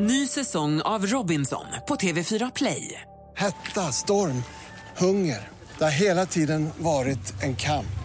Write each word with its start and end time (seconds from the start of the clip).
Ny 0.00 0.26
säsong 0.26 0.80
av 0.80 1.06
Robinson 1.06 1.64
på 1.88 1.96
TV4 1.96 2.52
Play. 2.54 3.00
Hetta, 3.36 3.92
storm, 3.92 4.42
hunger. 4.96 5.48
Det 5.78 5.84
har 5.84 5.90
hela 5.90 6.26
tiden 6.26 6.70
varit 6.78 7.42
en 7.42 7.56
kamp. 7.56 7.98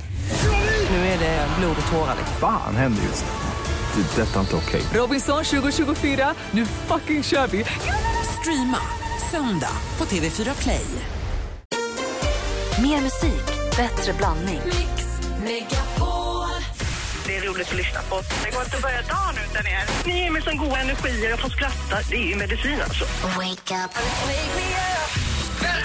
Nu 0.90 0.96
är 0.96 1.20
det 1.20 1.48
blod 1.60 1.76
och 1.86 1.92
tårar. 1.92 2.16
Fan 2.40 2.76
händer 2.76 3.04
just 3.04 3.26
nu. 3.26 4.02
Det. 4.04 4.22
är 4.22 4.26
Detta 4.26 4.36
är 4.36 4.42
inte 4.42 4.56
okej. 4.56 4.82
Robinson 4.94 5.44
2024, 5.44 6.34
nu 6.52 6.66
fucking 6.66 7.24
kör 7.24 7.48
vi! 7.48 7.66
Streama 8.40 8.80
söndag 9.32 9.78
på 9.98 10.06
TV4 10.06 10.62
Play. 10.62 10.86
Mer 12.82 13.02
musik, 13.02 13.46
bättre 13.78 14.14
blandning. 14.14 14.62
Det 15.46 15.60
är 15.60 15.70
roligt 17.54 17.72
att 17.72 17.78
lyssna 17.78 18.02
på. 18.10 18.16
Det 18.44 18.52
går 18.52 18.64
inte 18.64 18.76
att 18.78 18.82
börja 18.82 19.02
dagen 19.02 19.36
utan 19.46 19.68
er. 19.68 19.84
Ni 20.08 20.20
ger 20.20 20.32
mig 20.32 20.42
sån 20.42 20.58
god 20.58 20.74
energi 20.74 21.26
jag 21.30 21.40
får 21.40 21.50
skratta. 21.50 21.98
Det 22.10 22.16
är 22.16 22.28
ju 22.30 22.36
medicin 22.36 22.82
alltså. 22.82 23.06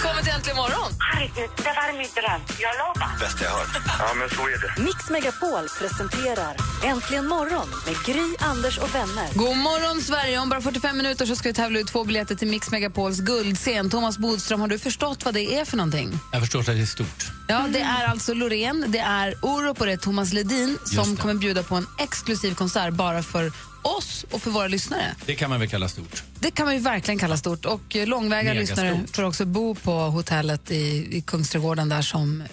Välkommen 0.01 0.23
till 0.23 0.33
Äntligen 0.33 0.57
morgon! 0.57 0.91
Herregud, 0.99 1.49
det 1.57 1.63
var 1.63 1.97
min 1.97 2.07
dröm. 2.19 2.41
Jag 2.59 2.73
lovar. 2.81 3.19
Bästa 3.19 3.43
jag 3.43 3.51
hört. 3.51 3.81
Ja, 3.99 4.13
men 4.13 4.29
så 4.29 4.41
är 4.47 4.75
det. 4.75 4.81
Mix 4.83 5.09
Megapol 5.09 5.67
presenterar 5.79 6.55
Äntligen 6.83 7.27
morgon 7.27 7.67
med 7.85 7.95
Gry, 8.05 8.35
Anders 8.39 8.77
och 8.77 8.95
vänner. 8.95 9.27
God 9.33 9.57
morgon, 9.57 10.01
Sverige! 10.01 10.39
Om 10.39 10.49
bara 10.49 10.61
45 10.61 10.97
minuter 10.97 11.25
så 11.25 11.35
ska 11.35 11.49
vi 11.49 11.53
tävla 11.53 11.79
ut 11.79 11.87
två 11.87 12.03
biljetter 12.03 12.35
till 12.35 12.47
Mix 12.47 12.71
Megapols 12.71 13.19
guldscen. 13.19 13.89
Thomas 13.89 14.17
Bodström, 14.17 14.61
har 14.61 14.67
du 14.67 14.79
förstått 14.79 15.25
vad 15.25 15.33
det 15.33 15.55
är 15.59 15.65
för 15.65 15.77
någonting? 15.77 16.19
Jag 16.31 16.41
förstår 16.41 16.59
att 16.59 16.65
det 16.65 16.71
är 16.81 16.85
stort. 16.85 17.31
Ja, 17.47 17.65
det 17.69 17.81
är 17.81 18.05
alltså 18.05 18.33
Loreen, 18.33 18.85
det 18.87 18.99
är 18.99 19.35
Orup 19.41 19.79
och 19.79 19.85
det 19.85 19.91
är 19.91 19.97
Thomas 19.97 20.33
Ledin 20.33 20.77
som 20.85 21.17
kommer 21.17 21.33
bjuda 21.33 21.63
på 21.63 21.75
en 21.75 21.87
exklusiv 21.97 22.55
konsert 22.55 22.93
bara 22.93 23.23
för 23.23 23.51
oss 23.81 24.25
och 24.31 24.41
för 24.41 24.51
våra 24.51 24.67
lyssnare. 24.67 25.15
Det 25.25 25.35
kan 25.35 25.49
man 25.49 25.59
väl 25.59 25.69
kalla 25.69 25.87
stort. 25.87 26.23
Det 26.39 26.51
kan 26.51 26.65
man 26.65 26.75
ju 26.75 26.81
verkligen 26.81 27.19
kalla 27.19 27.37
stort. 27.37 27.65
Och 27.65 27.95
eh, 27.95 28.07
långväga 28.07 28.53
lyssnare 28.53 29.01
får 29.13 29.23
också 29.23 29.45
bo 29.45 29.75
på 29.75 29.91
hotellet 29.91 30.71
i, 30.71 31.07
i 31.17 31.21
Kungsträdgården 31.21 31.89
där 31.89 32.01
som 32.01 32.43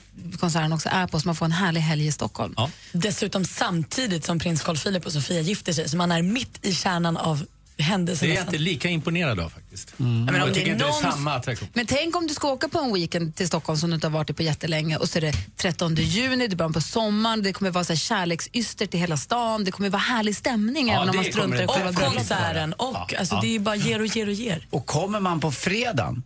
konserten 0.41 0.73
också 0.73 0.89
är 0.93 1.07
på, 1.07 1.21
så 1.21 1.29
man 1.29 1.37
får 1.37 1.47
en 1.47 1.53
härlig 1.53 1.81
helg 1.81 2.07
i 2.07 2.13
Stockholm. 2.13 2.55
Ja. 2.57 2.71
Dessutom 2.93 3.45
samtidigt 3.45 4.25
som 4.25 4.39
prins 4.39 4.63
Carl 4.63 4.77
Philip 4.77 5.07
och 5.07 5.13
Sofia 5.13 5.41
gifter 5.41 5.73
sig, 5.73 5.89
så 5.89 5.97
man 5.97 6.13
är 6.13 6.23
mitt 6.23 6.67
i 6.67 6.75
kärnan 6.75 7.17
av 7.17 7.47
händelserna. 7.79 8.29
Det 8.29 8.35
är 8.35 8.37
jag 8.41 8.47
inte 8.47 8.59
lika 8.59 8.89
imponerad 8.89 9.41
av 9.41 9.49
faktiskt. 9.51 9.95
men 9.97 10.29
om 10.29 10.35
jag 10.35 10.49
det 10.49 10.55
tycker 10.55 10.67
är 10.69 10.73
inte 10.73 10.85
det 10.85 10.89
är 10.91 11.03
någon- 11.03 11.13
samma 11.13 11.35
attraktion. 11.35 11.69
Men 11.73 11.87
tänk 11.87 12.17
om 12.17 12.27
du 12.27 12.35
ska 12.35 12.49
åka 12.53 12.69
på 12.69 12.79
en 12.79 12.95
weekend 12.95 13.35
till 13.37 13.47
Stockholm 13.47 13.79
som 13.79 13.91
du 13.91 13.95
inte 13.95 14.07
har 14.07 14.13
varit 14.13 14.31
i 14.31 14.33
på 14.33 14.43
jättelänge 14.43 14.97
och 14.97 15.09
så 15.09 15.19
är 15.19 15.21
det 15.23 15.33
13 15.57 15.95
juni, 15.95 16.47
det 16.47 16.55
är 16.55 16.57
början 16.57 16.73
på 16.73 16.81
sommaren, 16.81 17.43
det 17.43 17.53
kommer 17.53 17.71
vara 17.71 17.85
så 17.85 17.93
här 17.93 17.99
kärleksyster 17.99 18.87
till 18.87 19.01
hela 19.01 19.17
stan, 19.17 19.65
det 19.65 19.71
kommer 19.71 19.91
vara 19.91 20.01
härlig 20.03 20.37
stämning 20.37 20.89
Ja, 20.89 20.95
även 20.95 21.09
om 21.11 21.17
man 21.17 21.25
struntar 21.25 21.63
i 21.63 21.67
själva 21.67 21.91
Och 22.07 22.15
konserten. 22.15 22.73
Och, 22.73 22.95
Ja, 23.13 23.19
alltså, 23.19 23.35
ja. 23.35 23.41
Det 23.41 23.55
är 23.55 23.59
bara 23.59 23.77
ger 23.77 24.01
och 24.01 24.07
ger 24.07 24.27
och 24.27 24.33
ger. 24.33 24.67
Och 24.71 24.87
kommer 24.87 25.21
man 25.21 25.41
på 25.41 25.53
fredagen, 25.53 26.23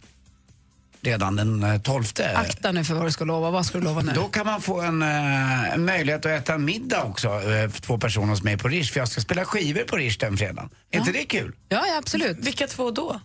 redan 1.02 1.36
den 1.36 1.62
eh, 1.62 1.80
12, 1.80 2.04
Akta 2.34 2.72
nu 2.72 2.84
för 2.84 2.94
vad 2.94 3.06
du 3.06 3.12
ska 3.12 3.24
lova, 3.24 3.50
vad 3.50 3.66
ska 3.66 3.78
du 3.78 3.84
lova 3.84 4.00
nu? 4.00 4.12
då 4.14 4.28
kan 4.28 4.46
man 4.46 4.62
få 4.62 4.80
en, 4.80 5.02
eh, 5.02 5.74
en 5.74 5.84
möjlighet 5.84 6.26
att 6.26 6.32
äta 6.32 6.58
middag 6.58 7.02
också, 7.02 7.28
eh, 7.28 7.70
för 7.70 7.82
två 7.82 7.98
personer 7.98 8.26
hos 8.26 8.42
mig 8.42 8.58
på 8.58 8.68
Rish, 8.68 8.92
för 8.92 9.00
jag 9.00 9.08
ska 9.08 9.20
spela 9.20 9.44
skivor 9.44 9.82
på 9.82 9.96
Rish 9.96 10.18
den 10.18 10.36
fredagen. 10.36 10.70
Är 10.90 10.98
inte 10.98 11.12
det 11.12 11.24
kul? 11.24 11.52
Ja, 11.68 11.84
ja 11.86 11.98
absolut. 11.98 12.38
Vilka 12.40 12.66
två 12.66 12.90
då? 12.90 13.20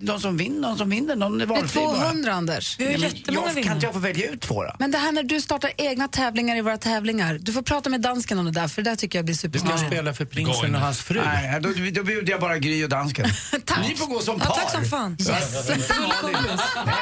De 0.00 0.20
som 0.20 0.36
vinner, 0.36 0.68
de 0.68 0.78
som 0.78 0.90
vinner, 0.90 1.16
någon 1.16 1.34
är 1.40 1.46
Det 1.46 1.54
är 1.54 1.56
valfri 1.60 1.80
bara. 1.80 1.94
200 1.96 2.32
Anders. 2.32 2.76
Vi 2.78 2.84
har 2.84 2.92
ju 2.92 2.98
Nej, 2.98 3.08
men 3.10 3.16
jättemånga 3.18 3.52
jag, 3.54 3.64
kan 3.64 3.74
inte 3.74 3.86
jag 3.86 3.92
få 3.94 3.98
välja 4.00 4.30
ut 4.30 4.40
två 4.40 4.62
då? 4.62 4.70
Men 4.78 4.90
det 4.90 4.98
här 4.98 5.12
när 5.12 5.22
du 5.22 5.40
startar 5.40 5.72
egna 5.76 6.08
tävlingar 6.08 6.56
i 6.56 6.60
våra 6.60 6.78
tävlingar, 6.78 7.38
du 7.40 7.52
får 7.52 7.62
prata 7.62 7.90
med 7.90 8.00
dansken 8.00 8.38
om 8.38 8.44
det 8.44 8.50
där 8.50 8.68
för 8.68 8.82
det 8.82 8.90
där 8.90 8.96
tycker 8.96 9.18
jag 9.18 9.24
blir 9.24 9.34
Du 9.34 9.38
ska 9.38 9.48
superspännande. 9.48 9.86
spela 9.86 10.14
för 10.14 10.24
prinsen 10.24 10.74
och 10.74 10.80
hans 10.80 11.00
fru. 11.00 11.20
Nej, 11.24 11.60
då, 11.60 11.68
då 11.92 12.02
bjuder 12.02 12.30
jag 12.30 12.40
bara 12.40 12.58
Gry 12.58 12.84
och 12.84 12.88
dansken. 12.88 13.26
Tack. 13.64 13.88
Ni 13.88 13.94
får 13.96 14.06
gå 14.06 14.20
som 14.20 14.36
Ja, 14.38 14.44
par. 14.46 14.54
tack 14.54 14.70
som 14.72 14.84
fan. 14.84 15.16
Yes. 15.20 15.68
Nej, 15.68 15.78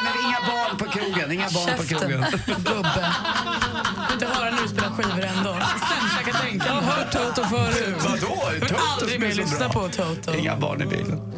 men 0.03 0.27
inga 0.27 0.41
barn 0.47 0.77
på 0.79 0.85
krogen, 0.85 1.33
inga 1.37 1.51
barn 1.51 1.77
på 1.77 1.85
Käften, 1.85 1.99
krogen. 1.99 2.25
gubbe. 2.47 3.13
Du 4.09 4.15
inte 4.15 4.27
höra 4.27 4.51
när 4.51 4.63
du 4.63 4.69
spelar 4.69 4.91
skivor 4.91 5.25
ändå. 5.25 5.59
Sämsta 6.53 6.69
jag 6.69 6.83
kan 6.83 6.93
tänka 6.93 6.93
Jag 6.93 6.93
har 6.93 7.05
hört 7.05 7.13
Toto 7.13 7.49
förut. 7.49 7.97
Vadå? 7.99 8.43
Jag 8.61 8.69
vill 8.69 8.77
aldrig 8.93 9.21
mer 9.21 9.35
lyssna 9.35 9.69
på 9.69 9.89
Toto. 9.89 10.39
Inga 10.39 10.57
barn 10.57 10.83
i 10.83 10.87
bilen. 10.87 11.33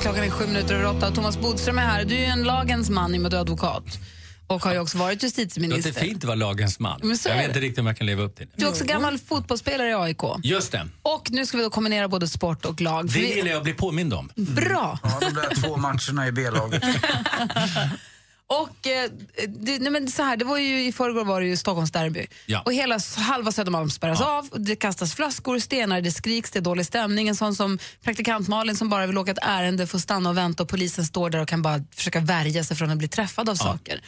Klockan 0.00 0.24
är 0.24 0.30
sju 0.30 0.46
minuter 0.46 0.74
över 0.74 0.86
åtta. 0.86 1.10
Thomas 1.10 1.40
Bodström 1.40 1.78
är 1.78 1.82
här. 1.82 2.04
Du 2.04 2.14
är 2.14 2.18
ju 2.18 2.24
en 2.24 2.42
lagens 2.42 2.90
man 2.90 3.14
i 3.14 3.18
och 3.18 3.22
med 3.22 3.26
att 3.26 3.30
du 3.30 3.36
är 3.36 3.40
advokat 3.40 3.98
och 4.48 4.64
har 4.64 4.72
ju 4.72 4.78
också 4.78 4.98
varit 4.98 5.20
Det 5.20 5.26
justitieminister. 5.26 5.90
låter 5.90 6.00
fint 6.00 6.16
att 6.16 6.24
vara 6.24 6.34
lagens 6.34 6.78
man. 6.78 7.00
Jag 7.02 7.10
är 7.10 7.14
vet 7.14 7.26
det. 7.38 7.44
inte 7.44 7.60
riktigt 7.60 7.78
om 7.78 7.86
jag 7.86 7.96
kan 7.96 8.06
leva 8.06 8.22
upp 8.22 8.36
till 8.36 8.46
det. 8.46 8.52
Du 8.56 8.64
är 8.64 8.68
också 8.70 8.84
gammal 8.84 9.18
fotbollsspelare 9.18 9.88
i 9.90 9.94
AIK. 9.94 10.20
Just 10.42 10.72
det. 10.72 10.88
Och 11.02 11.30
nu 11.30 11.46
ska 11.46 11.56
vi 11.56 11.62
då 11.62 11.70
kombinera 11.70 12.08
både 12.08 12.28
sport 12.28 12.64
och 12.64 12.80
lag. 12.80 13.10
Det 13.12 13.18
gillar 13.18 13.48
jag 13.50 13.56
att 13.56 13.64
bli 13.64 13.74
påmind 13.74 14.14
om. 14.14 14.30
Bra! 14.36 14.98
Ja, 15.02 15.18
de 15.20 15.30
där 15.34 15.62
två 15.62 15.76
matcherna 15.76 16.26
i 16.28 16.32
B-laget. 16.32 16.82
Och 18.50 18.86
eh, 18.86 19.10
det, 19.48 19.78
nej 19.78 19.92
men 19.92 20.10
så 20.10 20.22
här, 20.22 20.36
det 20.36 20.44
var 20.44 20.58
ju, 20.58 20.86
i 20.86 20.92
förrgår 20.92 21.24
var 21.24 21.40
det 21.40 21.46
ju 21.46 21.56
Stockholms 21.56 21.90
derby. 21.90 22.26
Ja. 22.46 22.62
Och 22.64 22.72
hela 22.72 22.98
halva 23.16 23.52
Södermalm 23.52 23.90
spärras 23.90 24.20
av, 24.20 24.48
och 24.50 24.60
det 24.60 24.76
kastas 24.76 25.14
flaskor, 25.14 25.58
stenar, 25.58 26.00
det 26.00 26.12
skriks, 26.12 26.50
det 26.50 26.58
är 26.58 26.60
dålig 26.60 26.86
stämning. 26.86 27.28
En 27.28 27.36
sån 27.36 27.54
som 27.54 27.78
praktikant 28.02 28.48
Malin 28.48 28.76
som 28.76 28.88
bara 28.88 29.06
vill 29.06 29.18
åka 29.18 29.30
ett 29.30 29.38
ärende 29.42 29.86
får 29.86 29.98
stanna 29.98 30.30
och 30.30 30.36
vänta 30.36 30.62
och 30.62 30.68
polisen 30.68 31.06
står 31.06 31.30
där 31.30 31.38
och 31.38 31.48
kan 31.48 31.62
bara 31.62 31.84
försöka 31.94 32.20
värja 32.20 32.64
sig 32.64 32.76
från 32.76 32.90
att 32.90 32.98
bli 32.98 33.08
träffad 33.08 33.48
av 33.48 33.54
saker. 33.54 34.00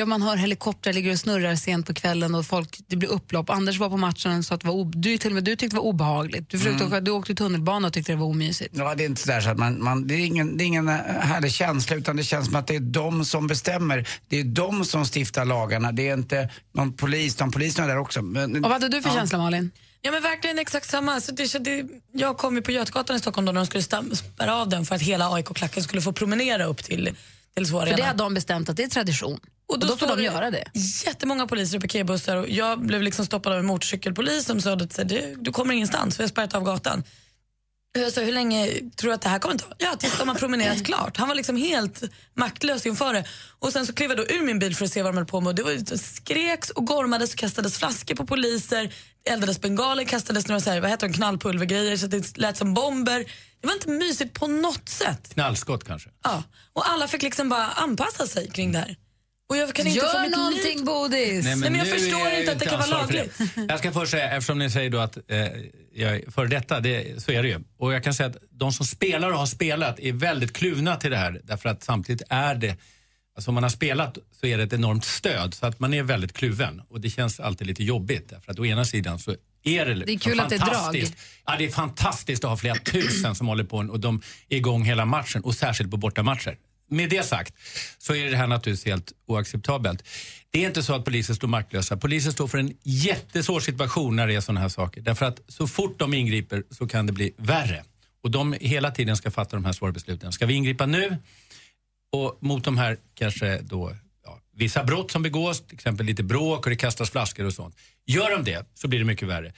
Ja, 0.00 0.06
man 0.06 0.22
hör 0.22 0.36
helikoptrar 0.36 0.92
ligger 0.92 1.12
och 1.12 1.18
snurrar 1.18 1.56
sent 1.56 1.86
på 1.86 1.94
kvällen 1.94 2.34
och 2.34 2.46
folk, 2.46 2.80
det 2.86 2.96
blir 2.96 3.08
upplopp. 3.08 3.50
Anders 3.50 3.78
var 3.78 3.90
på 3.90 3.96
matchen 3.96 4.38
och 4.38 4.44
sa 4.44 4.54
att 4.54 4.60
det 4.60 4.66
var 4.66 4.84
du, 4.84 5.18
till 5.18 5.30
och 5.30 5.34
med 5.34 5.44
du 5.44 5.56
tyckte 5.56 5.76
det 5.76 5.80
var 5.80 5.86
obehagligt. 5.86 6.50
Du, 6.50 6.58
försökte 6.58 6.84
åka, 6.84 7.00
du 7.00 7.10
åkte 7.10 7.34
tunnelbana 7.34 7.86
och 7.86 7.92
tyckte 7.92 8.12
det 8.12 8.16
var 8.16 8.26
omysigt. 8.26 8.74
Ja, 8.76 8.94
det 8.94 9.04
är 9.04 9.06
inte 9.06 9.22
sådär 9.22 9.40
så 9.40 9.50
att 9.50 9.58
man, 9.58 9.82
man 9.82 10.06
det, 10.06 10.14
är 10.14 10.26
ingen, 10.26 10.56
det 10.56 10.64
är 10.64 10.66
ingen 10.66 10.88
eh, 10.88 10.94
härlig 11.20 11.52
känsla 11.52 11.96
utan 11.96 12.16
det 12.16 12.22
känns 12.22 12.46
som 12.46 12.56
att 12.56 12.66
det 12.66 12.76
är 12.76 12.80
de 12.80 13.24
som 13.24 13.46
bestämmer. 13.46 14.08
Det 14.28 14.40
är 14.40 14.44
de 14.44 14.84
som 14.84 15.04
stiftar 15.04 15.44
lagarna. 15.44 15.92
Det 15.92 16.08
är 16.08 16.14
inte 16.14 16.50
någon 16.72 16.92
polis, 16.92 17.36
de 17.36 17.50
poliserna 17.50 17.84
är 17.84 17.88
där 17.88 17.98
också. 17.98 18.22
Men, 18.22 18.56
Och 18.56 18.62
vad 18.62 18.72
hade 18.72 18.88
du 18.88 19.02
för 19.02 19.10
känsla 19.10 19.38
Malin? 19.38 19.70
Ja 20.02 20.10
men 20.10 20.22
verkligen 20.22 20.58
exakt 20.58 20.90
samma. 20.90 21.20
Så 21.20 21.32
det, 21.32 21.58
det, 21.64 21.88
jag 22.12 22.38
kom 22.38 22.56
ju 22.56 22.62
på 22.62 22.72
Götgatan 22.72 23.16
i 23.16 23.18
Stockholm 23.18 23.46
då 23.46 23.52
när 23.52 23.60
de 23.60 23.66
skulle 23.66 23.82
spärra 24.16 24.56
av 24.56 24.68
den 24.68 24.86
för 24.86 24.94
att 24.94 25.02
hela 25.02 25.32
AIK-klacken 25.32 25.82
skulle 25.82 26.02
få 26.02 26.12
promenera 26.12 26.64
upp 26.64 26.84
till, 26.84 27.16
till 27.54 27.66
så 27.66 27.80
För 27.80 27.96
det 27.96 28.02
har 28.02 28.14
de 28.14 28.34
bestämt 28.34 28.68
att 28.68 28.76
det 28.76 28.82
är 28.82 28.88
tradition. 28.88 29.40
Och 29.70 29.78
då, 29.78 29.86
får 29.86 29.96
står 29.96 30.06
de 30.06 30.16
det 30.16 30.22
göra 30.22 30.50
det. 30.50 30.64
Jättemånga 31.06 31.46
poliser 31.46 31.78
i 31.78 31.80
piketbussar 31.80 32.36
och 32.36 32.48
jag 32.48 32.86
blev 32.86 33.02
liksom 33.02 33.26
stoppad 33.26 33.52
av 33.52 33.58
en 33.58 33.66
motorcykelpolis 33.66 34.44
som 34.44 34.60
sa 34.60 34.72
att 34.72 35.08
du, 35.08 35.36
du 35.40 35.52
kommer 35.52 35.74
ingenstans, 35.74 36.18
vi 36.18 36.22
har 36.22 36.28
spärrat 36.28 36.54
av 36.54 36.64
gatan. 36.64 37.02
Och 37.96 38.00
Jag 38.00 38.12
sa, 38.12 38.20
hur 38.20 38.32
länge 38.32 38.66
tror 38.96 39.08
du 39.10 39.14
att 39.14 39.22
det 39.22 39.28
här 39.28 39.38
kommer 39.38 39.58
ta? 39.58 39.66
Ja, 39.78 39.96
tills 39.96 40.18
de 40.18 40.28
har 40.28 40.34
promenerat 40.34 40.84
klart. 40.86 41.16
Han 41.16 41.28
var 41.28 41.34
liksom 41.34 41.56
helt 41.56 42.02
maktlös 42.34 42.86
inför 42.86 43.12
det. 43.12 43.24
Och 43.58 43.72
sen 43.72 43.86
så 43.86 43.92
klev 43.92 44.10
jag 44.10 44.16
då 44.18 44.24
ur 44.24 44.42
min 44.42 44.58
bil 44.58 44.76
för 44.76 44.84
att 44.84 44.92
se 44.92 45.02
vad 45.02 45.12
de 45.12 45.16
höll 45.16 45.26
på 45.26 45.40
med. 45.40 45.48
Och 45.48 45.54
Det 45.54 45.62
var, 45.62 45.96
skreks 45.96 46.70
och 46.70 46.86
gormades 46.86 47.32
och 47.32 47.38
kastades 47.38 47.78
flaskor 47.78 48.14
på 48.14 48.26
poliser, 48.26 48.94
eldades 49.30 49.60
bengaler, 49.60 50.04
kastades 50.04 50.48
några 50.48 50.60
så 50.60 50.70
här, 50.70 50.80
vad 50.80 50.90
heter 50.90 51.08
de, 51.08 51.14
knallpulvergrejer 51.14 51.96
så 51.96 52.04
att 52.04 52.10
det 52.10 52.38
lät 52.38 52.56
som 52.56 52.74
bomber. 52.74 53.18
Det 53.60 53.66
var 53.66 53.74
inte 53.74 53.88
mysigt 53.90 54.34
på 54.34 54.46
något 54.46 54.88
sätt. 54.88 55.34
Knallskott 55.34 55.84
kanske. 55.84 56.10
Ja. 56.24 56.42
Och 56.72 56.90
alla 56.90 57.08
fick 57.08 57.22
liksom 57.22 57.48
bara 57.48 57.66
anpassa 57.66 58.26
sig 58.26 58.50
kring 58.50 58.72
det 58.72 58.78
här. 58.78 58.96
Och 59.50 59.56
jag 59.56 59.74
kan 59.74 59.86
inte 59.86 60.00
få 60.00 60.06
Gör 60.06 60.22
mitt 60.22 60.36
någonting 60.36 60.76
liv... 60.76 60.84
bodis! 60.84 61.44
Nej, 61.44 61.56
men 61.56 61.74
jag 61.74 61.86
förstår 61.88 62.26
är 62.26 62.30
jag 62.30 62.40
inte 62.40 62.42
ju 62.42 62.50
att 62.50 62.58
det 62.58 62.66
kan 62.66 62.78
vara 62.78 62.90
lagligt. 62.90 63.38
Jag 63.68 63.78
ska 63.78 63.92
först 63.92 64.10
säga, 64.10 64.30
eftersom 64.30 64.58
ni 64.58 64.70
säger 64.70 64.90
då 64.90 64.98
att 64.98 65.16
eh, 65.16 65.38
jag 65.94 66.16
är 66.16 66.30
före 66.30 66.48
detta, 66.48 66.80
det, 66.80 67.22
så 67.22 67.32
är 67.32 67.42
det 67.42 67.48
ju. 67.48 67.60
Och 67.78 67.92
jag 67.94 68.04
kan 68.04 68.14
säga 68.14 68.28
att 68.28 68.36
de 68.50 68.72
som 68.72 68.86
spelar 68.86 69.30
och 69.30 69.38
har 69.38 69.46
spelat 69.46 70.00
är 70.00 70.12
väldigt 70.12 70.52
kluvna 70.52 70.96
till 70.96 71.10
det 71.10 71.16
här. 71.16 71.40
Därför 71.44 71.68
att 71.68 71.82
samtidigt 71.82 72.22
är 72.30 72.54
det, 72.54 72.76
alltså 73.36 73.50
om 73.50 73.54
man 73.54 73.62
har 73.62 73.70
spelat 73.70 74.18
så 74.40 74.46
är 74.46 74.58
det 74.58 74.64
ett 74.64 74.72
enormt 74.72 75.04
stöd. 75.04 75.54
Så 75.54 75.66
att 75.66 75.80
man 75.80 75.94
är 75.94 76.02
väldigt 76.02 76.32
kluven. 76.32 76.82
Och 76.90 77.00
det 77.00 77.10
känns 77.10 77.40
alltid 77.40 77.66
lite 77.66 77.84
jobbigt. 77.84 78.28
Därför 78.28 78.52
att 78.52 78.58
å 78.58 78.64
ena 78.66 78.84
sidan 78.84 79.18
så 79.18 79.34
är 79.64 79.86
det, 79.86 79.94
Det 79.94 80.12
är 80.12 80.18
kul 80.18 80.40
att 80.40 80.48
det 80.48 80.54
är 80.54 80.58
drag. 80.58 80.68
fantastiskt. 80.74 81.14
Ja, 81.46 81.54
det 81.58 81.64
är 81.64 81.70
fantastiskt 81.70 82.44
att 82.44 82.50
ha 82.50 82.56
flera 82.56 82.74
tusen 82.74 83.34
som 83.34 83.48
håller 83.48 83.64
på 83.64 83.76
och 83.76 84.00
de 84.00 84.22
är 84.48 84.56
igång 84.56 84.84
hela 84.84 85.04
matchen 85.04 85.42
och 85.42 85.54
särskilt 85.54 85.90
på 85.90 85.96
bortamatcher. 85.96 86.56
Med 86.90 87.10
det 87.10 87.22
sagt 87.22 87.54
så 87.98 88.14
är 88.14 88.30
det 88.30 88.36
här 88.36 88.46
naturligtvis 88.46 88.86
helt 88.86 89.12
oacceptabelt. 89.26 90.04
Det 90.50 90.64
är 90.64 90.66
inte 90.66 90.82
så 90.82 90.94
att 90.94 91.04
polisen 91.04 91.36
står 91.36 91.48
maktlösa. 91.48 91.96
Polisen 91.96 92.32
står 92.32 92.48
för 92.48 92.58
en 92.58 92.76
jättesvår 92.82 93.60
situation 93.60 94.16
när 94.16 94.26
det 94.26 94.34
är 94.34 94.40
sådana 94.40 94.60
här 94.60 94.68
saker. 94.68 95.00
Därför 95.00 95.26
att 95.26 95.40
så 95.48 95.66
fort 95.66 95.98
de 95.98 96.14
ingriper 96.14 96.64
så 96.70 96.86
kan 96.86 97.06
det 97.06 97.12
bli 97.12 97.32
värre. 97.36 97.84
Och 98.22 98.30
de 98.30 98.56
hela 98.60 98.90
tiden 98.90 99.16
ska 99.16 99.30
fatta 99.30 99.56
de 99.56 99.64
här 99.64 99.72
svåra 99.72 99.92
besluten. 99.92 100.32
Ska 100.32 100.46
vi 100.46 100.54
ingripa 100.54 100.86
nu 100.86 101.16
och 102.12 102.38
mot 102.40 102.64
de 102.64 102.78
här 102.78 102.96
kanske 103.14 103.60
då 103.60 103.96
ja, 104.24 104.38
vissa 104.56 104.84
brott 104.84 105.10
som 105.10 105.22
begås, 105.22 105.66
till 105.66 105.74
exempel 105.74 106.06
lite 106.06 106.22
bråk 106.22 106.66
och 106.66 106.70
det 106.70 106.76
kastas 106.76 107.10
flaskor 107.10 107.46
och 107.46 107.52
sånt. 107.52 107.76
Gör 108.06 108.30
de 108.30 108.44
det 108.44 108.66
så 108.74 108.88
blir 108.88 108.98
det 108.98 109.04
mycket 109.04 109.28
värre. 109.28 109.52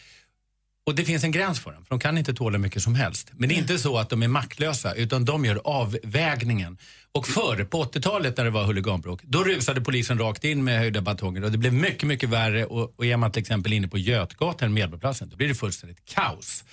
Och 0.87 0.95
det 0.95 1.05
finns 1.05 1.25
en 1.25 1.31
gräns 1.33 1.61
för 1.61 1.73
dem, 1.73 1.85
för 1.85 1.91
de 1.91 1.99
kan 1.99 2.19
inte 2.19 2.35
tåla 2.35 2.59
mycket 2.59 2.83
som 2.83 2.95
helst. 2.95 3.31
Men 3.33 3.49
det 3.49 3.55
är 3.55 3.59
inte 3.59 3.79
så 3.79 3.99
att 3.99 4.11
de 4.11 4.23
är 4.23 4.29
maktlösa, 4.29 4.95
utan 4.95 5.25
de 5.25 5.45
gör 5.45 5.61
avvägningen. 5.65 6.79
Och 7.13 7.29
förr, 7.29 7.65
på 7.65 7.85
80-talet 7.85 8.37
när 8.37 8.45
det 8.45 8.51
var 8.51 8.65
huliganbråk, 8.65 9.21
då 9.23 9.45
rusade 9.45 9.81
polisen 9.81 10.19
rakt 10.19 10.45
in 10.45 10.65
med 10.65 10.79
höjda 10.79 11.01
batonger 11.01 11.45
och 11.45 11.53
det 11.53 11.59
blev 11.59 11.73
mycket, 11.73 12.03
mycket 12.09 12.29
värre. 12.29 12.65
Och, 12.65 12.95
och 12.97 13.07
är 13.07 13.17
man 13.17 13.33
till 13.33 13.41
exempel 13.41 13.73
inne 13.73 13.89
på 13.89 13.99
Götgatan, 13.99 14.75
Medborgarplatsen, 14.75 15.29
då 15.29 15.37
blir 15.37 15.49
det 15.49 15.55
fullständigt 15.55 16.05
kaos. 16.05 16.65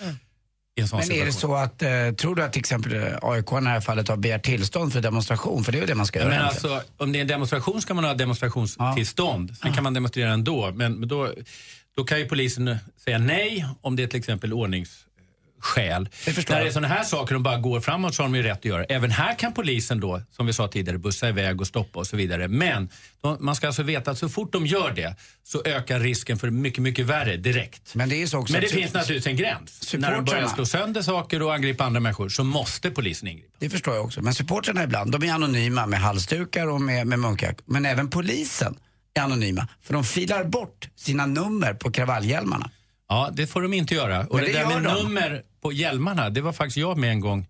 I 0.75 0.81
en 0.81 0.87
sån 0.87 0.99
Men 0.99 1.11
är 1.11 1.25
det 1.25 1.31
situation. 1.31 1.49
så 1.49 1.55
att, 1.55 1.81
eh, 1.81 2.11
tror 2.11 2.35
du 2.35 2.43
att 2.43 2.53
till 2.53 2.59
exempel 2.59 2.93
eh, 2.93 3.17
AIK 3.21 3.51
i 3.51 3.55
det 3.55 3.69
här 3.69 3.81
fallet 3.81 4.07
har 4.07 4.17
begärt 4.17 4.43
tillstånd 4.43 4.93
för 4.93 5.01
demonstration? 5.01 5.63
För 5.63 5.71
det 5.71 5.77
är 5.77 5.79
ju 5.79 5.87
det 5.87 5.95
man 5.95 6.05
ska 6.05 6.19
göra 6.19 6.29
Men 6.29 6.41
alltså, 6.41 6.81
om 6.97 7.11
det 7.11 7.19
är 7.19 7.21
en 7.21 7.27
demonstration 7.27 7.81
ska 7.81 7.93
man 7.93 8.03
ha 8.03 8.13
demonstrationstillstånd. 8.13 9.57
Sen 9.61 9.73
kan 9.73 9.83
man 9.83 9.93
demonstrera 9.93 10.33
ändå. 10.33 10.71
Men, 10.75 10.93
men 10.93 11.09
då, 11.09 11.33
då 11.99 12.05
kan 12.05 12.19
ju 12.19 12.25
polisen 12.25 12.77
säga 13.03 13.17
nej 13.17 13.65
om 13.81 13.95
det 13.95 14.03
är 14.03 14.07
till 14.07 14.19
exempel 14.19 14.53
ordningsskäl. 14.53 16.09
När 16.25 16.61
det 16.61 16.67
är 16.67 16.71
sådana 16.71 16.87
här 16.87 17.03
saker 17.03 17.33
de 17.33 17.43
bara 17.43 17.57
går 17.57 17.79
framåt 17.79 18.15
så 18.15 18.23
har 18.23 18.29
de 18.29 18.35
ju 18.35 18.43
rätt 18.43 18.57
att 18.57 18.65
göra. 18.65 18.83
Även 18.83 19.11
här 19.11 19.35
kan 19.35 19.53
polisen 19.53 19.99
då, 19.99 20.21
som 20.31 20.45
vi 20.45 20.53
sa 20.53 20.67
tidigare, 20.67 20.97
bussa 20.97 21.29
iväg 21.29 21.61
och 21.61 21.67
stoppa 21.67 21.99
och 21.99 22.07
så 22.07 22.17
vidare. 22.17 22.47
Men 22.47 22.89
de, 23.21 23.37
man 23.39 23.55
ska 23.55 23.67
alltså 23.67 23.83
veta 23.83 24.11
att 24.11 24.17
så 24.17 24.29
fort 24.29 24.51
de 24.51 24.65
gör 24.65 24.91
det 24.91 25.15
så 25.43 25.61
ökar 25.65 25.99
risken 25.99 26.37
för 26.39 26.49
mycket, 26.49 26.83
mycket 26.83 27.05
värre 27.05 27.37
direkt. 27.37 27.95
Men 27.95 28.09
det 28.09 28.21
är 28.21 28.27
så 28.27 28.37
också 28.37 28.53
Men 28.53 28.61
det 28.61 28.67
finns 28.67 28.93
naturligtvis 28.93 29.27
en 29.27 29.37
gräns. 29.37 29.93
När 29.97 30.11
de 30.11 30.25
börjar 30.25 30.47
slå 30.47 30.65
sönder 30.65 31.01
saker 31.01 31.41
och 31.41 31.53
angripa 31.53 31.83
andra 31.83 31.99
människor 31.99 32.29
så 32.29 32.43
måste 32.43 32.91
polisen 32.91 33.27
ingripa. 33.27 33.55
Det 33.59 33.69
förstår 33.69 33.95
jag 33.95 34.05
också. 34.05 34.21
Men 34.21 34.33
supportrarna 34.33 34.83
ibland, 34.83 35.11
de 35.11 35.23
är 35.23 35.33
anonyma 35.33 35.85
med 35.85 35.99
halsdukar 35.99 36.67
och 36.67 36.81
med, 36.81 37.07
med 37.07 37.19
munkar. 37.19 37.55
Men 37.65 37.85
även 37.85 38.09
polisen 38.09 38.75
är 39.19 39.23
anonyma. 39.23 39.67
För 39.81 39.93
de 39.93 40.03
filar 40.03 40.43
bort 40.43 40.89
sina 40.95 41.25
nummer 41.25 41.73
på 41.73 41.91
kravallhjälmarna. 41.91 42.69
Ja, 43.09 43.29
det 43.33 43.47
får 43.47 43.61
de 43.61 43.73
inte 43.73 43.95
göra. 43.95 44.25
Och 44.27 44.35
Men 44.35 44.45
det, 44.45 44.51
det 44.51 44.59
där 44.59 44.65
med 44.67 44.83
de. 44.83 45.03
nummer 45.03 45.43
på 45.61 45.73
hjälmarna, 45.73 46.29
det 46.29 46.41
var 46.41 46.53
faktiskt 46.53 46.77
jag 46.77 46.97
med 46.97 47.09
en 47.09 47.19
gång 47.19 47.47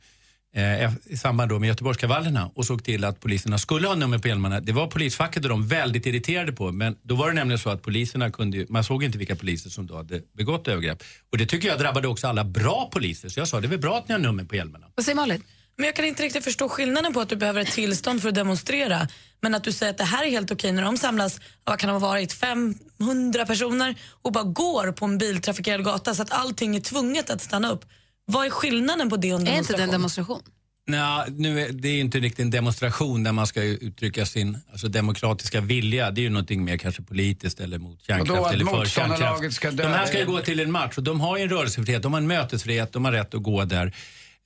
eh, 0.55 0.91
i 1.05 1.17
samband 1.17 1.49
då 1.51 1.59
med 1.59 1.67
Göteborgskravallerna 1.67 2.51
och 2.55 2.65
såg 2.65 2.83
till 2.83 3.03
att 3.03 3.19
poliserna 3.19 3.57
skulle 3.57 3.87
ha 3.87 3.95
nummer 3.95 4.17
på 4.19 4.27
hjälmarna. 4.27 4.59
Det 4.59 4.71
var 4.71 4.87
polisfacket 4.87 5.43
och 5.43 5.49
de 5.49 5.67
väldigt 5.67 6.05
irriterade 6.05 6.51
på. 6.51 6.71
Men 6.71 6.95
då 7.01 7.15
var 7.15 7.27
det 7.27 7.33
nämligen 7.33 7.59
så 7.59 7.69
att 7.69 7.81
poliserna 7.81 8.31
kunde 8.31 8.65
man 8.69 8.83
såg 8.83 9.03
inte 9.03 9.17
vilka 9.17 9.35
poliser 9.35 9.69
som 9.69 9.87
då 9.87 9.95
hade 9.97 10.21
begått 10.37 10.67
övergrepp. 10.67 11.03
Och 11.31 11.37
det 11.37 11.45
tycker 11.45 11.67
jag 11.67 11.79
drabbade 11.79 12.07
också 12.07 12.27
alla 12.27 12.43
bra 12.43 12.89
poliser. 12.93 13.29
Så 13.29 13.39
jag 13.39 13.47
sa, 13.47 13.61
det 13.61 13.67
är 13.67 13.69
väl 13.69 13.79
bra 13.79 13.97
att 13.97 14.07
ni 14.07 14.13
har 14.13 14.19
nummer 14.19 14.43
på 14.43 14.55
hjälmarna. 14.55 14.85
Vad 14.95 15.05
säger 15.05 15.15
Malin? 15.15 15.43
Men 15.79 15.85
jag 15.85 15.95
kan 15.95 16.05
inte 16.05 16.23
riktigt 16.23 16.43
förstå 16.43 16.69
skillnaden 16.69 17.13
på 17.13 17.21
att 17.21 17.29
du 17.29 17.35
behöver 17.35 17.61
ett 17.61 17.71
tillstånd 17.71 18.21
för 18.21 18.29
att 18.29 18.35
demonstrera 18.35 19.07
men 19.41 19.55
att 19.55 19.63
du 19.63 19.71
säger 19.71 19.91
att 19.91 19.97
det 19.97 20.03
här 20.03 20.25
är 20.25 20.29
helt 20.29 20.51
okej 20.51 20.71
när 20.71 20.83
de 20.83 20.97
samlas, 20.97 21.41
vad 21.63 21.79
kan 21.79 21.87
det 21.87 21.93
ha 21.93 21.99
varit, 21.99 22.33
500 22.33 23.45
personer 23.45 23.95
och 24.21 24.31
bara 24.31 24.43
går 24.43 24.91
på 24.91 25.05
en 25.05 25.17
biltrafikerad 25.17 25.83
gata 25.83 26.15
så 26.15 26.21
att 26.21 26.31
allting 26.31 26.75
är 26.75 26.79
tvunget 26.79 27.29
att 27.29 27.41
stanna 27.41 27.71
upp. 27.71 27.85
Vad 28.25 28.45
är 28.45 28.49
skillnaden 28.49 29.09
på 29.09 29.17
det 29.17 29.33
och 29.33 29.39
en 29.39 29.47
Är 29.47 29.57
inte 29.57 29.77
det 29.77 29.83
en 29.83 29.91
demonstration? 29.91 30.41
demonstration? 30.87 31.35
Nå, 31.37 31.41
nu 31.43 31.61
är, 31.61 31.71
det 31.71 31.87
är 31.87 31.93
ju 31.93 31.99
inte 31.99 32.19
riktigt 32.19 32.43
en 32.43 32.51
demonstration 32.51 33.23
där 33.23 33.31
man 33.31 33.47
ska 33.47 33.63
uttrycka 33.63 34.25
sin 34.25 34.57
alltså, 34.71 34.87
demokratiska 34.87 35.61
vilja. 35.61 36.11
Det 36.11 36.21
är 36.21 36.23
ju 36.23 36.29
någonting 36.29 36.63
mer 36.63 36.77
kanske 36.77 37.01
politiskt 37.01 37.59
eller 37.59 37.77
mot 37.77 38.01
kärnkraft 38.01 38.41
då 38.41 38.47
eller 38.47 38.65
för 38.65 38.85
kärnkraft. 38.85 39.53
ska 39.53 39.71
De 39.71 39.75
döda 39.77 39.89
här 39.89 40.05
ska 40.05 40.19
ju 40.19 40.25
gå 40.25 40.39
till 40.39 40.59
en 40.59 40.71
match 40.71 40.97
och 40.97 41.03
de 41.03 41.21
har 41.21 41.37
ju 41.37 41.43
en 41.43 41.49
rörelsefrihet, 41.49 42.03
de 42.03 42.13
har 42.13 42.21
en 42.21 42.27
mötesfrihet, 42.27 42.93
de 42.93 43.05
har 43.05 43.11
rätt 43.11 43.33
att 43.33 43.43
gå 43.43 43.65
där. 43.65 43.93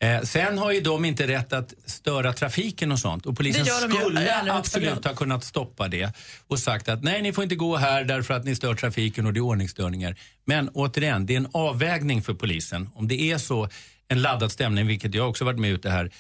Eh, 0.04 0.22
sen 0.22 0.58
har 0.58 0.72
ju 0.72 0.82
de 0.82 1.06
inte 1.06 1.28
rätt 1.28 1.54
att 1.54 1.74
störa 1.86 2.34
trafiken 2.34 2.92
och 2.92 3.00
sånt. 3.00 3.26
Och 3.26 3.38
polisen 3.38 3.66
ju 3.66 3.72
skulle 3.72 4.52
absolut 4.52 4.90
grad. 4.90 5.06
ha 5.06 5.14
kunnat 5.14 5.44
stoppa 5.44 5.88
det 5.88 6.10
och 6.48 6.60
sagt 6.60 6.90
att 6.90 7.04
nej, 7.04 7.22
ni 7.22 7.34
får 7.34 7.44
inte 7.44 7.56
gå 7.56 7.78
här 7.78 8.04
därför 8.04 8.34
att 8.34 8.46
ni 8.46 8.56
stör 8.56 8.76
trafiken 8.76 9.26
och 9.26 9.34
det 9.34 9.40
är 9.40 9.42
ordningsstörningar. 9.42 10.16
Men 10.46 10.70
återigen, 10.70 11.26
det 11.26 11.34
är 11.34 11.38
en 11.38 11.48
avvägning 11.54 12.22
för 12.22 12.34
polisen. 12.34 12.90
Om 12.94 13.08
det 13.08 13.22
är 13.22 13.38
så 13.38 13.70
en 14.08 14.22
laddad 14.22 14.52
stämning, 14.52 14.88
vilket 14.88 15.16
jag 15.16 15.30
också 15.30 15.46
varit 15.46 15.60
med 15.60 15.72
ute 15.72 15.90
här 15.90 16.12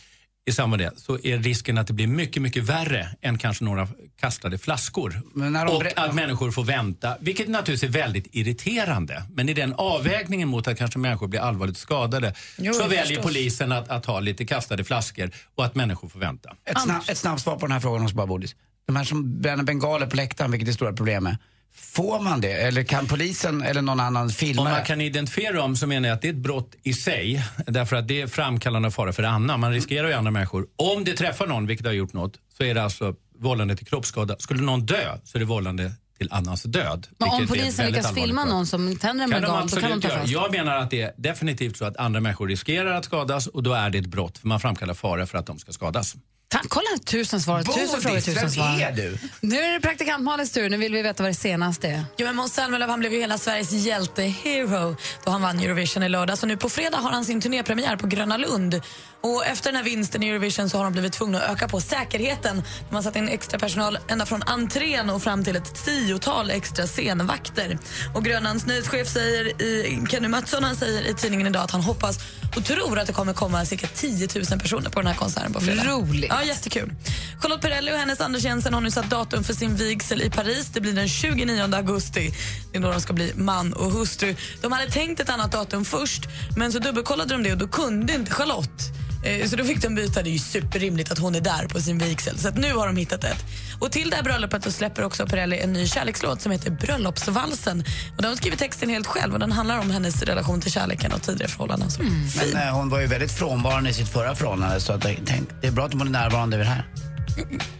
i 0.45 0.51
samband 0.51 0.81
med 0.81 0.91
det, 0.91 0.99
så 0.99 1.19
är 1.23 1.37
risken 1.37 1.77
att 1.77 1.87
det 1.87 1.93
blir 1.93 2.07
mycket, 2.07 2.41
mycket 2.41 2.63
värre 2.63 3.09
än 3.21 3.37
kanske 3.37 3.63
några 3.63 3.87
kastade 4.19 4.57
flaskor. 4.57 5.21
Och 5.69 5.99
att 5.99 6.15
människor 6.15 6.51
får 6.51 6.63
vänta, 6.63 7.17
vilket 7.19 7.47
naturligtvis 7.47 7.89
är 7.95 7.99
väldigt 7.99 8.27
irriterande. 8.31 9.23
Men 9.29 9.49
i 9.49 9.53
den 9.53 9.73
avvägningen 9.73 10.47
mot 10.47 10.67
att 10.67 10.77
kanske 10.77 10.99
människor 10.99 11.27
blir 11.27 11.39
allvarligt 11.39 11.77
skadade 11.77 12.33
Jo, 12.57 12.73
så 12.73 12.83
väljer 12.83 13.05
förstås. 13.05 13.25
polisen 13.25 13.71
att, 13.71 13.89
att 13.89 14.05
ha 14.05 14.19
lite 14.19 14.45
kastade 14.45 14.83
flaskor 14.83 15.31
och 15.55 15.65
att 15.65 15.75
människor 15.75 16.09
får 16.09 16.19
vänta. 16.19 16.55
Ett, 16.65 16.81
snabb, 16.81 17.01
ett 17.09 17.17
snabbt 17.17 17.41
svar 17.41 17.55
på 17.55 17.65
den 17.65 17.71
här 17.71 17.79
frågan 17.79 18.01
hos 18.01 18.13
bara 18.13 18.27
Bodis. 18.27 18.55
De 18.87 18.95
här 18.95 19.03
som 19.03 19.41
bränner 19.41 19.63
bengaler 19.63 20.07
på 20.07 20.15
läktaren, 20.15 20.51
vilket 20.51 20.67
är 20.67 20.71
det 20.71 20.75
stora 20.75 20.93
problemet. 20.93 21.39
Får 21.75 22.19
man 22.19 22.41
det? 22.41 22.53
Eller 22.53 22.83
kan 22.83 23.07
polisen 23.07 23.61
eller 23.61 23.81
någon 23.81 23.99
annan 23.99 24.29
filma 24.29 24.61
Om 24.61 24.69
man 24.69 24.83
kan 24.83 25.01
identifiera 25.01 25.53
dem 25.53 25.75
så 25.75 25.87
menar 25.87 26.09
jag 26.09 26.15
att 26.15 26.21
det 26.21 26.27
är 26.27 26.33
ett 26.33 26.37
brott 26.37 26.75
i 26.83 26.93
sig. 26.93 27.43
Därför 27.67 27.95
att 27.95 28.07
det 28.07 28.21
är 28.21 28.27
framkallande 28.27 28.91
fara 28.91 29.13
för 29.13 29.23
annan. 29.23 29.59
Man 29.59 29.71
riskerar 29.71 30.07
ju 30.07 30.13
andra 30.13 30.31
människor. 30.31 30.67
Om 30.75 31.03
det 31.03 31.13
träffar 31.13 31.47
någon, 31.47 31.67
vilket 31.67 31.85
har 31.85 31.93
gjort 31.93 32.13
något, 32.13 32.33
så 32.57 32.63
är 32.63 32.73
det 32.73 32.83
alltså 32.83 33.15
vållande 33.39 33.75
till 33.75 33.85
kroppsskada. 33.85 34.35
Skulle 34.39 34.61
någon 34.61 34.85
dö 34.85 35.17
så 35.23 35.37
är 35.37 35.39
det 35.39 35.45
vållande 35.45 35.91
till 36.17 36.27
annans 36.31 36.63
död. 36.63 37.07
Men 37.17 37.29
om 37.29 37.47
polisen 37.47 37.85
lyckas 37.85 38.13
filma 38.13 38.45
någon 38.45 38.67
som 38.67 38.97
tänder 38.97 39.23
en 39.23 39.31
kan 39.31 39.41
de 39.41 39.47
bengal, 39.47 39.67
då 39.67 39.75
kan 39.79 39.89
de 39.89 39.95
absolut 39.95 40.03
ta 40.03 40.09
göra. 40.09 40.19
fast 40.19 40.33
Jag 40.33 40.51
menar 40.51 40.77
att 40.77 40.89
det 40.89 41.01
är 41.01 41.13
definitivt 41.17 41.77
så 41.77 41.85
att 41.85 41.97
andra 41.97 42.19
människor 42.19 42.47
riskerar 42.47 42.93
att 42.93 43.05
skadas 43.05 43.47
och 43.47 43.63
då 43.63 43.73
är 43.73 43.89
det 43.89 43.97
ett 43.97 44.05
brott 44.05 44.37
för 44.37 44.47
man 44.47 44.59
framkallar 44.59 44.93
fara 44.93 45.25
för 45.25 45.37
att 45.37 45.45
de 45.45 45.59
ska 45.59 45.71
skadas. 45.71 46.15
Tack, 46.53 46.65
kolla 46.69 46.85
tusen 47.05 47.41
svar, 47.41 47.63
tusen 47.63 47.73
Bodis, 47.73 48.03
frågor, 48.03 48.19
tusen 48.19 48.51
svar. 48.51 48.81
är 48.81 48.91
du? 48.91 49.17
Nu 49.41 49.55
är 49.55 49.73
det 49.73 49.79
praktikant 49.79 50.23
Malins 50.23 50.51
tur, 50.51 50.69
nu 50.69 50.77
vill 50.77 50.93
vi 50.93 51.01
veta 51.01 51.23
vad 51.23 51.29
det 51.29 51.35
senaste 51.35 51.87
är. 51.87 52.05
Jo, 52.17 52.25
men 52.25 52.35
Måns 52.35 52.53
Zelmerlöw 52.53 52.89
han 52.89 52.99
blev 52.99 53.13
ju 53.13 53.19
hela 53.19 53.37
Sveriges 53.37 53.71
hjälte-hero 53.71 54.95
då 55.25 55.31
han 55.31 55.41
vann 55.41 55.59
Eurovision 55.59 56.03
i 56.03 56.09
lördags. 56.09 56.41
Och 56.41 56.47
nu 56.47 56.57
på 56.57 56.69
fredag 56.69 56.97
har 56.97 57.11
han 57.11 57.25
sin 57.25 57.41
turnépremiär 57.41 57.95
på 57.95 58.07
Gröna 58.07 58.37
Lund. 58.37 58.81
Och 59.25 59.45
efter 59.45 59.71
den 59.71 59.75
här 59.75 59.83
vinsten 59.83 60.23
i 60.23 60.29
Eurovision 60.29 60.69
så 60.69 60.77
har 60.77 60.83
de 60.83 60.93
blivit 60.93 61.13
tvungna 61.13 61.41
att 61.41 61.51
öka 61.51 61.67
på 61.67 61.81
säkerheten. 61.81 62.63
De 62.89 62.95
har 62.95 63.01
satt 63.01 63.15
in 63.15 63.29
extra 63.29 63.59
personal 63.59 63.97
ända 64.07 64.25
från 64.25 64.43
entrén 64.43 65.09
och 65.09 65.23
fram 65.23 65.43
till 65.43 65.55
ett 65.55 65.85
tiotal 65.85 66.49
extra 66.49 66.87
scenvakter. 66.87 67.77
Och 68.15 68.25
Grönlands 68.25 68.65
nyhetschef 68.65 69.07
säger 69.07 69.61
i, 69.61 69.99
Kenny 70.09 70.27
Mattsson 70.27 70.63
han 70.63 70.75
säger 70.75 71.07
i 71.07 71.13
tidningen 71.13 71.47
idag 71.47 71.63
att 71.63 71.71
han 71.71 71.81
hoppas 71.81 72.19
och 72.57 72.65
tror 72.65 72.99
att 72.99 73.07
det 73.07 73.13
kommer 73.13 73.33
komma 73.33 73.65
cirka 73.65 73.87
10 73.87 74.27
000 74.35 74.59
personer 74.59 74.89
på 74.89 74.99
den 74.99 75.07
här 75.07 75.15
konserten 75.15 75.53
på 75.53 75.61
fredag. 75.61 75.83
Roligt. 75.83 76.29
Ja, 76.29 76.43
jättekul. 76.43 76.93
Charlotte 77.41 77.61
Perrelli 77.61 77.91
och 77.91 77.97
hennes 77.97 78.21
Anders 78.21 78.43
Jensen 78.43 78.73
har 78.73 78.81
nu 78.81 78.91
satt 78.91 79.09
datum 79.09 79.43
för 79.43 79.53
sin 79.53 79.75
vigsel 79.75 80.21
i 80.21 80.29
Paris. 80.29 80.69
Det 80.73 80.81
blir 80.81 80.93
den 80.93 81.07
29 81.07 81.75
augusti. 81.75 82.31
Det 82.71 82.77
är 82.77 82.81
då 82.81 82.91
de 82.91 83.01
ska 83.01 83.13
bli 83.13 83.33
man 83.35 83.73
och 83.73 83.91
hustru. 83.91 84.35
De 84.61 84.71
hade 84.71 84.91
tänkt 84.91 85.19
ett 85.19 85.29
annat 85.29 85.51
datum 85.51 85.85
först, 85.85 86.21
men 86.57 86.71
så 86.71 86.79
dubbelkollade 86.79 87.33
de 87.33 87.43
det 87.43 87.51
och 87.51 87.57
då 87.57 87.67
kunde 87.67 88.13
inte 88.13 88.31
Charlotte. 88.31 88.93
Eh, 89.23 89.47
Så 89.47 89.55
då 89.55 89.63
fick 89.63 89.81
de 89.81 89.95
byta. 89.95 90.21
Det 90.23 90.29
är 90.29 90.31
ju 90.31 90.39
superrimligt 90.39 91.11
att 91.11 91.17
hon 91.19 91.35
är 91.35 91.41
där 91.41 91.67
på 91.67 91.79
sin 91.81 91.97
vigsel. 91.97 92.37
Så 92.39 92.47
att 92.47 92.57
nu 92.57 92.73
har 92.73 92.87
de 92.87 92.97
hittat 92.97 93.23
ett. 93.23 93.45
Och 93.79 93.91
till 93.91 94.09
det 94.09 94.15
här 94.15 94.23
bröllopet 94.23 94.63
så 94.63 94.71
släpper 94.71 95.03
också 95.03 95.27
Perrelli 95.27 95.59
en 95.59 95.73
ny 95.73 95.87
kärlekslåt 95.87 96.41
som 96.41 96.51
heter 96.51 96.71
Bröllopsvalsen. 96.71 97.83
Och 98.15 98.21
de 98.21 98.27
har 98.27 98.35
skrivit 98.35 98.59
texten 98.59 98.89
helt 98.89 99.07
själv 99.07 99.33
och 99.33 99.39
den 99.39 99.51
handlar 99.51 99.79
om 99.79 99.91
hennes 99.91 100.21
relation 100.23 100.61
till 100.61 100.71
kärleken 100.71 101.11
och 101.13 101.21
tidigare 101.21 101.51
förhållanden. 101.51 101.91
Så 101.91 102.03
Men 102.03 102.67
eh, 102.67 102.73
hon 102.75 102.89
var 102.89 102.99
ju 102.99 103.07
väldigt 103.07 103.31
frånvarande 103.31 103.89
i 103.89 103.93
sitt 103.93 104.09
förra 104.09 104.35
förhållande 104.35 104.79
så 104.79 104.93
att 104.93 105.03
jag 105.05 105.17
tänk, 105.25 105.49
det 105.61 105.67
är 105.67 105.71
bra 105.71 105.85
att 105.85 105.93
hon 105.93 106.01
är 106.01 106.11
närvarande 106.11 106.57
vid 106.57 106.65
det 106.65 106.69
här. 106.69 106.85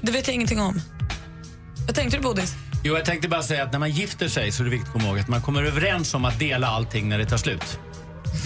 Det 0.01 0.11
vet 0.11 0.27
jag 0.27 0.33
ingenting 0.35 0.61
om. 0.61 0.81
Vad 1.85 1.95
tänkte 1.95 2.17
du, 2.17 2.23
Bodis? 2.23 2.53
Jo, 2.83 2.95
jag 2.95 3.05
tänkte 3.05 3.27
bara 3.29 3.43
säga 3.43 3.63
att 3.63 3.71
när 3.71 3.79
man 3.79 3.91
gifter 3.91 4.27
sig 4.27 4.51
så 4.51 4.63
är 4.63 4.65
det 4.65 4.71
viktigt 4.71 4.87
att 4.87 4.93
komma 4.93 5.07
ihåg 5.07 5.19
att 5.19 5.27
man 5.27 5.41
kommer 5.41 5.63
överens 5.63 6.13
om 6.13 6.25
att 6.25 6.39
dela 6.39 6.67
allting 6.67 7.09
när 7.09 7.17
det 7.17 7.25
tar 7.25 7.37
slut. 7.37 7.79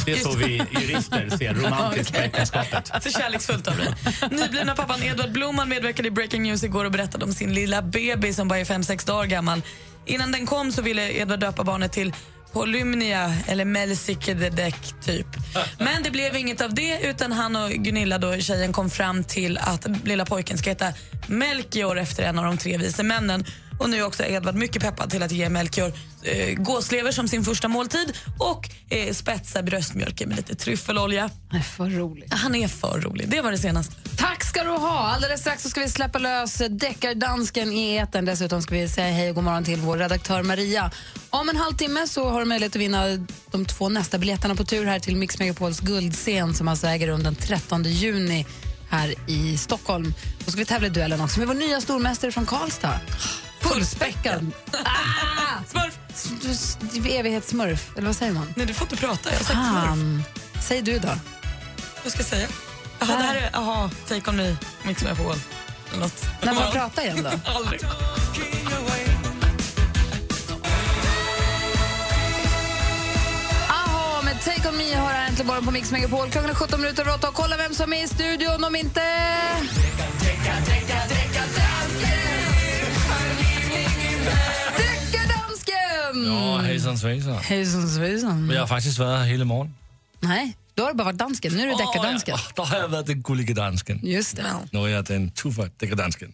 Det 0.06 0.12
är 0.12 0.18
så 0.18 0.32
vi 0.32 0.64
jurister 0.72 1.38
ser 1.38 1.54
romantiskt 1.64 2.14
på 2.14 2.22
äktenskapet. 2.22 2.92
Så 3.04 3.10
kärleksfullt 3.10 3.68
av 3.68 3.78
dig. 3.78 3.94
Nyblivna 4.32 4.76
pappan 4.76 5.04
Edvard 5.04 5.32
Blomman 5.32 5.70
medverkade 5.70 6.08
i 6.08 6.12
Breaking 6.12 6.44
News 6.44 6.64
igår 6.64 6.86
och 6.86 6.92
berättade 6.92 7.26
om 7.26 7.34
sin 7.34 7.54
lilla 7.54 7.82
bebis 7.82 8.36
som 8.36 8.48
bara 8.48 8.60
är 8.60 8.66
5-6 8.66 9.08
dagar 9.08 9.26
gammal. 9.26 9.62
Innan 10.06 10.32
den 10.32 10.46
kom 10.46 10.72
så 10.72 10.82
ville 10.82 11.12
Edvard 11.12 11.40
döpa 11.40 11.64
barnet 11.64 11.92
till 11.92 12.14
Polymnia 12.54 13.36
eller 13.48 13.66
Melchizedek 13.66 14.94
typ. 15.02 15.28
Men 15.80 16.04
det 16.04 16.12
blev 16.12 16.36
inget 16.36 16.62
av 16.62 16.74
det 16.74 17.00
utan 17.02 17.32
han 17.32 17.56
och 17.56 17.70
Gunilla 17.70 18.18
då, 18.18 18.38
tjejen 18.38 18.74
kom 18.74 18.90
fram 18.90 19.24
till 19.24 19.58
att 19.58 19.88
lilla 20.04 20.26
pojken 20.26 20.58
ska 20.58 20.70
heta 20.70 20.94
Melchior 21.28 21.98
efter 21.98 22.24
en 22.24 22.40
av 22.40 22.46
de 22.46 22.58
tre 22.58 22.78
vise 22.78 23.04
männen. 23.04 23.46
Och 23.80 23.90
nu 23.90 23.98
är 23.98 24.06
också 24.06 24.24
Edvard 24.24 24.56
mycket 24.56 24.82
peppad 24.82 25.10
till 25.10 25.24
att 25.24 25.32
ge 25.32 25.50
Melchior 25.50 25.94
eh, 26.24 26.56
gåslever 26.56 27.12
som 27.12 27.28
sin 27.28 27.44
första 27.44 27.68
måltid 27.68 28.18
och 28.40 28.70
eh, 28.90 29.14
spetsa 29.14 29.64
bröstmjölken 29.64 30.30
med 30.30 30.38
lite 30.38 30.56
tryffelolja. 30.56 31.30
Nej, 31.52 31.64
för 31.64 31.90
roligt. 31.90 32.34
Han 32.34 32.56
är 32.56 32.68
för 32.68 33.02
rolig. 33.02 33.30
Det 33.30 33.42
var 33.42 33.52
det 33.52 33.58
senaste. 33.58 33.96
Tack 34.18 34.44
ska 34.44 34.64
du 34.64 34.70
ha. 34.70 35.00
Alldeles 35.00 35.42
strax 35.42 35.64
så 35.64 35.70
ska 35.70 35.82
vi 35.82 35.90
släppa 35.90 36.20
lös 36.20 36.62
deckardansken 36.70 37.72
i 37.72 37.96
etern. 37.96 38.26
Dessutom 38.26 38.62
ska 38.62 38.76
vi 38.76 38.90
säga 38.90 39.12
hej 39.12 39.30
och 39.30 39.36
god 39.36 39.44
morgon 39.44 39.64
till 39.64 39.80
vår 39.80 39.98
redaktör 39.98 40.44
Maria. 40.44 40.92
Om 41.30 41.50
en 41.50 41.58
halvtimme 41.58 42.08
så 42.08 42.30
har 42.30 42.40
du 42.40 42.46
möjlighet 42.46 42.76
att 42.76 42.82
vinna 42.82 43.06
de 43.52 43.66
två 43.66 43.90
nästa 43.90 44.18
biljetterna 44.18 44.56
på 44.56 44.64
tur 44.64 44.86
här 44.86 45.00
till 45.00 45.16
Mix 45.16 45.40
Megapols 45.40 45.80
guldscen 45.80 46.54
som 46.54 46.68
alltså 46.68 46.88
äger 46.88 47.08
rum 47.08 47.24
den 47.24 47.36
13 47.36 47.84
juni 47.84 48.46
här 48.90 49.14
i 49.28 49.58
Stockholm. 49.58 50.14
Då 50.46 50.52
ska 50.52 50.60
vi 50.60 50.66
tävla 50.66 50.88
i 50.88 50.90
duellen 50.90 51.22
också 51.22 51.40
med 51.40 51.48
vår 51.48 51.56
nya 51.56 51.82
stormästare 51.82 52.32
från 52.32 52.46
Karlstad. 52.46 53.00
Fullspäckad. 53.78 54.52
Ah! 54.84 55.64
Smurf! 55.68 56.78
evighetssmurf, 57.06 57.92
eller 57.98 58.08
vad 58.08 58.16
säger 58.16 58.32
man? 58.32 58.54
Nej, 58.56 58.66
du 58.66 58.74
får 58.74 58.86
inte 58.86 58.96
prata. 58.96 59.30
Jag 59.30 59.38
har 59.38 59.44
sagt 59.44 59.96
smurf. 59.96 60.26
Säg 60.64 60.82
du 60.82 61.00
då. 61.00 61.08
Vad 62.04 62.12
ska 62.12 62.20
jag 62.20 62.28
säga? 62.28 62.48
Jaha, 63.00 63.08
det 63.08 63.24
här 63.24 63.36
är 63.36 63.56
aha, 63.56 63.90
Take 64.08 64.30
On 64.30 64.38
Me, 64.38 64.56
Mix 64.84 65.04
Megapol. 65.04 65.36
Eller 65.90 66.00
något. 66.00 66.26
När 66.42 66.54
man 66.54 66.72
pratar 66.72 67.02
igen 67.02 67.24
då? 67.24 67.30
Aldrig. 67.52 67.82
Aha, 73.70 74.22
med 74.22 74.42
Take 74.44 74.70
On 74.70 74.78
Me 74.78 74.96
har 74.96 75.10
här 75.10 75.28
äntligen 75.28 75.48
morgon 75.48 75.66
på 75.66 75.72
Mix 75.72 75.92
Megapol. 75.92 76.30
Klockan 76.30 76.50
är 76.50 76.54
17 76.54 76.82
minuter 76.82 77.02
över 77.02 77.14
åtta 77.16 77.30
och 77.30 77.36
kolla 77.36 77.58
vem 77.58 77.74
som 77.74 77.94
är 77.94 78.04
i 78.04 78.08
studion 78.08 78.64
om 78.64 78.76
inte... 78.76 79.02
Deckardansken! 86.24 86.54
Ja, 86.54 86.58
hejsan 86.58 86.98
svejsan. 86.98 87.38
Hejsan 87.38 87.90
svejsan. 87.90 88.50
Jag 88.54 88.60
har 88.60 88.68
faktiskt 88.68 89.00
varit 89.00 89.20
här 89.20 89.26
hela 89.26 89.46
morgonen. 89.46 89.76
Nej, 90.20 90.58
då 90.76 90.84
har 90.84 90.90
du 90.92 90.98
bara 90.98 91.04
varit 91.04 91.18
dansken. 91.18 91.54
Nu 91.54 91.62
är 91.62 91.68
du 91.68 91.76
deckardansken. 91.76 92.34
Åh, 92.36 92.42
ja. 92.48 92.52
Då 92.56 92.64
har 92.64 92.78
jag 92.78 92.88
varit 92.88 93.06
den 93.06 93.22
gulliga 93.22 93.54
dansken. 93.54 94.00
Just 94.04 94.36
det. 94.36 94.46
Nu 94.72 94.80
är 94.80 94.88
jag 94.88 95.06
den 95.06 95.32
tuffa 95.32 95.70
deckardansken. 95.78 96.34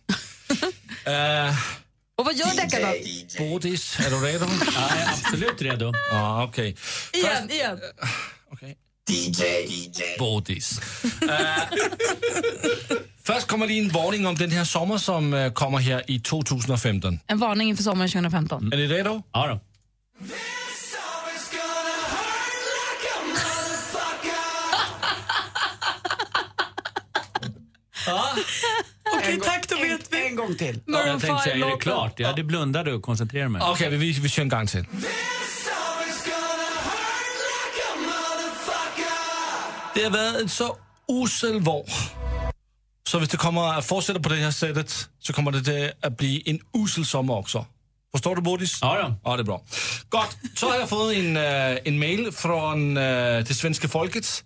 uh, 1.08 1.58
Och 2.16 2.26
vad 2.26 2.36
gör 2.36 2.56
deckardansken? 2.56 3.50
Bodis, 3.50 4.00
är 4.00 4.10
du 4.10 4.16
redo? 4.28 4.46
Ja, 4.76 4.90
jag 4.90 4.98
är 5.00 5.10
absolut 5.10 5.62
redo. 5.62 5.94
Ja, 6.12 6.44
okej. 6.44 6.76
Igen, 7.14 7.52
igen. 7.52 7.80
Okej. 8.52 8.78
DJ. 9.10 9.44
Bodis. 10.20 10.80
Eh, 11.22 11.64
först 13.24 13.48
kommer 13.48 13.68
det 13.68 13.80
en 13.80 13.90
varning 13.90 14.28
om 14.28 14.36
den 14.36 14.52
här 14.52 14.66
sommar 14.66 14.98
som 14.98 15.52
kommer 15.56 15.80
här 15.80 16.04
i 16.12 16.20
2015. 16.20 17.20
En 17.28 17.40
varning 17.40 17.70
inför 17.70 17.84
sommaren 17.84 18.10
2015. 18.10 18.74
Är 18.74 18.78
ni 18.78 18.88
redo? 18.88 19.24
Ja 19.34 19.48
då. 19.48 19.60
Okej, 29.18 29.40
tack, 29.44 29.70
då 29.70 29.76
vet 29.76 30.14
vi. 30.14 30.28
En 30.28 30.36
gång 30.36 30.56
till. 30.56 30.80
Jag 30.86 31.22
tänkte 31.22 31.44
säga, 31.44 31.66
är 31.66 31.72
det 31.72 31.78
klart? 31.78 32.20
Jag 32.20 32.28
hade 32.28 32.44
blundade 32.44 32.94
och 32.94 33.02
koncentrerade 33.02 33.50
mig. 33.50 33.62
Okej, 33.66 33.90
vi, 33.90 34.12
vi 34.12 34.30
kör 34.30 34.44
en 34.44 34.50
gång 34.50 34.68
till. 34.68 34.86
Det 39.96 40.04
har 40.04 40.10
varit 40.10 40.42
en 40.42 40.50
så 40.50 40.78
usel 41.08 41.60
vår. 41.60 41.86
Så 43.10 43.18
om 43.18 43.26
det 43.26 43.38
kommer 43.38 43.74
att 43.74 43.86
fortsätta 43.86 44.20
på 44.20 44.30
det 44.30 44.36
här 44.36 44.52
sättet 44.52 45.10
så 45.20 45.34
kommer 45.34 45.52
det 45.52 45.94
att 46.02 46.18
bli 46.18 46.44
en 46.46 46.82
usel 46.84 47.06
sommar 47.06 47.36
också. 47.36 47.66
Förstår 48.14 48.36
du, 48.36 48.42
Bodis? 48.42 48.80
Ja 48.82 49.02
då. 49.02 49.16
Ja, 49.24 49.36
det 49.38 49.42
är 49.42 49.46
bra. 49.46 49.64
Gott. 50.10 50.38
Så 50.56 50.70
har 50.70 50.76
jag 50.76 50.90
fått 50.90 51.14
en, 51.14 51.38
eh, 51.38 51.78
en 51.86 52.00
mail 52.00 52.32
från 52.32 52.98
uh, 52.98 53.44
det 53.44 53.56
svenska 53.56 53.88
folket. 53.88 54.44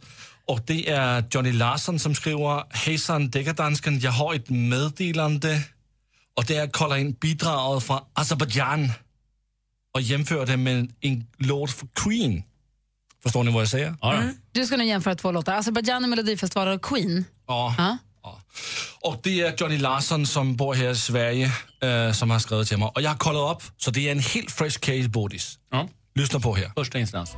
Och 0.47 0.61
det 0.65 0.89
är 0.89 1.23
Johnny 1.31 1.51
Larsson 1.51 1.99
som 1.99 2.15
skriver 2.15 2.63
Hejsan 2.69 3.29
deckardansken, 3.29 3.99
jag 3.99 4.11
har 4.11 4.33
ett 4.33 4.49
meddelande. 4.49 5.61
Och 6.35 6.45
det 6.45 6.55
är 6.55 6.63
att 6.63 6.73
kolla 6.73 6.97
in 6.99 7.13
bidraget 7.13 7.83
från 7.83 7.99
Azerbaijan 8.13 8.91
och 9.93 10.01
jämföra 10.01 10.45
det 10.45 10.57
med 10.57 10.93
en 11.01 11.27
låt 11.37 11.71
för 11.71 11.87
Queen. 12.03 12.43
Förstår 13.23 13.43
ni 13.43 13.51
vad 13.51 13.61
jag 13.61 13.69
säger? 13.69 13.95
Ja 14.01 14.13
då. 14.13 14.21
Du 14.51 14.65
ska 14.65 14.77
nu 14.77 14.85
jämföra 14.85 15.15
två 15.15 15.31
låtar. 15.31 15.53
Azerbaijan 15.53 16.03
i 16.03 16.07
Melodifestivalen 16.07 16.73
och 16.73 16.81
Queen. 16.81 17.25
Ja. 17.47 17.75
Ja. 17.77 17.97
Och 19.01 19.19
det 19.23 19.41
är 19.41 19.53
Johnny 19.57 19.77
Larsson 19.77 20.27
som 20.27 20.55
bor 20.55 20.73
här 20.73 20.89
i 20.89 20.95
Sverige 20.95 21.51
eh, 21.81 22.11
som 22.11 22.31
har 22.31 22.39
skrivit 22.39 22.67
till 22.67 22.77
mig. 22.77 22.91
Och 22.95 23.01
jag 23.01 23.09
har 23.09 23.17
kollat 23.17 23.55
upp, 23.55 23.63
så 23.77 23.91
det 23.91 24.07
är 24.07 24.11
en 24.11 24.19
helt 24.19 24.51
fresh 24.51 24.79
case, 24.79 25.09
Bodis. 25.09 25.59
Ja. 25.71 25.87
Lyssna 26.15 26.39
på 26.39 26.55
här. 26.55 26.71
Första 26.75 26.99
instans. 26.99 27.35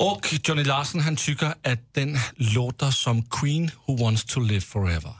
Och 0.00 0.34
Johnny 0.44 0.64
Larsen 0.64 1.00
han 1.00 1.16
tycker 1.16 1.46
att 1.46 1.94
den 1.94 2.18
låter 2.36 2.90
som 2.90 3.22
Queen 3.22 3.70
Who 3.86 3.96
Wants 3.96 4.24
To 4.24 4.40
Live 4.40 4.60
Forever. 4.60 5.12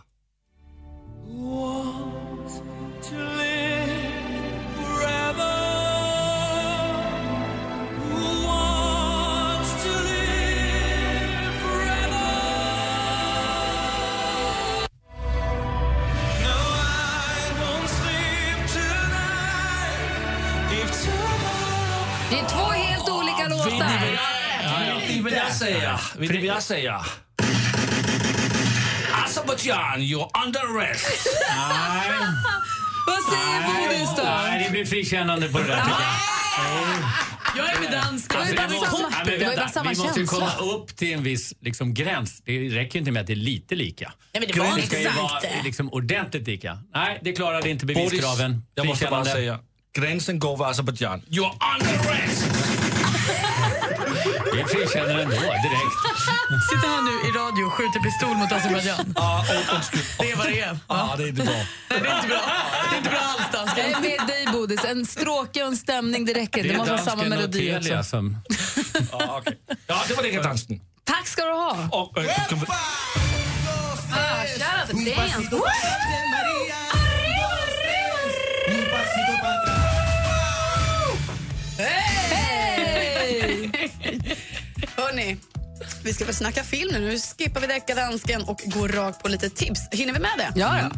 Det 1.27 2.08
Vet 25.61 25.71
ni 25.71 25.77
vad 25.77 25.85
jag 25.85 25.99
säger? 25.99 26.19
Vet 26.19 26.31
ni 26.31 26.37
vad 26.49 26.57
jag 26.57 26.63
säger? 26.63 27.01
Azerbaijan, 29.25 30.01
you're 30.01 30.45
under 30.45 30.61
arrest. 30.61 31.07
Nej, 31.57 32.11
Vad 33.07 33.23
säger 33.23 33.89
Bodis 33.89 34.17
då? 34.17 34.23
nej, 34.25 34.65
det 34.65 34.71
blir 34.71 34.85
frikännande 34.87 35.49
på 35.49 35.59
det 35.59 35.65
där 35.67 35.77
tycker 35.77 35.91
jag. 35.91 36.15
Jag 37.57 37.77
är 37.77 37.81
med 37.81 37.93
dansk. 37.93 38.35
Alltså, 38.35 38.55
bara 38.57 38.67
vi, 38.67 38.75
måste, 38.75 38.91
samma- 38.91 39.09
ja, 39.11 39.17
men 39.25 39.27
det 39.27 39.31
var 39.31 39.39
ju 39.39 39.45
bara 39.45 39.57
vänta, 39.57 39.69
samma 39.73 39.91
vi 39.91 39.97
måste 39.97 40.21
ju 40.21 40.27
komma 40.27 40.57
upp 40.57 40.97
till 40.97 41.13
en 41.15 41.23
viss 41.23 41.55
liksom, 41.61 41.95
gräns. 41.95 42.43
Det 42.45 42.69
räcker 42.69 42.99
inte 42.99 43.11
med 43.11 43.21
att 43.21 43.27
det 43.27 43.33
är 43.33 43.37
lite 43.37 43.75
lika. 43.75 44.13
Nej, 44.33 44.41
men 44.41 44.53
det 44.53 44.59
var 44.61 44.77
det 44.77 44.87
ska 44.87 45.01
ju 45.01 45.09
vara 45.09 45.41
liksom, 45.65 45.93
ordentligt 45.93 46.47
lika. 46.47 46.79
Nej, 46.95 47.19
det 47.23 47.33
klarade 47.33 47.71
inte 47.71 47.87
beviskraven. 47.87 48.63
jag 48.75 48.87
måste 48.87 49.07
bara 49.07 49.25
säga. 49.25 49.59
Gränsen 49.99 50.39
går 50.39 50.57
vid 50.57 50.67
Azerbaijan. 50.67 51.23
You're 51.29 51.53
under 51.81 52.11
arrest! 52.11 52.58
Det 54.53 54.61
är 54.61 54.67
frikännande 54.67 55.23
ändå, 55.23 55.37
direkt. 55.37 55.97
Sitter 56.71 56.89
här 56.89 57.03
nu 57.03 57.29
i 57.29 57.33
radio 57.33 57.65
och 57.65 57.73
skjuter 57.73 58.01
pistol 58.01 58.37
mot 58.37 58.53
Azerbaijan. 58.53 59.15
Ja, 59.17 59.45
och. 59.73 59.99
Det 60.19 60.31
är 60.31 60.37
vad 60.37 60.47
det 60.47 60.61
är. 60.61 60.79
Ja, 60.89 61.15
det 61.19 61.25
är 61.25 61.29
inte 61.29 61.43
bra. 61.45 61.53
Nej, 61.55 61.67
det 61.89 61.95
är 62.09 62.17
inte 62.17 62.29
bra. 62.29 62.41
Det 62.91 62.95
är 62.95 62.99
inte 62.99 63.11
bra 63.11 63.19
alls, 63.19 63.41
Jag 63.53 63.61
dansken. 63.67 63.95
är 63.95 64.01
med 64.01 64.27
dig 64.29 64.47
Bodis. 64.53 64.85
En 64.85 65.07
stråke 65.07 65.63
och 65.63 65.69
en 65.69 65.77
stämning, 65.77 66.25
det 66.25 66.33
räcker. 66.33 66.63
Det, 66.63 66.69
är 66.71 66.77
måste 66.77 66.93
vara 66.93 67.03
samma 67.03 67.25
melodi 67.25 67.59
Telia 67.59 67.99
också. 67.99 68.11
som... 68.11 68.37
Ja, 69.13 69.37
okej. 69.41 69.59
ja 69.87 70.03
det 70.09 70.15
var 70.15 70.23
det 70.23 70.43
dansken. 70.43 70.81
Tack 71.05 71.27
ska 71.27 71.45
du 71.45 71.53
ha. 71.53 71.89
Och, 71.93 72.19
äh, 72.19 72.25
vi- 72.51 72.67
Ah, 74.11 74.45
shout 74.45 74.97
out 74.97 75.05
to 75.07 75.21
dance. 75.21 76.49
Hörni, 85.09 85.37
vi 86.05 86.13
ska 86.13 86.25
väl 86.25 86.35
snacka 86.35 86.65
film 86.65 86.91
nu. 86.93 87.01
Nu 87.01 87.19
skippar 87.19 87.61
vi 87.61 87.67
deckardansken 87.67 88.43
och 88.43 88.63
går 88.65 88.89
rakt 88.89 89.23
på 89.23 89.29
lite 89.29 89.51
tips. 89.51 89.81
Hinner 89.91 90.13
vi 90.13 90.19
med 90.19 90.31
det? 90.39 90.53
Ja, 90.61 90.79
ja. 90.79 90.91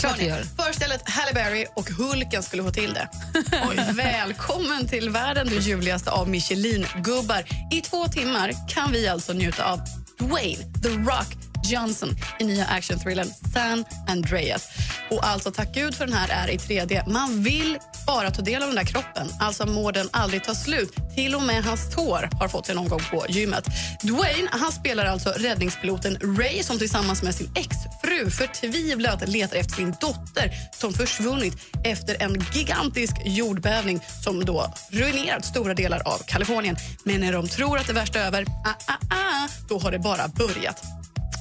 Klart 0.00 0.18
vi 0.18 0.26
gör. 0.26 0.42
Förstället 0.42 1.10
Halle 1.10 1.32
Berry 1.32 1.66
och 1.74 1.90
Hulken 1.90 2.42
skulle 2.42 2.62
få 2.62 2.70
till 2.70 2.94
det. 2.94 3.08
Oj, 3.68 3.78
välkommen 3.92 4.88
till 4.88 5.10
världen, 5.10 5.46
du 5.46 5.58
ljuvligaste 5.58 6.10
av 6.10 6.28
Michelin-gubbar. 6.28 7.44
I 7.72 7.80
två 7.80 8.08
timmar 8.08 8.52
kan 8.68 8.92
vi 8.92 9.08
alltså 9.08 9.32
njuta 9.32 9.72
av 9.72 9.80
Dwayne 10.18 10.62
The 10.82 10.88
Rock 10.88 11.45
Johnson 11.66 12.16
i 12.38 12.44
nya 12.44 12.64
actionthrillern 12.64 13.28
San 13.54 13.84
Andreas. 14.08 14.68
Och 15.10 15.26
alltså, 15.26 15.50
tack 15.50 15.74
gud 15.74 15.94
för 15.94 16.06
den 16.06 16.14
här 16.14 16.28
är 16.28 16.50
i 16.50 16.56
3D. 16.56 17.08
Man 17.08 17.42
vill 17.42 17.78
bara 18.06 18.30
ta 18.30 18.42
del 18.42 18.62
av 18.62 18.68
den 18.68 18.76
där 18.76 18.84
kroppen. 18.84 19.28
Alltså 19.40 19.66
må 19.66 19.90
den 19.90 20.08
aldrig 20.10 20.44
ta 20.44 20.54
slut. 20.54 20.94
Till 21.14 21.34
och 21.34 21.42
med 21.42 21.64
hans 21.64 21.94
tår 21.94 22.28
har 22.40 22.48
fått 22.48 22.66
sig 22.66 22.76
omgång 22.76 22.96
gång 22.96 23.20
på 23.20 23.26
gymmet. 23.28 23.64
Dwayne 24.02 24.48
han 24.50 24.72
spelar 24.72 25.04
alltså 25.04 25.30
räddningspiloten 25.30 26.16
Ray 26.38 26.62
som 26.62 26.78
tillsammans 26.78 27.22
med 27.22 27.34
sin 27.34 27.50
exfru 27.54 28.30
förtvivlat 28.30 29.28
letar 29.28 29.56
efter 29.56 29.74
sin 29.74 29.94
dotter 30.00 30.50
som 30.78 30.92
försvunnit 30.92 31.54
efter 31.84 32.22
en 32.22 32.44
gigantisk 32.54 33.14
jordbävning 33.24 34.00
som 34.24 34.44
då 34.44 34.74
ruinerat 34.90 35.44
stora 35.44 35.74
delar 35.74 36.02
av 36.08 36.18
Kalifornien. 36.26 36.76
Men 37.04 37.20
när 37.20 37.32
de 37.32 37.48
tror 37.48 37.78
att 37.78 37.86
det 37.86 37.92
värsta 37.92 38.18
är 38.18 38.26
över, 38.26 38.46
ah, 38.64 38.92
ah, 38.92 39.16
ah, 39.16 39.48
då 39.68 39.78
har 39.78 39.90
det 39.92 39.98
bara 39.98 40.28
börjat. 40.28 40.95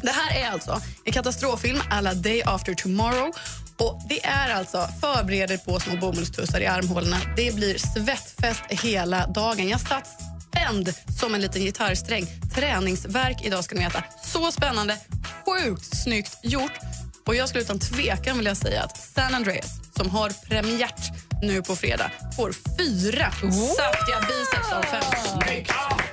Det 0.05 0.11
här 0.11 0.43
är 0.43 0.51
alltså 0.51 0.81
en 1.05 1.13
katastroffilm 1.13 1.81
alla 1.89 2.13
Day 2.13 2.41
After 2.45 2.73
Tomorrow. 2.73 3.35
Och 3.77 4.01
Det 4.09 4.25
är 4.25 4.53
alltså 4.53 4.87
förbereder 5.01 5.57
på 5.57 5.79
små 5.79 5.97
bomullstussar 5.97 6.61
i 6.61 6.65
armhålorna. 6.65 7.17
Det 7.35 7.55
blir 7.55 7.77
svettfest 7.77 8.63
hela 8.69 9.27
dagen. 9.27 9.69
Jag 9.69 9.81
satt 9.81 10.07
spänd 10.49 10.93
som 11.19 11.35
en 11.35 11.41
liten 11.41 11.61
gitarrsträng. 11.61 12.27
Träningsverk 12.55 13.45
idag 13.45 13.63
ska 13.63 13.75
ni 13.75 13.83
veta. 13.83 14.03
Så 14.23 14.51
spännande, 14.51 14.97
sjukt 15.45 16.03
snyggt 16.03 16.37
gjort. 16.43 16.79
Och 17.25 17.35
jag 17.35 17.49
skulle 17.49 17.63
utan 17.63 17.79
tvekan 17.79 18.37
vilja 18.37 18.55
säga 18.55 18.83
att 18.83 18.97
San 18.97 19.35
Andreas, 19.35 19.69
som 19.97 20.09
har 20.09 20.29
premiärt 20.49 21.11
nu 21.41 21.61
på 21.61 21.75
fredag, 21.75 22.11
får 22.35 22.53
fyra 22.77 23.31
saftiga 23.31 24.19
biceps 24.19 24.71
av 24.73 24.83
fem. 24.83 26.04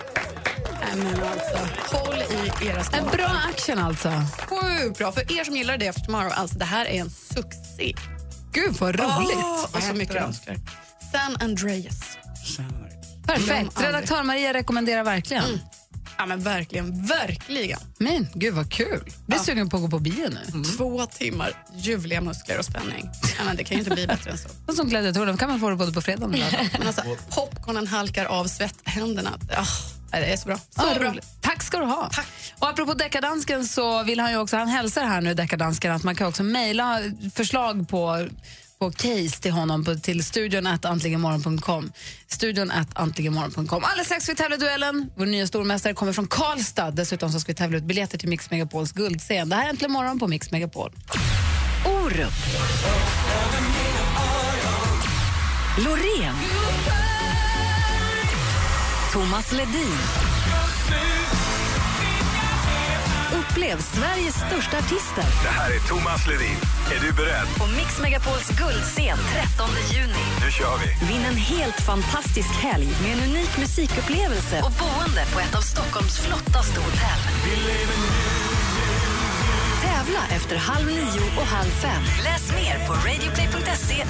Nej, 0.97 1.05
men 1.05 1.23
alltså, 1.25 1.97
håll 1.97 2.15
i 2.15 2.67
era 2.67 2.85
skor. 2.85 2.99
En 2.99 3.05
bra 3.05 3.37
action 3.51 3.79
alltså. 3.79 4.13
Sjukt 4.49 4.99
bra. 4.99 5.13
För 5.13 5.39
er 5.39 5.45
som 5.45 5.57
gillar 5.57 5.79
det 5.79 5.87
efter 5.87 6.03
tomorrow, 6.03 6.33
alltså 6.33 6.59
det 6.59 6.65
här 6.65 6.87
är 6.87 7.01
en 7.01 7.11
succé. 7.11 7.95
Gud 8.53 8.77
vad 8.79 9.01
roligt. 9.01 9.37
Åh, 9.37 9.65
och 9.73 9.83
så 9.83 9.95
mycket 9.95 10.17
önskar. 10.17 10.57
San 11.13 11.37
Andreas. 11.41 12.19
Perfekt. 13.27 13.81
Redaktör 13.81 14.23
Maria 14.23 14.55
rekommenderar 14.55 15.05
verkligen. 15.05 15.45
Mm. 15.45 15.59
Ja, 16.19 16.27
men 16.27 16.41
verkligen, 16.41 17.07
verkligen. 17.07 17.79
Men 17.99 18.29
gud 18.35 18.55
vad 18.55 18.73
kul. 18.73 19.13
Blir 19.27 19.39
sugen 19.39 19.69
på 19.69 19.77
att 19.77 19.83
gå 19.83 19.89
på 19.89 19.99
bio 19.99 20.29
nu. 20.29 20.63
Två 20.63 21.07
timmar 21.07 21.53
ljuvliga 21.75 22.21
muskler 22.21 22.59
och 22.59 22.65
spänning. 22.65 23.11
Ja, 23.39 23.45
men 23.45 23.57
det 23.57 23.65
kan 23.65 23.77
ju 23.77 23.79
inte 23.79 23.95
bli 23.95 24.07
bättre 24.07 24.31
än 24.31 24.39
så. 24.39 24.49
Och 24.67 24.75
som 24.75 24.89
gladiatorer 24.89 25.37
kan 25.37 25.49
man 25.51 25.61
få 25.61 25.71
det 25.71 25.77
både 25.77 25.93
på 25.93 26.03
fredag 26.03 26.27
och 26.27 26.33
lördag. 26.33 26.69
Men 26.79 26.87
alltså, 26.87 27.03
popcornen 27.31 27.87
halkar 27.87 28.25
av 28.25 28.45
svetthänderna. 28.45 29.31
Oh, 29.51 30.01
det 30.21 30.26
är 30.33 30.37
så 30.37 30.47
bra. 30.47 30.57
Så 30.57 30.62
Ja, 30.76 30.95
bra. 30.99 31.11
roligt. 31.11 31.26
Tack 31.40 31.62
ska 31.62 31.78
du 31.78 31.85
ha. 31.87 32.11
Och 32.59 32.69
apropå 32.69 32.95
deckardansken 32.95 33.66
så 33.66 34.02
vill 34.02 34.21
han 34.21 34.31
ju 34.31 34.37
också, 34.38 34.57
han 34.57 34.69
hälsar 34.69 35.04
här 35.04 35.21
nu 35.21 35.35
deckardansken 35.35 35.92
att 35.92 36.02
man 36.04 36.14
kan 36.16 36.26
också 36.26 36.42
mejla 36.42 36.99
förslag 37.35 37.88
på 37.88 38.28
på 38.78 38.90
case 38.90 39.40
till 39.42 39.52
honom 39.52 39.85
på, 39.85 39.95
till 39.95 40.25
studion 40.25 40.66
at 40.66 40.85
antligenmorgon.com. 40.85 41.92
Studion 42.28 42.71
at 42.71 42.88
antligenmorgon.com. 42.99 43.85
Alldeles 43.85 44.07
strax 44.07 44.28
vi 44.28 44.35
tävla 44.35 44.57
i 44.57 44.59
duellen. 44.59 45.11
Vår 45.16 45.26
nya 45.26 45.47
stormästare 45.47 45.95
kommer 45.95 46.12
från 46.12 46.26
Karlstad. 46.26 46.90
Dessutom 46.90 47.33
så 47.33 47.40
ska 47.40 47.52
vi 47.52 47.57
tävla 47.57 47.78
ut 47.78 47.85
biljetter 47.85 48.19
till 48.19 48.28
Mix 48.28 48.50
Megapols 48.50 48.92
guldscen. 48.92 49.49
Det 49.49 49.57
här 49.57 49.64
är 49.64 49.69
Äntligen 49.71 49.92
morgon 49.92 50.19
på 50.19 50.26
Mix 50.26 50.50
Megapol. 50.50 50.92
Orup. 51.87 52.33
Loreen. 55.78 56.35
Thomas 59.12 59.52
Ledin. 59.52 59.99
Upplev 63.33 63.81
Sveriges 63.81 64.35
största 64.35 64.78
artister 64.78 65.25
Det 65.42 65.49
här 65.49 65.71
är 65.71 65.78
Thomas 65.78 66.26
Ledin. 66.26 66.57
Är 66.95 67.07
du 67.07 67.12
beredd? 67.12 67.49
på 67.59 67.66
Mix 67.66 68.00
Megapols 68.02 68.49
guldscen 68.49 69.19
13 69.33 69.69
juni. 69.92 70.25
Nu 70.45 70.50
kör 70.50 70.76
vi. 70.78 71.07
Vinn 71.07 71.25
en 71.25 71.37
helt 71.37 71.81
fantastisk 71.81 72.50
helg 72.50 72.88
med 73.02 73.12
en 73.12 73.31
unik 73.31 73.59
musikupplevelse 73.59 74.62
och 74.62 74.73
boende 74.83 75.23
på 75.33 75.40
ett 75.40 75.54
av 75.54 75.61
Stockholms 75.61 76.19
flottaste 76.19 76.81
hotell. 76.81 77.21
Tävla 79.83 80.21
efter 80.31 80.57
halv 80.57 80.87
nio 80.87 81.23
och 81.37 81.47
halv 81.47 81.71
fem. 81.71 82.03
Läs 82.25 82.53
mer 82.53 82.87
på 82.87 82.93
radioplay.se 82.93 84.05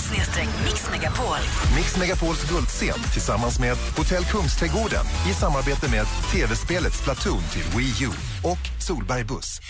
mixmegapol. 0.64 1.36
Mix 1.76 1.96
Megapols 1.96 2.44
guldscen 2.50 3.02
tillsammans 3.12 3.58
med 3.58 3.76
Hotell 3.96 4.24
Kungsträdgården 4.24 5.06
i 5.30 5.34
samarbete 5.34 5.90
med 5.90 6.06
tv-spelet 6.32 6.94
Splatoon 6.94 7.42
till 7.52 7.62
Wii 7.76 8.04
U 8.04 8.10
och 8.42 8.82
Solberg 8.86 9.24
Buss. 9.24 9.60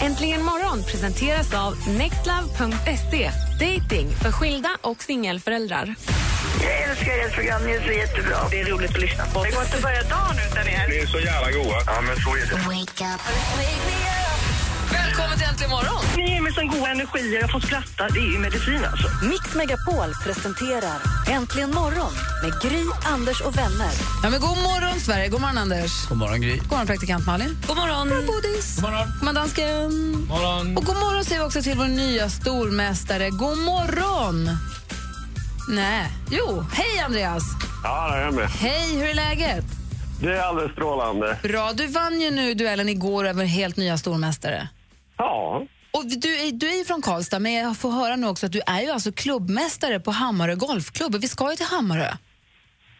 Äntligen 0.00 0.44
morgon 0.44 0.82
presenteras 0.82 1.54
av 1.54 1.88
nextlove.se. 1.88 3.30
Dating 3.60 4.10
för 4.10 4.32
skilda 4.32 4.70
och 4.80 5.02
singelföräldrar. 5.02 5.94
Jag 6.62 6.90
älskar 6.90 7.12
ert 7.26 7.34
program, 7.34 7.62
ni 7.66 7.72
är 7.72 7.80
så 7.86 7.92
jättebra. 7.92 8.38
Det 8.50 8.60
är 8.60 8.64
roligt 8.64 8.90
att 8.90 9.00
lyssna 9.00 9.24
på. 9.26 9.44
Det 9.44 9.50
går 9.50 9.62
inte 9.62 9.76
att 9.76 9.82
börja 9.82 10.02
dagen 10.02 10.36
utan 10.50 10.68
er. 10.68 10.88
Ni 10.88 10.96
är 10.96 11.06
så 11.06 11.18
jävla 11.18 11.50
goa. 11.50 11.82
Ja, 11.86 12.00
men 12.00 12.16
så 12.16 12.30
är 12.36 12.40
det. 12.40 14.37
Välkommen 15.18 15.38
till 15.38 15.48
Äntligen 15.48 15.70
morgon! 15.70 16.02
Ni 16.16 16.30
ger 16.30 16.40
mig 16.40 16.52
sån 16.54 16.68
god 16.68 16.88
energi 16.88 17.36
och 17.36 17.42
jag 17.42 17.50
får 17.50 17.60
skratta. 17.60 18.08
Det 18.14 18.20
är 18.20 18.32
ju 18.32 18.38
medicin 18.38 18.84
alltså. 18.84 19.08
Mix 19.30 19.54
Megapol 19.54 20.10
presenterar 20.24 20.98
Äntligen 21.28 21.70
morgon 21.70 22.12
med 22.42 22.52
Gry, 22.62 22.84
Anders 23.14 23.40
och 23.40 23.56
vänner. 23.56 23.92
Ja, 24.22 24.30
men 24.30 24.40
god 24.40 24.58
morgon, 24.68 25.00
Sverige. 25.00 25.28
God 25.28 25.40
morgon, 25.40 25.58
Anders. 25.58 26.08
God 26.08 26.18
morgon, 26.18 26.40
Gry. 26.40 26.56
God 26.56 26.70
morgon, 26.70 26.86
praktikant 26.86 27.26
Malin. 27.26 27.56
God 27.66 27.76
morgon. 27.76 28.08
God 28.08 28.26
Bodis. 28.26 28.76
God 28.76 28.90
morgon. 28.90 29.06
God 29.08 29.22
morgon, 29.22 29.34
dansken. 29.34 29.90
Morgon. 30.28 30.76
Och 30.76 30.84
god 30.84 30.96
morgon 30.96 31.24
säger 31.24 31.40
vi 31.40 31.46
också 31.46 31.62
till 31.62 31.76
vår 31.76 31.88
nya 31.88 32.28
stormästare. 32.28 33.30
God 33.30 33.58
morgon! 33.58 34.50
Nej, 35.68 36.12
jo. 36.30 36.64
Hej, 36.72 36.98
Andreas. 37.04 37.42
Ja, 37.84 38.08
det 38.10 38.16
är 38.16 38.24
jag 38.24 38.34
med. 38.34 38.50
Hej, 38.50 38.98
hur 38.98 39.08
är 39.08 39.14
läget? 39.14 39.64
Det 40.20 40.32
är 40.38 40.42
alldeles 40.42 40.72
strålande. 40.72 41.36
Bra. 41.42 41.72
Du 41.72 41.86
vann 41.86 42.20
ju 42.20 42.30
nu 42.30 42.54
duellen 42.54 42.88
igår 42.88 43.26
över 43.28 43.44
helt 43.44 43.76
nya 43.76 43.98
stormästare. 43.98 44.68
Ja. 45.18 45.66
Och 45.90 46.04
du 46.06 46.28
är, 46.36 46.52
du 46.52 46.68
är 46.68 46.78
ju 46.78 46.84
från 46.84 47.02
Karlstad, 47.02 47.38
men 47.38 47.52
jag 47.52 47.76
får 47.76 47.90
höra 47.90 48.16
nu 48.16 48.26
också 48.26 48.46
att 48.46 48.52
du 48.52 48.60
är 48.66 48.80
ju 48.80 48.90
alltså 48.90 49.12
klubbmästare 49.12 50.00
på 50.00 50.10
Hammarö 50.10 50.54
Golfklubb. 50.54 51.14
Och 51.14 51.22
Vi 51.22 51.28
ska 51.28 51.50
ju 51.50 51.56
till 51.56 51.66
Hammarö. 51.66 52.08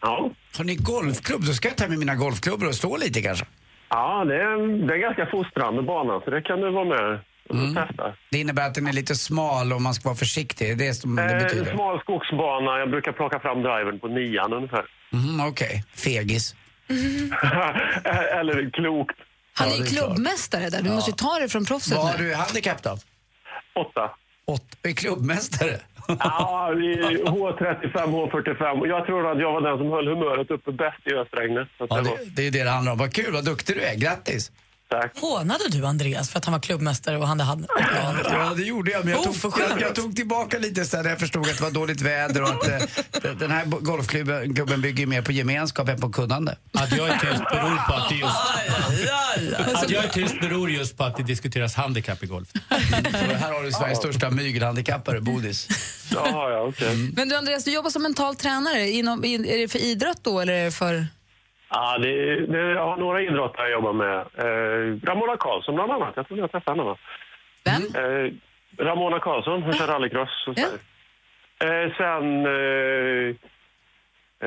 Ja. 0.01 0.31
Har 0.57 0.65
ni 0.65 0.75
golfklubb? 0.77 1.45
Då 1.45 1.53
ska 1.53 1.69
jag 1.69 1.77
ta 1.77 1.89
med 1.89 1.99
mina 1.99 2.15
golfklubbor 2.15 2.69
och 2.69 2.75
slå 2.75 2.97
lite 2.97 3.23
kanske. 3.23 3.47
Ja, 3.91 4.25
det 4.25 4.35
är, 4.35 4.87
det 4.87 4.93
är 4.93 4.97
en 4.97 5.01
ganska 5.01 5.27
fostrande 5.27 5.83
bana, 5.83 6.21
så 6.25 6.31
det 6.31 6.43
kan 6.43 6.61
du 6.61 6.71
vara 6.71 6.85
med 6.85 7.21
och 7.49 7.75
testa. 7.89 8.15
Det 8.31 8.39
innebär 8.39 8.67
att 8.67 8.75
den 8.75 8.87
är 8.87 8.93
lite 8.93 9.15
smal 9.15 9.73
och 9.73 9.83
man 9.83 9.95
ska 9.95 10.09
vara 10.09 10.17
försiktig. 10.17 10.67
Det 10.79 10.85
är 10.85 10.89
det 10.89 10.95
som 10.95 11.17
det 11.17 11.23
Eh, 11.23 11.39
betyder. 11.43 11.73
smal 11.75 12.01
skogsbana. 12.01 12.79
Jag 12.79 12.91
brukar 12.91 13.13
plocka 13.13 13.41
fram 13.41 13.63
driven 13.63 13.99
på 14.01 14.09
nian 14.09 14.53
ungefär. 14.53 14.85
Mm, 15.13 15.47
Okej, 15.49 15.85
fegis. 15.97 16.55
Eller 18.39 18.71
klokt. 18.71 19.17
Han 19.59 19.69
Ja, 19.69 19.75
är 19.75 19.79
ju 19.79 19.83
det 19.85 19.89
är 19.89 19.93
klart. 19.93 20.07
klubbmästare 20.15 20.71
där. 20.71 20.83
Du 20.83 20.89
Ja. 20.89 20.95
måste 20.95 21.11
ju 21.11 21.17
ta 21.17 21.39
det 21.41 21.49
från 21.49 21.65
proffset 21.65 21.97
Vad 21.97 22.07
har 22.07 22.19
nu. 22.19 22.25
du 22.25 22.31
i 22.31 22.35
handikapp 22.35 22.83
då? 22.83 22.91
Åtta. 23.75 24.11
Åtta. 24.47 24.77
Är 24.83 24.93
klubbmästare? 24.93 25.81
Ja, 26.09 26.73
vi 26.77 26.93
är 26.93 27.11
H35, 27.25 27.93
H45. 27.95 28.81
Och 28.81 28.89
Jag 28.89 29.07
tror 29.07 29.33
att 29.33 29.39
jag 29.41 29.53
var 29.53 29.61
den 29.61 29.79
som 29.79 29.91
höll 29.91 30.07
humöret 30.09 30.51
uppe 30.51 30.73
bäst 30.73 31.03
i 31.07 31.15
ösregnet. 31.15 31.69
Så 31.79 31.85
att 31.85 31.91
Ja, 31.91 31.97
det 31.97 32.03
det, 32.03 32.09
var... 32.11 32.19
det 32.37 32.47
är 32.47 32.51
det 32.51 32.65
det 32.65 32.71
handlar 32.71 32.93
om. 32.93 32.99
Vad 32.99 33.13
kul, 33.15 33.33
vad 33.33 33.45
duktig 33.45 33.77
du 33.77 33.81
är. 33.83 33.95
Grattis! 33.95 34.51
Tack. 34.91 35.13
Hånade 35.21 35.69
du 35.69 35.87
Andreas 35.87 36.31
för 36.31 36.39
att 36.39 36.45
han 36.45 36.53
var 36.53 36.61
klubbmästare 36.61 37.19
och 37.19 37.27
han 37.29 37.41
hade... 37.41 37.67
Ja, 37.79 38.15
Ja, 38.33 38.55
det 38.57 38.63
gjorde 38.63 38.91
jag. 38.91 39.05
Men 39.05 39.15
jag, 39.15 39.23
tog, 39.23 39.53
jag, 39.71 39.81
jag 39.81 39.95
tog 39.95 40.17
tillbaka 40.17 40.59
lite 40.59 40.85
sen 40.85 41.03
när 41.03 41.11
jag 41.11 41.19
förstod 41.21 41.43
att 41.49 41.57
det 41.59 41.63
var 41.65 41.71
dåligt 41.71 42.01
väder 42.01 42.43
och 42.43 42.49
att 42.49 42.69
eh, 42.69 43.31
den 43.33 43.51
här 43.51 43.65
golfklubben 43.65 44.55
klubben 44.55 44.81
bygger 44.81 45.07
mer 45.07 45.23
på 45.23 45.33
gemenskap 45.33 45.89
än 45.89 46.01
på 46.01 46.11
kunnande. 46.13 46.57
Att 46.73 46.97
jag 46.97 47.09
är 47.09 47.13
tyst 47.19 47.43
beror 47.51 47.87
på 47.89 47.95
att 47.95 48.09
det 48.09 48.15
just... 48.15 48.37
Att 49.75 49.91
jag 49.91 50.05
är 50.05 50.09
tyst 50.09 50.41
beror 50.41 50.71
just 50.71 50.99
på 50.99 51.05
att 51.05 51.17
det 51.17 51.23
diskuteras 51.23 51.77
handikapp 51.77 52.23
i 52.23 52.27
golf. 52.27 52.49
Så 52.53 53.35
här 53.35 53.53
har 53.53 53.63
du 53.63 53.73
Sveriges 53.73 53.99
största 53.99 54.31
mygelhandikappare, 54.31 55.21
Bodis. 55.21 55.69
Ja, 56.15 56.51
ja, 56.51 56.61
okej. 56.61 56.97
Men 57.17 57.29
du 57.29 57.37
Andreas, 57.37 57.65
du 57.65 57.73
jobbar 57.75 57.91
som 57.91 58.03
mental 58.03 58.37
tränare. 58.37 58.81
Inom, 58.89 59.25
i- 59.25 59.55
är 59.55 59.59
det 59.59 59.69
för 59.73 59.79
idrott 59.79 60.25
då 60.25 60.41
eller 60.41 60.53
är 60.53 60.65
det 60.65 60.71
för... 60.71 61.07
Ja, 61.71 61.99
det, 61.99 62.47
det, 62.47 62.59
jag 62.59 62.87
har 62.87 62.97
några 62.97 63.23
idrottare 63.23 63.69
jag 63.69 63.73
jobbar 63.73 63.93
med. 63.93 64.17
Eh, 64.19 65.01
Ramona 65.09 65.37
Karlsson 65.37 65.75
bland 65.75 65.93
annat. 65.93 66.13
Jag 66.17 66.27
tror 66.29 66.39
jag 66.41 66.51
träffade 66.53 66.81
henne. 66.81 66.91
va? 66.91 66.97
Vem? 67.65 67.83
Eh, 67.83 68.33
Ramona 68.87 69.19
Karlsson, 69.21 69.63
hon 69.63 69.73
kör 69.73 69.87
rallycross. 69.87 70.45
och 70.49 70.55
så. 70.59 70.61
Ja. 70.61 71.67
Eh, 71.67 71.93
sen... 71.97 72.47
Eh, 72.47 73.35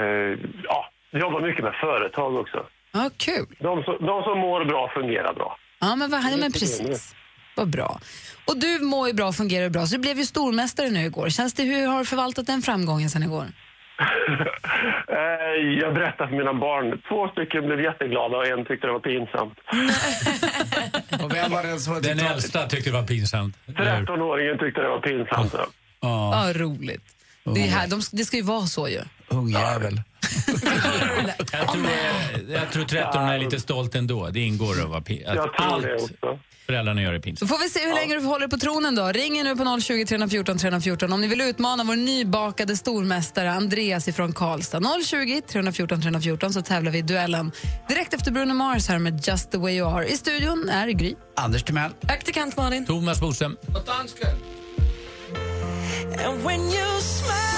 eh, 0.04 0.38
ja, 0.64 0.90
jag 1.12 1.22
jobbar 1.22 1.42
mycket 1.42 1.64
med 1.64 1.74
företag 1.82 2.36
också. 2.36 2.66
Ja, 2.94 3.10
kul. 3.18 3.46
De 3.60 3.84
som, 3.84 3.94
de 4.06 4.24
som 4.24 4.40
mår 4.40 4.66
bra 4.66 4.92
fungerar 4.94 5.34
bra. 5.34 5.58
Ja, 5.80 5.96
men, 5.96 6.12
vad, 6.12 6.22
ja, 6.24 6.38
men 6.38 6.52
precis. 6.52 7.16
Vad 7.56 7.70
bra. 7.70 8.00
Och 8.48 8.58
du 8.60 8.80
mår 8.80 9.08
ju 9.08 9.14
bra 9.14 9.28
och 9.28 9.36
fungerar 9.36 9.70
bra, 9.70 9.86
så 9.86 9.96
du 9.96 10.02
blev 10.02 10.18
ju 10.18 10.26
stormästare 10.26 10.90
nu 10.90 11.06
igår. 11.06 11.30
Känns 11.30 11.54
det, 11.54 11.64
hur 11.64 11.88
har 11.88 12.00
du 12.00 12.06
förvaltat 12.06 12.48
den 12.48 12.62
framgången 12.62 13.10
sen 13.10 13.24
igår? 13.24 13.46
Eh, 15.08 15.80
jag 15.82 15.94
berättade 15.94 16.30
för 16.30 16.38
mina 16.38 16.54
barn. 16.54 17.02
Två 17.10 17.28
stycken 17.28 17.66
blev 17.66 17.82
jätteglada 17.82 18.38
och 18.38 18.48
en 18.48 18.66
tyckte 18.66 18.88
det 18.88 18.94
var 18.94 19.00
pinsamt. 19.00 19.58
Och 21.24 21.34
vem 21.34 21.52
var 21.52 21.64
den 21.64 21.80
som 21.80 22.02
Den 22.02 22.20
äldsta 22.20 22.68
tyckte 22.68 22.90
det 22.90 22.94
var 22.94 23.08
pinsamt. 23.08 23.58
eller 23.68 23.98
hur? 23.98 24.06
13-åringen 24.06 24.60
tyckte 24.60 24.82
det 24.82 24.90
var 24.90 25.00
pinsamt. 25.00 25.54
Ja. 25.54 25.68
Ja, 26.02 26.54
roligt. 26.56 27.04
Det, 27.44 27.68
är 27.68 27.68
här, 27.72 27.88
de, 27.88 28.02
det 28.12 28.26
ska 28.26 28.38
ju 28.38 28.44
vara 28.44 28.66
så 28.66 28.88
ju. 28.90 29.00
Ungjävel. 29.28 30.02
Jag 31.52 31.68
tror, 31.72 31.88
jag 32.54 32.72
tror 32.72 32.84
13 32.86 33.22
är 33.30 33.40
lite 33.40 33.60
stolt 33.60 33.96
ändå. 33.96 34.30
Det 34.30 34.40
ingår 34.40 34.82
att 34.84 34.90
vara 34.90 35.02
pin- 35.02 35.24
Jag 35.26 35.38
att 35.38 35.54
tror 35.54 35.56
Allt 35.74 35.84
det 35.84 35.96
också. 35.96 36.40
föräldrarna 36.66 37.02
gör 37.02 37.14
är 37.14 37.18
Så 37.18 37.22
pinsamt. 37.24 37.52
får 37.52 37.58
vi 37.60 37.70
se 37.70 37.80
hur 37.88 37.94
länge 37.96 38.16
du 38.16 38.22
håller 38.26 38.48
på 38.48 38.58
tronen 38.58 38.96
då. 38.96 39.08
Ring 39.08 39.38
in 39.38 39.44
nu 39.46 39.56
på 39.56 39.80
020 39.82 40.06
314 40.06 40.58
314 40.58 41.14
om 41.14 41.22
ni 41.22 41.28
vill 41.28 41.42
utmana 41.42 41.84
vår 41.84 41.96
nybakade 41.96 42.78
stormästare 42.78 43.52
Andreas 43.52 44.08
ifrån 44.08 44.34
Karlstad. 44.34 44.82
020 45.06 45.42
314 45.48 46.02
314 46.02 46.54
så 46.54 46.62
tävlar 46.62 46.92
vi 46.92 46.98
i 46.98 47.02
duellen. 47.02 47.52
Direkt 47.90 48.14
efter 48.14 48.32
Bruno 48.32 48.54
Mars 48.54 48.88
här 48.88 49.00
med 49.00 49.28
Just 49.28 49.52
the 49.52 49.58
way 49.58 49.74
you 49.78 49.90
are. 49.98 50.06
I 50.08 50.18
studion 50.18 50.70
är 50.70 50.88
Gry. 50.88 51.16
Anders 51.36 51.64
Timell. 51.64 51.92
Praktikant 52.02 52.58
Malin. 52.58 52.86
Thomas 52.86 53.20
Bodström. 53.20 53.58
And 56.26 56.44
when 56.44 56.60
you 56.62 57.00
smile, 57.02 57.51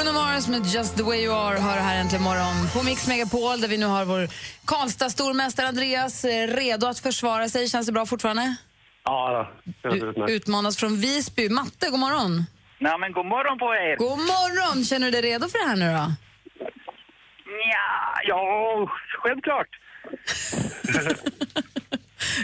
Bruno 0.00 0.12
Mars 0.12 0.48
med 0.48 0.66
Just 0.66 0.96
the 0.96 1.02
way 1.02 1.24
you 1.24 1.34
are 1.34 1.58
hör 1.58 1.76
här 1.76 2.00
äntligen 2.00 2.22
morgon 2.22 2.68
på 2.74 2.82
Mix 2.82 3.08
Megapol 3.08 3.60
där 3.60 3.68
vi 3.68 3.76
nu 3.76 3.86
har 3.86 4.04
vår 4.04 4.28
Karlstad 4.64 5.10
stormästare 5.10 5.66
Andreas 5.68 6.24
eh, 6.24 6.46
redo 6.46 6.86
att 6.86 6.98
försvara 6.98 7.48
sig. 7.48 7.68
Känns 7.68 7.86
det 7.86 7.92
bra 7.92 8.06
fortfarande? 8.06 8.56
Ja, 9.04 9.48
då. 9.82 9.90
Utmärkt. 9.94 10.30
Utmanas 10.30 10.76
från 10.76 10.96
Visby. 10.96 11.48
Matte, 11.48 11.90
god 11.90 11.98
morgon. 11.98 12.44
Nej, 12.78 12.98
men 12.98 13.12
god 13.12 13.26
morgon 13.26 13.58
på 13.58 13.74
er. 13.74 13.96
God 13.96 14.18
morgon! 14.18 14.84
Känner 14.84 15.06
du 15.06 15.10
dig 15.10 15.22
redo 15.22 15.48
för 15.48 15.58
det 15.58 15.68
här 15.68 15.76
nu 15.76 15.86
då? 15.86 16.12
Ja, 17.72 18.20
ja 18.24 18.88
självklart. 19.22 19.68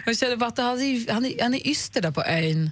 Jag 0.07 0.19
känner 0.19 0.37
bara 0.37 0.49
att 0.49 0.59
han 0.59 0.81
är, 0.81 1.13
han 1.13 1.25
är, 1.25 1.43
han 1.43 1.55
är 1.55 1.67
yster 1.67 2.03
där 2.03 2.11
på 2.11 2.23
ön. 2.23 2.71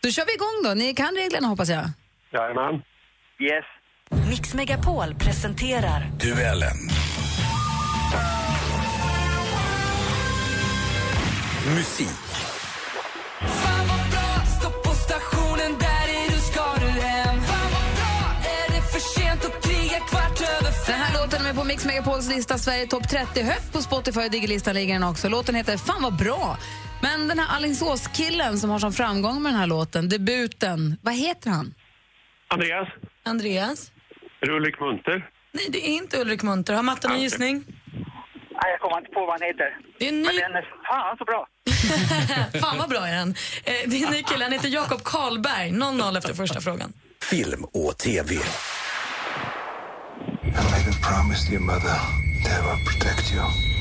Då 0.00 0.10
kör 0.10 0.26
vi 0.26 0.34
igång 0.34 0.62
då. 0.64 0.74
Ni 0.74 0.94
kan 0.94 1.14
reglerna 1.14 1.48
hoppas 1.48 1.68
jag. 1.68 1.90
Jajamän. 2.32 2.82
Yes. 3.40 3.64
Mix 4.28 4.54
Megapol 4.54 5.14
presenterar 5.14 6.10
Duellen. 6.20 6.76
Musik. 11.74 12.08
Fan 13.40 13.88
vad 13.88 14.10
bra, 14.10 14.46
stopp 14.60 14.84
på 14.84 14.90
stationen, 14.90 15.78
där 15.78 16.08
är 16.08 16.30
du, 16.30 16.40
ska 16.40 16.74
du 16.80 16.86
hem 16.86 17.40
Fan 17.42 17.72
vad 17.72 17.94
bra, 17.96 18.50
är 18.50 18.72
det 18.72 18.82
för 18.92 19.00
sent 19.20 19.44
att 19.44 19.62
kriga 19.62 20.00
kvart 20.00 20.40
över 20.40 20.72
fem 20.72 20.94
Den 20.94 21.00
här 21.00 21.22
låten 21.22 21.40
är 21.40 21.44
med 21.44 21.54
på 21.54 21.64
Mix 21.64 21.84
Megapols 21.84 22.28
lista 22.28 22.58
Sverige 22.58 22.86
topp 22.86 23.08
30 23.08 23.42
högt 23.42 23.72
på 23.72 23.82
Spotify 23.82 24.20
och 24.20 24.30
Digilistan 24.30 24.74
ligger 24.74 24.94
den 24.94 25.02
också. 25.02 25.28
Låten 25.28 25.54
heter 25.54 25.76
Fan 25.76 26.02
vad 26.02 26.16
bra. 26.16 26.58
Men 27.02 27.28
den 27.28 27.38
här 27.38 27.56
Alingsås-killen 27.56 28.58
som 28.58 28.70
har 28.70 28.78
som 28.78 28.92
framgång 28.92 29.42
med 29.42 29.52
den 29.52 29.60
här 29.60 29.66
låten, 29.66 30.08
debuten, 30.08 30.96
vad 31.02 31.14
heter 31.14 31.50
han? 31.50 31.74
Andreas? 32.48 32.88
Andreas? 33.24 33.92
Ulrik 34.48 34.80
Munter? 34.80 35.30
Nej, 35.52 35.66
det 35.68 35.88
är 35.88 35.92
inte 35.92 36.20
Ulrik 36.20 36.42
Munter. 36.42 36.74
Har 36.74 36.82
Matte 36.82 37.08
någon 37.08 37.20
gissning? 37.20 37.64
Nej, 38.62 38.70
jag 38.70 38.80
kommer 38.80 38.98
inte 38.98 39.10
på 39.10 39.20
vad 39.20 39.30
han 39.30 39.42
heter. 39.42 39.76
Det 39.98 40.04
är 40.04 40.08
en 40.08 40.22
ny... 40.22 40.26
Men 40.26 40.36
den 40.36 40.52
är 40.52 40.64
fan 40.88 41.16
så 41.18 41.24
bra. 41.24 41.46
Fan 42.60 42.78
vad 42.78 42.88
bra 42.88 43.08
är 43.08 43.14
den. 43.16 43.30
Eh, 43.64 43.74
det 43.86 44.02
är 44.02 44.06
en 44.06 44.12
ny 44.12 44.22
kille, 44.22 44.44
han 44.44 44.52
heter 44.52 44.68
Jakob 44.68 45.02
Karlberg. 45.04 45.70
0-0 45.70 46.18
efter 46.18 46.34
första 46.34 46.60
frågan. 46.60 46.92
Film 47.30 47.64
och 47.64 47.98
TV. 47.98 48.34
I 48.34 48.38
made 50.50 50.88
a 50.90 50.96
promise 51.08 51.46
to 51.46 51.52
your 51.52 51.62
mother 51.62 51.98
that 52.44 52.52
I 52.52 52.62
will 52.66 52.84
protect 52.86 53.32
you. 53.32 53.77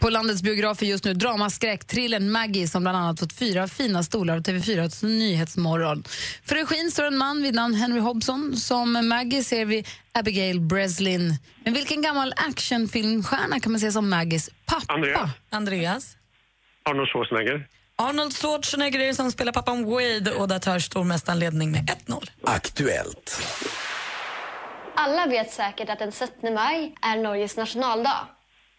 På 0.00 0.10
landets 0.10 0.42
biografer 0.42 0.86
just 0.86 1.04
nu 1.04 1.14
dramaskräck, 1.14 1.84
thrillern 1.84 2.30
Maggie 2.30 2.68
som 2.68 2.82
bland 2.82 2.96
annat 2.96 3.20
fått 3.20 3.32
fyra 3.32 3.68
fina 3.68 4.02
stolar 4.02 4.36
av 4.36 4.40
TV4 4.40 5.04
Nyhetsmorgon. 5.04 6.04
För 6.44 6.54
regin 6.54 6.90
står 6.90 7.04
en 7.04 7.16
man 7.16 7.42
vid 7.42 7.54
namn 7.54 7.74
Henry 7.74 8.00
Hobson. 8.00 8.56
Som 8.56 9.08
Maggie 9.08 9.44
ser 9.44 9.64
vi 9.64 9.84
Abigail 10.12 10.60
Breslin. 10.60 11.34
Men 11.64 11.74
vilken 11.74 12.02
gammal 12.02 12.34
actionfilmstjärna 12.36 13.60
kan 13.60 13.72
man 13.72 13.80
se 13.80 13.92
som 13.92 14.10
Maggies 14.10 14.50
pappa? 14.66 14.94
Andreas? 14.94 15.30
Andreas? 15.50 16.16
Arnold 16.90 17.08
Schwarzenegger? 17.08 17.66
Arnold 17.96 18.32
Schwarzenegger 18.36 19.00
är 19.00 19.12
som 19.12 19.32
spelar 19.32 19.52
pappan 19.52 19.84
Wade 19.84 20.32
och 20.32 20.48
där 20.48 20.58
tar 20.58 20.78
stormästaren 20.78 21.38
ledning 21.38 21.70
med 21.70 21.90
1-0. 22.06 22.30
Aktuellt. 22.44 23.42
Alla 24.94 25.26
vet 25.26 25.52
säkert 25.52 25.90
att 25.90 25.98
den 25.98 26.12
17 26.12 26.54
maj 26.54 26.94
är 27.02 27.16
Norges 27.22 27.56
nationaldag. 27.56 28.28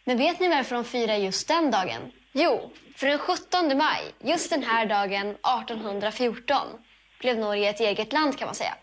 Men 0.09 0.17
vet 0.17 0.39
ni 0.39 0.47
varför 0.47 0.75
de 0.75 0.85
firar 0.85 1.15
just 1.15 1.47
den 1.47 1.71
dagen? 1.71 2.01
Jo, 2.33 2.71
för 2.95 3.07
den 3.07 3.19
17 3.19 3.77
maj, 3.77 4.01
just 4.23 4.49
den 4.49 4.63
här 4.63 4.85
dagen 4.85 5.29
1814, 5.29 6.57
blev 7.21 7.37
Norge 7.37 7.69
ett 7.69 7.79
eget 7.79 8.13
land 8.13 8.37
kan 8.37 8.45
man 8.45 8.55
säga. 8.55 8.73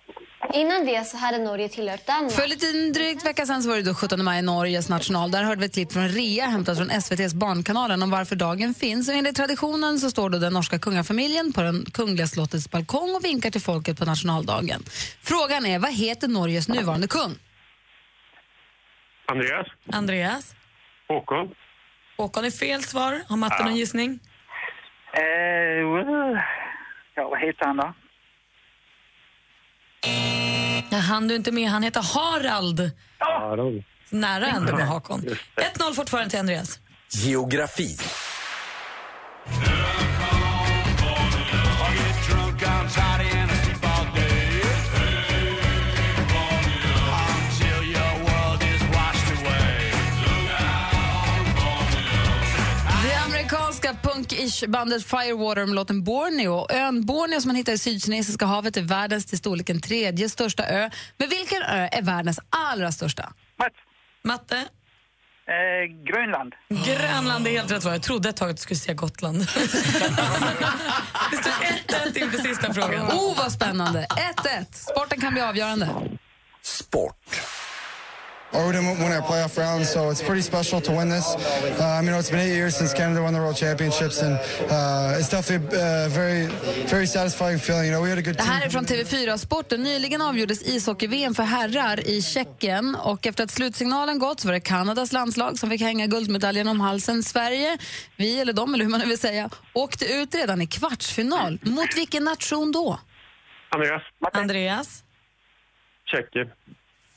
Innan 0.54 0.86
det 0.86 1.06
så 1.06 1.16
hade 1.16 1.38
Norge 1.38 1.68
tillhört 1.68 2.06
Danmark. 2.06 2.32
För 2.32 2.46
lite 2.46 2.72
drygt 2.72 3.26
vecka 3.26 3.46
sedan 3.46 3.62
så 3.62 3.68
var 3.68 3.76
det 3.76 3.82
då 3.82 3.94
17 3.94 4.24
maj, 4.24 4.42
Norges 4.42 4.88
national. 4.88 5.30
Där 5.30 5.42
hörde 5.42 5.60
vi 5.60 5.66
ett 5.66 5.74
klipp 5.74 5.92
från 5.92 6.08
Rea 6.08 6.46
hämtat 6.46 6.78
från 6.78 6.90
SVTs 6.90 7.34
Barnkanalen 7.34 8.02
om 8.02 8.10
varför 8.10 8.36
dagen 8.36 8.74
finns. 8.74 9.08
Och 9.08 9.14
enligt 9.14 9.36
traditionen 9.36 9.98
så 9.98 10.10
står 10.10 10.30
då 10.30 10.38
den 10.38 10.52
norska 10.52 10.78
kungafamiljen 10.78 11.52
på 11.52 11.60
den 11.60 11.84
kungliga 11.92 12.26
slottets 12.26 12.70
balkong 12.70 13.14
och 13.14 13.24
vinkar 13.24 13.50
till 13.50 13.60
folket 13.60 13.98
på 13.98 14.04
nationaldagen. 14.04 14.82
Frågan 15.22 15.66
är, 15.66 15.78
vad 15.78 15.92
heter 15.92 16.28
Norges 16.28 16.68
nuvarande 16.68 17.08
kung? 17.08 17.38
Andreas? 19.28 19.66
Andreas? 19.92 20.54
Håkon? 21.08 21.54
Håkon 22.16 22.44
är 22.44 22.50
fel 22.50 22.82
svar. 22.82 23.22
Har 23.28 23.36
Matte 23.36 23.64
någon 23.64 23.76
gissning? 23.76 24.18
Eh, 25.12 25.22
ja, 27.14 27.28
vad 27.28 27.40
heter 27.40 27.64
han 27.66 27.76
då? 27.76 27.94
Jag 30.90 30.98
hann 30.98 31.28
du 31.28 31.34
inte 31.36 31.52
med. 31.52 31.68
Han 31.68 31.82
heter 31.82 32.02
Harald. 32.14 32.90
Ja. 33.18 33.56
Nära 34.10 34.46
ändå 34.46 34.76
med 34.76 34.86
Håkon. 34.86 35.20
1-0 35.20 35.94
fortfarande 35.94 36.30
till 36.30 36.38
Andreas. 36.38 36.80
Geografi. 37.10 37.96
Punk-ish-bandet 54.46 55.04
Firewater 55.04 55.66
med 55.66 55.74
låten 55.74 56.04
Borneo. 56.04 56.66
Ön 56.70 57.06
Borneo 57.06 57.40
som 57.40 57.48
man 57.48 57.56
hittar 57.56 57.72
i 57.72 57.78
Sydkinesiska 57.78 58.46
havet 58.46 58.76
är 58.76 58.82
världens 58.82 59.26
till 59.26 59.38
storleken 59.38 59.80
tredje 59.80 60.28
största 60.28 60.66
ö. 60.66 60.90
Men 61.16 61.28
vilken 61.28 61.62
ö 61.62 61.88
är 61.92 62.02
världens 62.02 62.40
allra 62.50 62.92
största? 62.92 63.32
Matte? 64.24 64.56
Eh, 64.56 64.64
Grönland. 66.12 66.54
Grönland 66.68 67.46
är 67.46 67.50
helt 67.50 67.70
rätt 67.70 67.82
svar. 67.82 67.92
Jag 67.92 68.02
trodde 68.02 68.28
ett 68.28 68.36
tag 68.36 68.50
att 68.50 68.56
du 68.56 68.62
skulle 68.62 68.78
säga 68.78 68.94
Gotland. 68.94 69.38
det 71.30 71.36
står 71.36 71.52
1-1 72.10 72.18
inför 72.18 72.38
sista 72.38 72.74
frågan. 72.74 73.06
Oh, 73.06 73.36
vad 73.38 73.52
spännande! 73.52 74.06
1-1. 74.10 74.64
Sporten 74.72 75.20
kan 75.20 75.32
bli 75.32 75.42
avgörande. 75.42 75.90
Sport. 76.62 77.40
Already 78.56 78.78
won 79.02 79.12
our 79.12 79.22
playoff 79.30 79.58
round, 79.58 79.84
so 79.84 80.10
it's 80.10 80.22
pretty 80.22 80.40
special 80.42 80.80
to 80.80 80.92
win 80.92 81.08
this. 81.10 81.26
Uh, 81.36 82.00
you 82.02 82.10
know, 82.10 82.18
it's 82.18 82.30
been 82.30 82.40
eight 82.40 82.54
years 82.56 82.74
since 82.76 82.94
Canada 82.96 83.20
won 83.22 83.34
the 83.34 83.40
World 83.40 83.56
Championships, 83.56 84.22
and 84.22 84.34
uh, 84.70 85.18
it's 85.18 85.28
definitely 85.28 85.78
a 85.78 86.08
very, 86.08 86.46
very 86.90 87.06
satisfying 87.06 87.58
feeling. 87.58 87.84
You 87.86 87.92
know, 87.92 88.02
we 88.04 88.08
had 88.08 88.18
a 88.18 88.22
good 88.22 88.36
Det 88.36 88.42
team. 88.42 88.52
här 88.52 88.66
är 88.66 88.70
från 88.70 88.84
TV4 88.86 89.36
Sporten. 89.36 89.82
Nyligen 89.82 90.22
avgjordes 90.22 90.62
ishockey-VM 90.68 91.34
för 91.34 91.42
herrar 91.42 92.08
i 92.08 92.22
Tjeckien. 92.22 92.94
Och 92.94 93.26
efter 93.26 93.44
att 93.44 93.50
slutsignalen 93.50 94.18
gått 94.18 94.40
så 94.40 94.48
var 94.48 94.52
det 94.52 94.60
Kanadas 94.60 95.12
landslag 95.12 95.58
som 95.58 95.70
fick 95.70 95.80
hänga 95.80 96.06
guldmedaljen 96.06 96.68
om 96.68 96.80
halsen. 96.80 97.22
Sverige, 97.22 97.78
vi 98.16 98.40
eller 98.40 98.52
de, 98.52 98.74
eller 98.74 98.84
hur 98.84 98.90
man 98.90 99.00
nu 99.00 99.06
vill 99.06 99.18
säga, 99.18 99.50
åkte 99.72 100.04
ut 100.04 100.34
redan 100.34 100.62
i 100.62 100.66
kvartsfinal. 100.66 101.58
Mot 101.62 101.96
vilken 101.96 102.24
nation 102.24 102.72
då? 102.72 103.00
Andreas? 103.70 104.02
Andreas? 104.32 105.02
Tjeckien? 106.10 106.46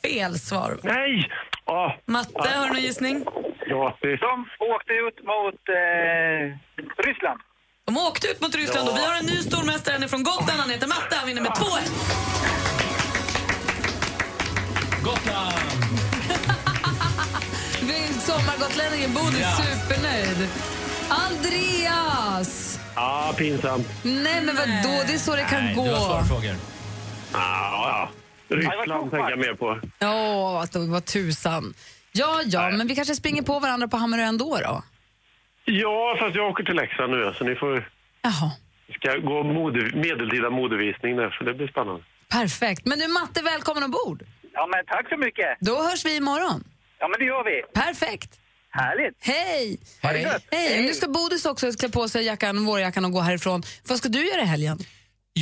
Fel 0.01 0.39
svar. 0.39 0.79
Nej! 0.83 1.31
Ah. 1.65 1.91
Matte, 2.05 2.49
har 2.55 2.67
du 2.67 2.73
någon 2.73 2.81
gissning? 2.81 3.25
Gratis. 3.67 4.19
De 4.19 4.45
åkte 4.75 4.93
ut 4.93 5.17
mot 5.31 5.59
eh, 5.69 6.57
Ryssland. 7.05 7.39
De 7.85 7.97
åkte 7.97 8.27
ut 8.27 8.41
mot 8.41 8.55
Ryssland 8.55 8.89
och 8.89 8.97
vi 8.97 9.05
har 9.05 9.15
en 9.19 9.25
ny 9.25 9.37
stormästare 9.37 9.93
han 9.93 10.03
är 10.03 10.07
från 10.07 10.23
Gotland. 10.23 10.59
Han 10.59 10.69
heter 10.69 10.87
Matte. 10.87 11.15
Han 11.15 11.27
vinner 11.27 11.41
med 11.41 11.51
2-1. 11.51 11.63
Gotland! 15.03 15.53
Sommargotlänningen 18.19 19.13
Bodil 19.13 19.41
Ja. 19.41 19.51
supernöjd. 19.51 20.47
Andreas! 21.09 22.79
Ja, 22.95 23.33
pinsamt. 23.37 23.87
Nej, 24.03 24.41
men 24.41 24.55
vadå? 24.55 25.03
Det 25.07 25.13
är 25.13 25.17
så 25.17 25.35
det 25.35 25.43
kan 25.43 25.65
Nej, 25.65 25.75
gå. 25.75 25.83
du 25.85 25.91
har 25.91 25.99
svarsfrågor. 25.99 26.55
Ja, 27.33 27.35
ja. 27.73 28.09
Ryssland 28.49 29.11
tänker 29.11 29.29
jag 29.29 29.39
mer 29.39 29.53
på. 29.53 29.79
Ja, 29.99 30.61
att 30.63 30.71
det 30.71 30.79
var 30.79 31.01
tusan. 31.01 31.73
Ja, 32.11 32.41
ja, 32.45 32.69
men 32.69 32.87
vi 32.87 32.95
kanske 32.95 33.15
springer 33.15 33.41
på 33.41 33.59
varandra 33.59 33.87
på 33.87 33.97
Hammarö 33.97 34.21
ändå 34.21 34.57
då? 34.63 34.83
Ja, 35.65 36.15
fast 36.19 36.35
jag 36.35 36.49
åker 36.49 36.63
till 36.63 36.75
Leksand 36.75 37.11
nu, 37.11 37.33
så 37.37 37.43
ni 37.43 37.55
får... 37.55 37.89
Jaha. 38.21 38.51
ska 38.95 39.17
gå 39.17 39.43
mode, 39.43 39.95
medeltida 39.95 40.49
modevisning 40.49 41.15
där, 41.15 41.35
så 41.37 41.43
det 41.43 41.53
blir 41.53 41.67
spännande. 41.67 42.03
Perfekt. 42.29 42.85
Men 42.85 42.99
du, 42.99 43.07
Matte, 43.07 43.41
välkommen 43.41 43.83
ombord. 43.83 44.23
Ja, 44.53 44.67
men 44.71 44.85
tack 44.85 45.09
så 45.09 45.17
mycket. 45.17 45.57
Då 45.59 45.75
hörs 45.83 46.05
vi 46.05 46.15
imorgon. 46.17 46.63
Ja, 46.99 47.07
men 47.07 47.19
det 47.19 47.25
gör 47.25 47.43
vi. 47.43 47.81
Perfekt. 47.81 48.39
Härligt. 48.69 49.17
Hej! 49.19 49.79
Gött. 50.23 50.43
Hej! 50.51 50.81
Nu 50.81 50.93
ska 50.93 51.07
Bodis 51.07 51.45
också 51.45 51.71
klä 51.71 51.89
på 51.89 52.09
sig 52.09 52.25
jackan, 52.25 52.65
vårjackan 52.65 53.05
och 53.05 53.11
gå 53.11 53.19
härifrån. 53.19 53.63
Vad 53.87 53.97
ska 53.97 54.09
du 54.09 54.27
göra 54.27 54.41
i 54.41 54.45
helgen? 54.45 54.79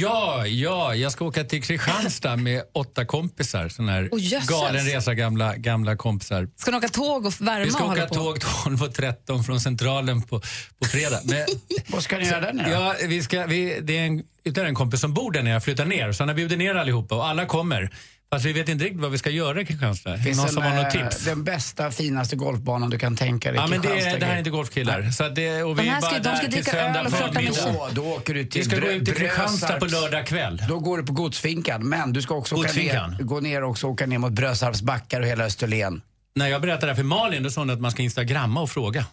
Ja, 0.01 0.47
ja, 0.47 0.95
jag 0.95 1.11
ska 1.11 1.25
åka 1.25 1.43
till 1.43 1.63
Kristianstad 1.63 2.35
med 2.35 2.63
åtta 2.73 3.05
kompisar. 3.05 3.69
Sån 3.69 3.89
här 3.89 4.09
jösses. 4.17 4.49
galen 4.49 4.85
resa, 4.85 5.13
gamla, 5.13 5.55
gamla 5.55 5.95
kompisar. 5.95 6.49
Ska 6.55 6.71
ni 6.71 6.77
åka 6.77 6.87
tåg 6.87 7.25
och 7.25 7.41
värma 7.41 7.65
Vi 7.65 7.71
ska 7.71 7.85
åka 7.85 8.05
på? 8.05 8.15
tåg 8.15 8.37
12.13 8.37 9.43
från 9.43 9.61
Centralen 9.61 10.21
på, 10.21 10.41
på 10.79 10.87
fredag. 10.87 11.19
Men, 11.23 11.45
Vad 11.87 12.03
ska 12.03 12.17
ni 12.17 12.25
göra 12.25 12.41
där 12.41 12.53
nere? 12.53 12.71
Ja, 12.71 12.95
vi 13.07 13.23
ska, 13.23 13.45
vi, 13.45 13.79
det 13.81 13.97
är 13.97 14.05
en, 14.05 14.23
ytterligare 14.43 14.69
en 14.69 14.75
kompis 14.75 15.01
som 15.01 15.13
bor 15.13 15.31
där 15.31 15.43
nere, 15.43 15.53
jag 15.53 15.63
flyttar 15.63 15.85
ner. 15.85 16.11
Så 16.11 16.23
han 16.23 16.27
har 16.29 16.35
bjudit 16.35 16.57
ner 16.57 16.75
allihopa 16.75 17.15
och 17.15 17.27
alla 17.27 17.45
kommer. 17.45 17.89
Fast 18.31 18.45
vi 18.45 18.53
vet 18.53 18.69
inte 18.69 18.85
riktigt 18.85 19.01
vad 19.01 19.11
vi 19.11 19.17
ska 19.17 19.29
göra 19.29 19.61
i 19.61 19.65
Kristianstad. 19.65 20.17
Finns 20.17 20.37
Någon 20.37 20.49
som 20.49 20.63
en, 20.63 20.71
har 20.71 20.83
något 20.83 20.95
eh, 20.95 21.01
tips? 21.09 21.25
Den 21.25 21.43
bästa, 21.43 21.91
finaste 21.91 22.35
golfbanan 22.35 22.89
du 22.89 22.99
kan 22.99 23.15
tänka 23.15 23.51
dig. 23.51 23.59
Ja, 23.61 23.67
men 23.67 23.81
det, 23.81 23.87
är- 23.87 24.19
det 24.19 24.25
här 24.25 24.33
är 24.33 24.37
inte 24.37 24.49
golfkillar. 24.49 25.11
Så 25.11 25.29
det, 25.29 25.63
och 25.63 25.75
De 25.75 25.81
vi 25.83 25.89
är 25.89 25.93
här 25.93 26.01
ska- 26.01 26.09
bara 26.09 26.19
de 26.19 26.37
ska 26.37 26.47
dricka 26.47 26.71
öl 26.99 27.05
och 27.05 27.11
förmiddag. 27.11 27.41
musik. 27.41 27.63
Då, 27.65 27.89
då 27.91 28.07
åker 28.13 28.33
du 28.33 28.45
till 28.45 28.61
Vi 28.61 28.65
ska 28.69 28.79
gå 28.79 28.87
ut 28.87 29.05
till 29.05 29.13
Kristianstad 29.15 29.79
på 29.79 29.85
lördag 29.85 30.27
kväll. 30.27 30.61
Då 30.69 30.79
går 30.79 30.97
du 30.97 31.03
på 31.05 31.13
Godsfinkan, 31.13 31.89
men 31.89 32.13
du 32.13 32.21
ska 32.21 32.35
också 32.35 32.55
åka 32.55 32.63
Godsfinkan? 32.67 33.11
ner, 33.11 33.23
gå 33.23 33.39
ner 33.39 33.63
och 33.63 33.69
också 33.69 33.87
åka 33.87 34.05
ner 34.05 34.17
mot 34.17 34.31
Brösarps 34.31 34.81
backar 34.81 35.21
och 35.21 35.27
hela 35.27 35.43
Österlen. 35.45 36.01
När 36.35 36.47
jag 36.47 36.61
berättade 36.61 36.85
det 36.85 36.91
här 36.91 36.95
för 36.95 37.03
Malin, 37.03 37.43
då 37.43 37.49
sa 37.49 37.61
hon 37.61 37.69
att 37.69 37.79
man 37.81 37.91
ska 37.91 38.01
instagramma 38.03 38.61
och 38.61 38.69
fråga. 38.69 39.05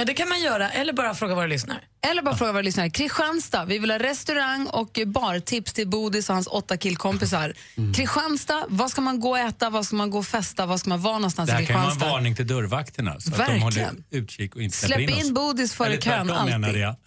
Ja, 0.00 0.04
det 0.04 0.14
kan 0.14 0.28
man 0.28 0.40
göra. 0.40 0.70
Eller 0.70 0.92
bara 0.92 1.14
fråga 1.14 1.34
våra 1.34 1.46
lyssnare. 1.46 1.80
Eller 2.10 2.22
bara 2.22 2.36
fråga 2.36 2.52
våra 2.52 2.62
lyssnare. 2.62 2.90
Kristianstad, 2.90 3.64
vi 3.64 3.78
vill 3.78 3.90
ha 3.90 3.98
restaurang 3.98 4.66
och 4.66 4.98
bartips 5.06 5.72
till 5.72 5.88
Bodis 5.88 6.28
och 6.28 6.34
hans 6.34 6.46
åtta 6.46 6.76
killkompisar. 6.76 7.54
Mm. 7.76 7.94
Kristianstad, 7.94 8.64
vad 8.68 8.90
ska 8.90 9.00
man 9.00 9.20
gå 9.20 9.30
och 9.30 9.38
äta, 9.38 9.70
vad 9.70 9.86
ska 9.86 9.96
man 9.96 10.10
gå 10.10 10.18
och 10.18 10.26
festa, 10.26 10.66
vad 10.66 10.80
ska 10.80 10.88
man 10.90 11.00
vara 11.02 11.14
någonstans 11.18 11.48
Det 11.50 11.54
här 11.56 11.62
i 11.62 11.66
kan 11.66 11.74
vara 11.74 11.84
en 11.84 11.90
Kristianstad? 11.90 12.12
varning 12.16 12.36
till 12.36 12.46
dörrvakterna. 12.46 13.20
Så 13.20 13.30
att 13.30 13.36
de 13.36 13.38
Verkligen. 13.38 13.62
håller 13.62 13.90
utkik 14.10 14.54
och 14.56 14.62
inte 14.62 14.76
Släpp 14.76 15.00
in 15.00 15.10
in. 15.10 15.34
Bodis 15.34 15.74
före 15.74 15.96
kön, 15.96 16.30
alltid. 16.30 16.76
jag. 16.76 16.96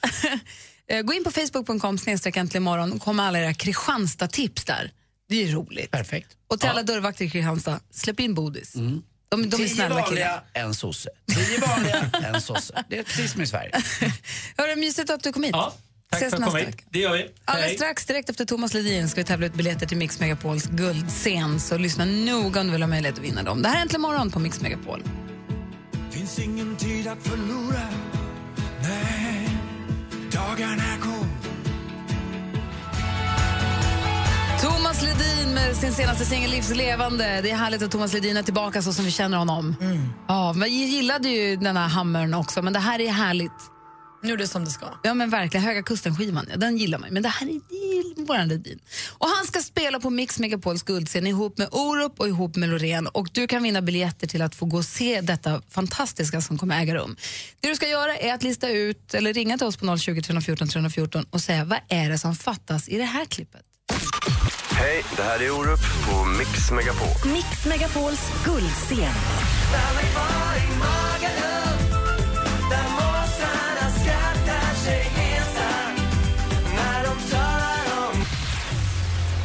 Eh, 0.87 1.01
Gå 1.01 1.13
in 1.13 1.23
på 1.23 1.31
facebook.com 1.31 1.97
snedstreck 1.97 2.37
äntligen 2.37 2.63
morgon 2.63 2.91
och 2.93 3.01
kom 3.01 3.15
med 3.15 3.25
alla 3.25 3.39
era 3.39 3.53
Kristianstad-tips 3.53 4.63
där. 4.65 4.91
Det 5.29 5.43
är 5.43 5.47
roligt. 5.51 5.91
Perfekt. 5.91 6.27
Och 6.49 6.59
till 6.59 6.69
alla 6.69 6.83
dörrvakter 6.83 7.25
i 7.25 7.29
Kristianstad, 7.29 7.79
släpp 7.91 8.19
in 8.19 8.33
Bodis. 8.33 8.75
De, 9.33 9.49
de 9.49 9.55
är 9.55 9.57
Tio 9.65 9.75
snälla 9.75 9.95
vanliga, 9.95 10.27
killar. 10.27 10.43
en 10.67 10.73
sosse. 10.73 11.09
Tio 11.35 11.59
vanliga, 11.59 12.09
en 12.33 12.41
sosse. 12.41 12.83
Det 12.89 12.99
är 12.99 13.03
precis 13.03 13.31
som 13.31 13.41
i 13.41 13.47
Sverige. 13.47 13.71
Hörru, 14.57 14.75
mysigt 14.75 15.09
att 15.09 15.23
du 15.23 15.33
kom 15.33 15.43
hit. 15.43 15.51
Ja, 15.53 15.73
tack 16.11 16.21
Ses 16.21 16.33
för 16.35 16.43
att 16.43 16.53
nästa. 16.53 16.71
Det 16.89 16.99
gör 16.99 17.13
vi. 17.13 17.29
Alldeles 17.45 17.69
Hej. 17.69 17.77
strax, 17.77 18.05
direkt 18.05 18.29
efter 18.29 18.45
Thomas 18.45 18.73
Ledin, 18.73 19.09
ska 19.09 19.21
vi 19.21 19.25
tävla 19.25 19.45
ut 19.45 19.53
biljetter 19.53 19.85
till 19.85 19.97
Mix 19.97 20.19
Megapols 20.19 20.65
guldscen. 20.65 21.59
Så 21.59 21.77
lyssna 21.77 22.05
noga 22.05 22.61
om 22.61 22.67
du 22.67 22.73
vill 22.73 22.81
ha 22.81 22.87
möjlighet 22.87 23.17
att 23.17 23.23
vinna 23.23 23.43
dem. 23.43 23.61
Det 23.61 23.69
här 23.69 23.77
är 23.77 23.81
Äntligen 23.81 24.01
morgon 24.01 24.31
på 24.31 24.39
Mix 24.39 24.61
Megapol. 24.61 25.03
Finns 26.11 26.39
ingen 26.39 26.75
tid 26.75 27.07
att 27.07 27.23
förlora 27.27 27.89
Nej, 28.81 29.49
dagarna 30.31 30.97
kom 31.01 31.27
Ledin 35.03 35.53
med 35.53 35.75
sin 35.75 35.93
senaste 35.93 36.25
singel 36.25 36.51
Livslevande. 36.51 37.41
Det 37.41 37.51
är 37.51 37.55
härligt 37.55 37.81
att 37.81 37.91
Thomas 37.91 38.13
Ledin 38.13 38.37
är 38.37 38.43
tillbaka 38.43 38.81
så 38.81 38.93
som 38.93 39.05
vi 39.05 39.11
känner 39.11 39.37
honom. 39.37 39.75
Ja, 40.27 40.53
men 40.53 40.79
jag 40.79 40.89
gillade 40.89 41.29
ju 41.29 41.55
den 41.55 41.77
här 41.77 41.87
hammern 41.87 42.33
också, 42.33 42.61
men 42.61 42.73
det 42.73 42.79
här 42.79 43.01
är 43.01 43.11
härligt. 43.11 43.51
Nu 44.23 44.33
är 44.33 44.37
det 44.37 44.47
som 44.47 44.65
det 44.65 44.71
ska. 44.71 44.85
Ja 45.03 45.13
men 45.13 45.29
verkligen, 45.29 45.65
Höga 45.65 45.83
Kusten-skivan, 45.83 46.47
ja, 46.49 46.57
den 46.57 46.77
gillar 46.77 46.99
man. 46.99 47.09
Men 47.11 47.23
det 47.23 47.29
här 47.29 47.47
är, 47.47 48.25
våran 48.25 48.47
Ledin. 48.47 48.79
Och 49.17 49.27
han 49.27 49.45
ska 49.45 49.59
spela 49.59 49.99
på 49.99 50.09
Mix 50.09 50.39
Megapols 50.39 50.83
guldscen 50.83 51.27
ihop 51.27 51.57
med 51.57 51.67
Orup 51.71 52.19
och 52.19 52.27
ihop 52.27 52.55
med 52.55 52.69
Loreen. 52.69 53.07
Och 53.07 53.27
du 53.31 53.47
kan 53.47 53.63
vinna 53.63 53.81
biljetter 53.81 54.27
till 54.27 54.41
att 54.41 54.55
få 54.55 54.65
gå 54.65 54.77
och 54.77 54.85
se 54.85 55.21
detta 55.21 55.61
fantastiska 55.69 56.41
som 56.41 56.57
kommer 56.57 56.81
äga 56.81 56.95
rum. 56.95 57.15
Det 57.59 57.69
du 57.69 57.75
ska 57.75 57.87
göra 57.87 58.17
är 58.17 58.33
att 58.33 58.43
lista 58.43 58.69
ut, 58.69 59.13
eller 59.13 59.33
ringa 59.33 59.57
till 59.57 59.67
oss 59.67 59.77
på 59.77 59.97
020 59.97 60.21
314 60.21 60.67
314 60.67 61.25
och 61.29 61.41
säga 61.41 61.65
vad 61.65 61.79
är 61.89 62.09
det 62.09 62.17
som 62.17 62.35
fattas 62.35 62.89
i 62.89 62.97
det 62.97 63.03
här 63.03 63.25
klippet. 63.25 63.61
Hej, 64.83 65.03
det 65.15 65.23
här 65.23 65.41
är 65.41 65.51
Orup 65.51 65.79
på 66.05 66.25
Mix 66.25 66.71
Megapol. 66.71 67.31
Mix 67.33 67.65
Megapols 67.65 68.31
guldscen. 68.45 69.13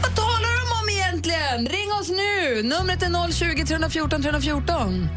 Vad 0.02 0.14
talar 0.16 0.60
de 0.60 0.82
om 0.82 0.88
egentligen? 0.88 1.66
Ring 1.66 1.92
oss 2.00 2.08
nu! 2.08 2.62
Numret 2.62 3.02
är 3.02 3.32
020 3.32 3.64
314 3.66 4.22
314. 4.22 5.08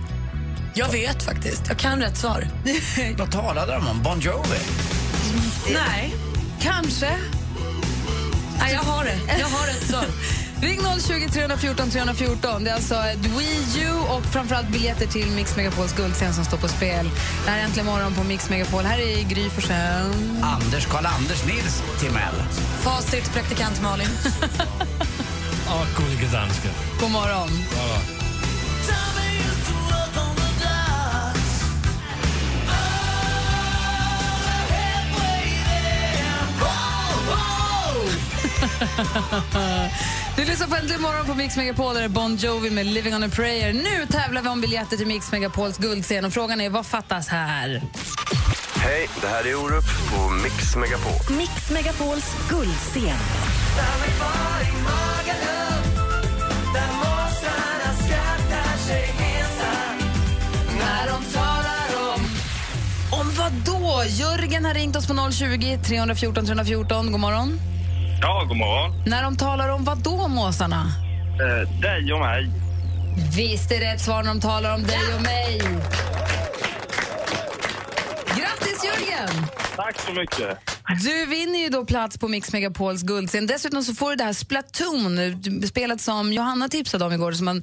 Jag 0.74 0.90
vet 0.90 1.24
faktiskt. 1.24 1.64
Jag 1.68 1.78
kan 1.78 2.02
rätt 2.02 2.18
svar. 2.18 2.48
Vad 3.18 3.32
talade 3.32 3.72
de 3.74 3.88
om? 3.88 4.04
Bon 4.04 4.20
Jovi? 4.20 4.60
Nej. 5.74 6.16
Kanske. 6.62 7.18
Nej, 8.62 8.74
jag 8.74 8.82
har 8.82 9.04
det. 9.04 9.40
Jag 9.40 9.48
har 9.48 9.68
rätt 9.68 9.90
svar. 9.90 10.06
Ring 10.62 10.80
020 11.08 11.30
314 11.30 11.90
314. 11.90 12.64
Det 12.64 12.70
är 12.70 12.76
alltså 12.76 12.96
ett 12.96 13.26
Wii 13.26 13.84
U 13.84 13.92
och 14.10 14.24
framförallt 14.26 14.70
biljetter 14.70 15.08
till 15.08 15.28
Mix 15.32 15.58
Megapols 15.58 15.94
guldscen 15.94 16.34
som 16.34 16.46
står 16.46 16.58
på 16.58 16.68
spel. 16.68 17.10
Det 17.46 17.52
här 17.52 17.60
är 17.60 17.64
Äntligen 17.64 17.86
morgon 17.86 18.14
på 18.14 18.24
Mix 18.24 18.50
Megapol. 18.50 18.84
Här 18.84 19.00
är 19.00 19.24
Gry 19.24 19.50
Forssell. 19.50 20.14
Anders 20.42 20.86
Karl-Anders 20.86 21.46
Nils 21.46 21.84
Timell. 22.00 22.36
Facit, 22.82 23.34
praktikant 23.34 23.82
Malin. 23.82 24.08
Och 25.68 26.04
gullige 26.04 26.28
danska. 26.28 26.70
God 27.00 27.12
morgon. 27.12 27.50
Du 40.36 40.46
lyssnar 40.46 40.68
på 40.68 40.76
Äntligen 40.76 41.02
morgon 41.02 41.26
på 41.26 41.34
Mix 41.34 41.58
Megapol. 41.58 41.96
Där 41.96 42.02
är 42.02 42.08
Bon 42.08 42.36
Jovi 42.36 42.70
med 42.70 42.86
Living 42.86 43.16
on 43.16 43.24
a 43.24 43.30
prayer. 43.34 43.74
Nu 43.74 44.06
tävlar 44.10 44.42
vi 44.42 44.50
om 44.50 44.62
biljetter 44.62 44.98
till 44.98 45.08
Mix 45.08 45.32
Megapols 45.32 45.78
guldscen. 45.78 46.26
Och 46.26 46.34
frågan 46.34 46.62
är, 46.62 46.70
vad 46.70 46.86
fattas 46.86 47.28
här? 47.28 47.82
Hej, 48.76 49.10
det 49.22 49.28
här 49.28 49.48
är 49.48 49.56
Orup 49.56 49.84
på 50.12 50.30
Mix 50.30 50.76
Megapol. 50.76 51.38
Mix 51.38 51.72
Megapols 51.72 52.36
guldscen. 52.50 53.18
Vad 63.42 63.52
då? 63.66 64.04
Jörgen 64.08 64.66
har 64.66 64.74
ringt 64.74 64.96
oss 64.96 65.08
på 65.08 65.32
020 65.32 65.80
314 65.86 66.46
314. 66.46 67.12
God 67.12 67.20
morgon. 67.20 67.60
Ja, 68.22 68.46
god 68.48 68.58
morgon. 68.58 69.04
När 69.06 69.24
de 69.24 69.38
talar 69.38 69.70
om 69.70 69.84
vad 69.84 69.98
då, 70.04 70.28
måsarna? 70.28 70.86
Eh, 71.42 71.80
dig 71.82 72.14
och 72.14 72.20
mig. 72.20 72.50
Visst 73.36 73.72
är 73.72 73.80
det 73.80 73.94
rätt 73.94 74.02
svar 74.02 74.24
när 74.24 74.30
de 74.30 74.42
talar 74.42 74.76
om 74.76 74.84
dig 74.84 75.16
och 75.16 75.22
mig. 75.22 75.62
Grattis, 78.26 78.84
Jörgen! 78.84 79.46
Tack 79.76 80.00
så 80.00 80.14
mycket. 80.14 80.58
Du 81.04 81.26
vinner 81.26 81.60
ju 81.60 81.70
då 81.70 81.86
plats 81.86 82.18
på 82.18 82.28
Mix 82.28 82.54
Megapols 82.54 83.02
guldscen. 83.02 83.48
Dessutom 83.48 83.84
så 83.84 83.94
får 83.94 84.10
du 84.10 84.16
det 84.16 84.24
här 84.24 84.34
Splatoon, 84.34 85.18
spelet 85.68 86.02
som 86.02 86.34
Johanna 86.34 86.70
tipsade 86.70 87.06
om 87.06 87.14
igår, 87.14 87.32
som 87.32 87.46
man 87.46 87.62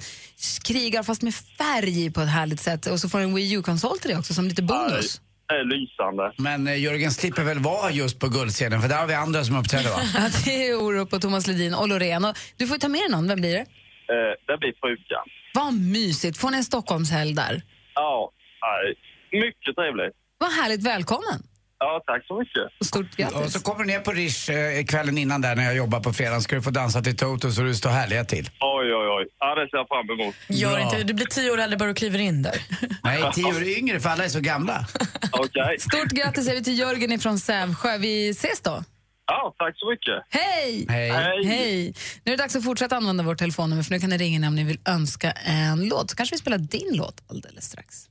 krigar 0.64 1.02
fast 1.02 1.22
med 1.22 1.34
färg 1.34 2.10
på 2.10 2.20
ett 2.20 2.28
härligt 2.28 2.60
sätt. 2.60 2.86
Och 2.86 3.00
så 3.00 3.08
får 3.08 3.18
du 3.18 3.24
en 3.24 3.34
Wii 3.34 3.52
U-konsol 3.52 3.98
till 3.98 4.10
det 4.10 4.16
också 4.16 4.34
som 4.34 4.48
lite 4.48 4.62
bonus. 4.62 5.20
Är 5.52 5.64
lysande. 5.64 6.32
Men 6.36 6.66
eh, 6.66 6.80
Jörgen 6.82 7.10
slipper 7.10 7.44
väl 7.44 7.58
vara 7.58 7.90
just 7.90 8.20
på 8.20 8.28
guldscenen 8.28 8.80
för 8.82 8.88
där 8.88 8.96
har 8.96 9.06
vi 9.06 9.14
andra 9.14 9.44
som 9.44 9.56
uppträder 9.56 9.90
va? 9.90 10.00
Ja, 10.14 10.28
det 10.44 10.68
är 10.68 10.82
Orup 10.82 11.12
och 11.12 11.20
Thomas 11.22 11.46
Ledin 11.46 11.74
och 11.74 11.88
Loreen. 11.88 12.24
Och 12.24 12.36
du 12.56 12.66
får 12.66 12.76
ta 12.78 12.88
med 12.88 13.10
någon, 13.10 13.28
vem 13.28 13.40
blir 13.40 13.52
det? 13.52 13.66
Eh, 14.14 14.32
det 14.46 14.58
blir 14.58 14.72
frugan. 14.80 15.24
Vad 15.54 15.74
mysigt, 15.74 16.38
får 16.38 16.50
ni 16.50 16.56
en 16.56 16.64
Stockholmshelg 16.64 17.34
där? 17.34 17.62
Ja, 17.94 18.30
nej, 18.62 18.94
mycket 19.42 19.76
trevligt. 19.76 20.14
Vad 20.38 20.52
härligt, 20.52 20.82
välkommen! 20.82 21.42
Ja, 21.80 22.02
tack 22.06 22.26
så 22.26 22.38
mycket. 22.38 22.86
Stort 22.86 23.16
grattis. 23.16 23.36
Och 23.38 23.52
så 23.52 23.60
kommer 23.60 23.84
du 23.84 23.86
ner 23.86 24.00
på 24.00 24.12
Rish 24.12 24.50
eh, 24.50 24.84
kvällen 24.84 25.18
innan 25.18 25.40
där 25.40 25.56
när 25.56 25.64
jag 25.64 25.76
jobbar 25.76 26.00
på 26.00 26.12
fredag. 26.12 26.40
ska 26.40 26.56
du 26.56 26.62
få 26.62 26.70
dansa 26.70 27.02
till 27.02 27.16
Toto 27.16 27.50
så 27.52 27.62
du 27.62 27.74
står 27.74 27.90
härliga 27.90 28.24
till. 28.24 28.50
Oj, 28.60 28.94
oj, 28.94 29.08
oj. 29.18 29.26
Ja, 29.38 29.54
det 29.54 29.68
ser 29.70 29.76
jag 29.76 29.88
fram 29.88 30.20
emot. 30.20 30.34
Gör 30.48 30.70
Bra. 30.70 30.80
inte 30.80 30.96
det. 30.96 31.02
Du 31.02 31.14
blir 31.14 31.26
tio 31.26 31.50
år 31.50 31.58
äldre 31.58 31.76
bara 31.78 31.88
du 31.88 31.94
kliver 31.94 32.18
in 32.18 32.42
där. 32.42 32.56
Nej, 33.04 33.22
tio 33.34 33.44
år 33.44 33.62
yngre 33.62 34.00
för 34.00 34.08
alla 34.10 34.24
är 34.24 34.28
så 34.28 34.40
gamla. 34.40 34.86
Okej. 35.32 35.78
Stort 35.78 36.10
grattis 36.10 36.44
säger 36.44 36.58
vi 36.58 36.64
till 36.64 36.78
Jörgen 36.78 37.12
ifrån 37.12 37.38
Sävsjö. 37.38 37.98
Vi 37.98 38.28
ses 38.28 38.60
då. 38.60 38.84
Ja, 39.30 39.54
tack 39.58 39.74
så 39.78 39.90
mycket. 39.90 40.18
Hej! 40.30 40.86
Hej. 40.88 41.10
Hej! 41.46 41.94
Nu 42.24 42.32
är 42.32 42.36
det 42.36 42.42
dags 42.42 42.56
att 42.56 42.64
fortsätta 42.64 42.96
använda 42.96 43.24
vårt 43.24 43.38
telefonnummer 43.38 43.82
för 43.82 43.90
nu 43.92 44.00
kan 44.00 44.10
ni 44.10 44.16
ringa 44.18 44.36
in 44.36 44.44
om 44.44 44.54
ni 44.54 44.64
vill 44.64 44.78
önska 44.84 45.30
en 45.32 45.88
låt. 45.88 46.10
Så 46.10 46.16
kanske 46.16 46.34
vi 46.34 46.38
spelar 46.38 46.58
din 46.58 46.90
låt 46.96 47.22
alldeles 47.30 47.64
strax. 47.64 48.08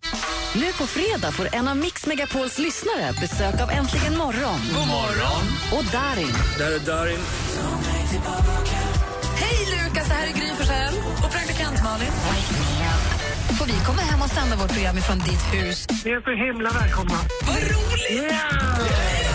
Nu 0.56 0.73
på 0.73 0.88
fredag 0.88 1.32
får 1.32 1.56
en 1.56 1.67
av 1.67 1.77
Mix 1.77 2.06
Megapols 2.06 2.60
lyssnare 2.60 3.13
besök 3.21 3.62
av 3.62 3.69
Äntligen 3.71 4.17
morgon. 4.17 4.60
God 4.75 4.88
morgon. 4.88 5.43
Och 5.75 5.84
Darin. 5.91 6.34
Där 6.58 6.71
är 6.75 6.80
Darin. 6.80 7.19
Hej 9.36 9.58
Lukas, 9.71 10.08
det 10.08 10.13
här 10.13 10.27
är 10.27 10.34
Gry 10.34 10.47
Forssell. 10.58 10.93
Och 11.23 11.32
praktikant 11.32 11.84
Malin. 11.84 12.12
Får 13.60 13.65
vi 13.65 13.73
komma 13.86 14.01
hem 14.01 14.21
och 14.21 14.30
sända 14.30 14.56
vårt 14.56 14.73
program 14.73 14.97
ifrån 14.97 15.19
ditt 15.19 15.53
hus? 15.53 15.88
Ni 16.06 16.12
är 16.12 16.21
så 16.21 16.45
himla 16.45 16.69
välkomna. 16.69 17.15
Vad 17.47 17.58
roligt! 17.58 19.27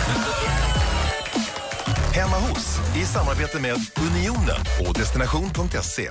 Hemma 2.13 2.37
hos 2.37 2.79
i 2.95 3.05
samarbete 3.05 3.59
med 3.59 3.75
Unionen 3.97 4.55
och 4.87 4.93
destination.se. 4.93 6.09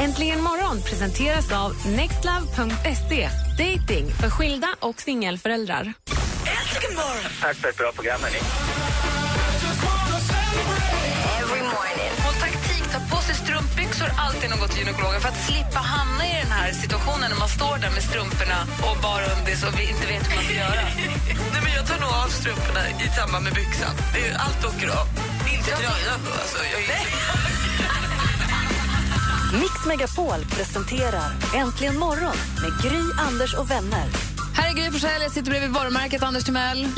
Äntligen 0.00 0.42
morgon 0.42 0.82
presenteras 0.82 1.52
av 1.52 1.72
nextlove.se. 1.86 3.28
Dating 3.58 4.10
för 4.20 4.30
skilda 4.30 4.68
och 4.80 5.00
singelföräldrar. 5.00 5.80
Äntligen 5.80 6.96
morgon! 6.96 7.30
Tack 7.40 7.56
för 7.56 7.68
ett 7.68 7.76
bra 7.76 7.92
program, 7.92 8.20
hörni. 8.22 8.38
Alltid 14.38 14.60
går 14.60 14.68
till 14.68 14.78
gynekologen 14.78 15.20
för 15.20 15.28
att 15.28 15.40
slippa 15.48 15.78
hamna 15.78 16.26
i 16.26 16.34
den 16.42 16.52
här 16.58 16.72
situationen 16.72 17.30
när 17.30 17.38
man 17.38 17.48
står 17.48 17.76
där 17.84 17.90
med 17.90 18.02
strumporna 18.02 18.58
och 18.86 18.96
bara 19.02 19.24
undis 19.34 19.60
och 19.66 19.74
vi 19.78 19.84
inte 19.92 20.06
vet 20.12 20.24
hur 20.28 20.34
man 20.36 20.44
ska 20.44 20.54
göra. 20.54 20.82
Nej, 21.52 21.60
men 21.64 21.72
jag 21.78 21.84
tar 21.90 21.98
nog 22.04 22.12
av 22.24 22.28
strumporna 22.40 22.82
i 23.04 23.08
samband 23.18 23.44
med 23.44 23.54
byxan. 23.54 23.94
Det 24.14 24.20
är, 24.28 24.32
allt 24.44 24.60
åker 24.70 24.88
av. 25.00 25.06
Inte 25.54 25.70
tröjan. 25.80 26.20
Alltså, 26.42 26.58
jag 26.72 26.80
är 26.82 27.04
Mix 29.62 29.74
Megapol 29.86 30.40
presenterar 30.56 31.30
Äntligen 31.54 31.98
morgon 31.98 32.38
med 32.62 32.72
Gry, 32.82 33.02
Anders 33.28 33.54
och 33.54 33.70
vänner. 33.70 34.06
Här 34.56 34.70
är 34.70 34.74
Gry 34.74 34.90
Forssell, 34.90 35.22
jag 35.22 35.32
sitter 35.32 35.50
bredvid 35.50 35.70
varumärket 35.70 36.22
Anders 36.22 36.44
Timell. 36.44 36.88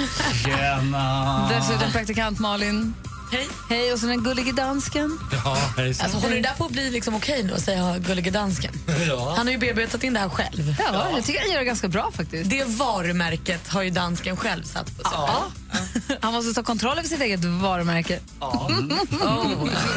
Tjena! 0.44 1.48
Dessutom 1.55 1.92
praktikant 1.92 2.38
Malin. 2.38 2.94
Hej. 3.32 3.48
Hej, 3.68 3.92
och 3.92 3.98
så 3.98 4.06
den 4.06 4.22
gullige 4.24 4.52
dansken. 4.52 5.18
Ja, 5.44 5.56
hejsan. 5.76 6.04
Alltså, 6.04 6.18
håller 6.18 6.36
det 6.36 6.42
där 6.42 6.54
på 6.54 6.64
att 6.64 6.70
bli 6.70 6.90
liksom 6.90 7.14
okej 7.14 7.42
nu 7.42 7.54
att 7.54 7.62
säga 7.62 7.98
gullige 7.98 8.30
dansken? 8.30 8.72
Ja. 9.08 9.34
Han 9.36 9.46
har 9.46 9.52
ju 9.52 9.58
bearbetat 9.58 10.04
in 10.04 10.12
det 10.12 10.20
här 10.20 10.28
själv. 10.28 10.74
Ja, 10.78 11.10
jag 11.14 11.24
tycker 11.24 11.40
han 11.40 11.50
gör 11.50 11.58
det 11.58 11.64
ganska 11.64 11.88
bra 11.88 12.10
faktiskt. 12.14 12.50
Det 12.50 12.64
varumärket 12.64 13.68
har 13.68 13.82
ju 13.82 13.90
dansken 13.90 14.36
själv 14.36 14.62
satt 14.62 14.86
på 14.96 15.08
sig. 15.08 15.12
Ja. 15.12 15.44
Han 16.20 16.32
måste 16.32 16.54
ta 16.54 16.62
kontroll 16.62 16.98
över 16.98 17.08
sitt 17.08 17.20
eget 17.20 17.44
varumärke. 17.44 18.20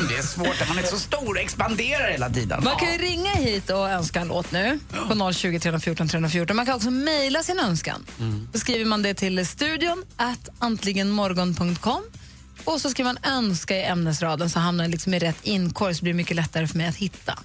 Det 0.10 0.18
är 0.18 0.22
svårt 0.22 0.60
när 0.60 0.68
man 0.68 0.78
är 0.78 0.84
så 0.88 1.00
stor 1.00 1.30
och 1.30 1.40
expanderar 1.40 2.12
hela 2.12 2.30
tiden. 2.30 2.64
Man 2.64 2.76
kan 2.76 2.92
ju 2.92 2.98
ringa 2.98 3.32
hit 3.32 3.70
och 3.70 3.90
önska 3.90 4.22
en 4.22 4.28
låt 4.28 4.52
nu 4.52 4.80
på 5.10 5.34
020 5.34 5.60
314 5.60 6.08
314. 6.08 6.56
Man 6.56 6.66
kan 6.66 6.76
också 6.76 6.92
mejla 6.92 7.44
sin 7.44 7.60
önskan. 7.60 8.06
Då 8.54 8.60
skriver 8.60 8.86
man 8.86 9.02
det 9.02 9.14
till 9.14 9.48
studion 9.48 10.04
at 10.18 10.50
antligenmorgon.com 10.60 12.04
och 12.66 12.82
så 12.82 12.90
skriver 12.90 13.14
man 13.14 13.34
önska 13.38 13.78
i 13.78 13.84
ämnesraden 13.84 14.50
så 14.50 14.60
hamnar 14.60 14.84
den 14.84 14.92
liksom 14.92 15.14
i 15.14 15.20
rätt 15.20 15.38
inkorg 15.44 15.96
så 15.96 16.04
blir 16.04 16.14
det 16.14 16.18
mycket 16.18 16.36
lättare 16.36 16.68
för 16.68 16.78
mig 16.78 16.88
att 16.88 16.96
hitta. 16.96 17.40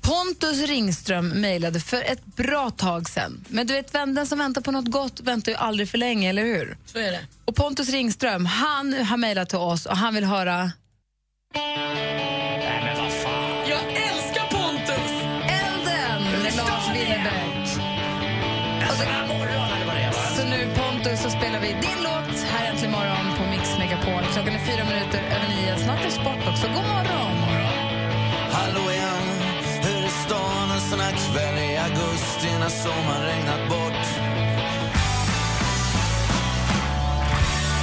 Pontus 0.00 0.58
Ringström 0.68 1.28
mejlade 1.28 1.80
för 1.80 2.02
ett 2.02 2.26
bra 2.26 2.70
tag 2.70 3.08
sen. 3.08 3.44
Men 3.48 3.66
du 3.66 3.74
vet, 3.74 3.92
den 3.92 4.26
som 4.26 4.38
väntar 4.38 4.60
på 4.60 4.70
något 4.70 4.90
gott 4.90 5.20
väntar 5.20 5.52
ju 5.52 5.58
aldrig 5.58 5.88
för 5.88 5.98
länge, 5.98 6.28
eller 6.28 6.42
hur? 6.42 6.76
Så 6.86 6.98
är 6.98 7.12
det. 7.12 7.20
Och 7.44 7.56
Pontus 7.56 7.88
Ringström, 7.88 8.46
han 8.46 8.92
har 8.92 9.16
mejlat 9.16 9.48
till 9.48 9.58
oss 9.58 9.86
och 9.86 9.96
han 9.96 10.14
vill 10.14 10.24
höra... 10.24 10.72
Jag 11.54 13.09
fyra 24.70 24.84
minuter 24.84 25.18
över 25.18 25.48
nio. 25.48 25.78
Snart 25.84 26.04
är 26.04 26.10
sport 26.10 26.48
också. 26.48 26.66
God 26.66 26.84
morgon! 26.84 27.36
Hallå 28.52 28.90
igen, 28.90 29.26
hur 29.82 30.04
är 30.04 30.26
stan 30.26 30.70
en 30.70 30.80
sån 30.80 31.00
här 31.00 31.12
kväll 31.12 31.58
i 31.58 31.76
augusti 31.76 32.58
när 32.60 32.68
sommaren 32.68 33.26
regnat 33.26 33.68
bort? 33.68 34.06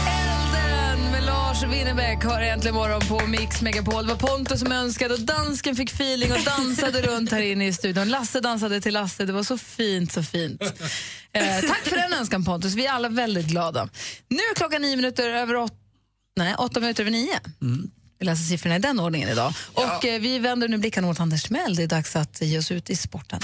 Elden 0.07 1.11
med 1.11 1.23
Lars 1.23 1.63
Winnerbäck 1.63 2.23
har 2.23 2.41
äntligen 2.41 2.75
morgon 2.75 3.01
på 3.01 3.27
Mix 3.27 3.61
Megapol. 3.61 4.07
Det 4.07 4.13
var 4.13 4.19
Pontus 4.19 4.59
som 4.59 4.71
önskade 4.71 5.13
och 5.13 5.19
dansken 5.19 5.75
fick 5.75 5.91
feeling 5.91 6.31
och 6.31 6.39
dansade 6.45 7.01
runt 7.01 7.31
här 7.31 7.41
inne 7.41 7.67
i 7.67 7.73
studion. 7.73 8.09
Lasse 8.09 8.39
dansade 8.39 8.81
till 8.81 8.93
Lasse. 8.93 9.25
Det 9.25 9.33
var 9.33 9.43
så 9.43 9.57
fint, 9.57 10.11
så 10.11 10.23
fint. 10.23 10.61
Eh, 11.33 11.67
tack 11.67 11.83
för 11.83 11.95
den 11.95 12.13
önskan 12.13 12.45
Pontus. 12.45 12.73
Vi 12.73 12.85
är 12.85 12.91
alla 12.91 13.09
väldigt 13.09 13.45
glada. 13.45 13.89
Nu 14.27 14.37
är 14.37 14.55
klockan 14.55 14.81
nio 14.81 14.95
minuter 14.95 15.29
över 15.29 15.55
åtta, 15.55 15.75
nej, 16.37 16.55
åtta 16.57 16.79
minuter 16.79 17.03
över 17.03 17.11
nio. 17.11 17.39
Vi 18.19 18.25
läser 18.25 18.43
siffrorna 18.43 18.75
i 18.75 18.79
den 18.79 18.99
ordningen 18.99 19.29
idag. 19.29 19.53
Och 19.73 20.05
eh, 20.05 20.21
vi 20.21 20.39
vänder 20.39 20.67
nu 20.67 20.77
blickarna 20.77 21.07
mot 21.07 21.19
Anders 21.19 21.43
Timell. 21.43 21.75
Det 21.75 21.83
är 21.83 21.87
dags 21.87 22.15
att 22.15 22.41
ge 22.41 22.57
oss 22.57 22.71
ut 22.71 22.89
i 22.89 22.95
sporten. 22.95 23.39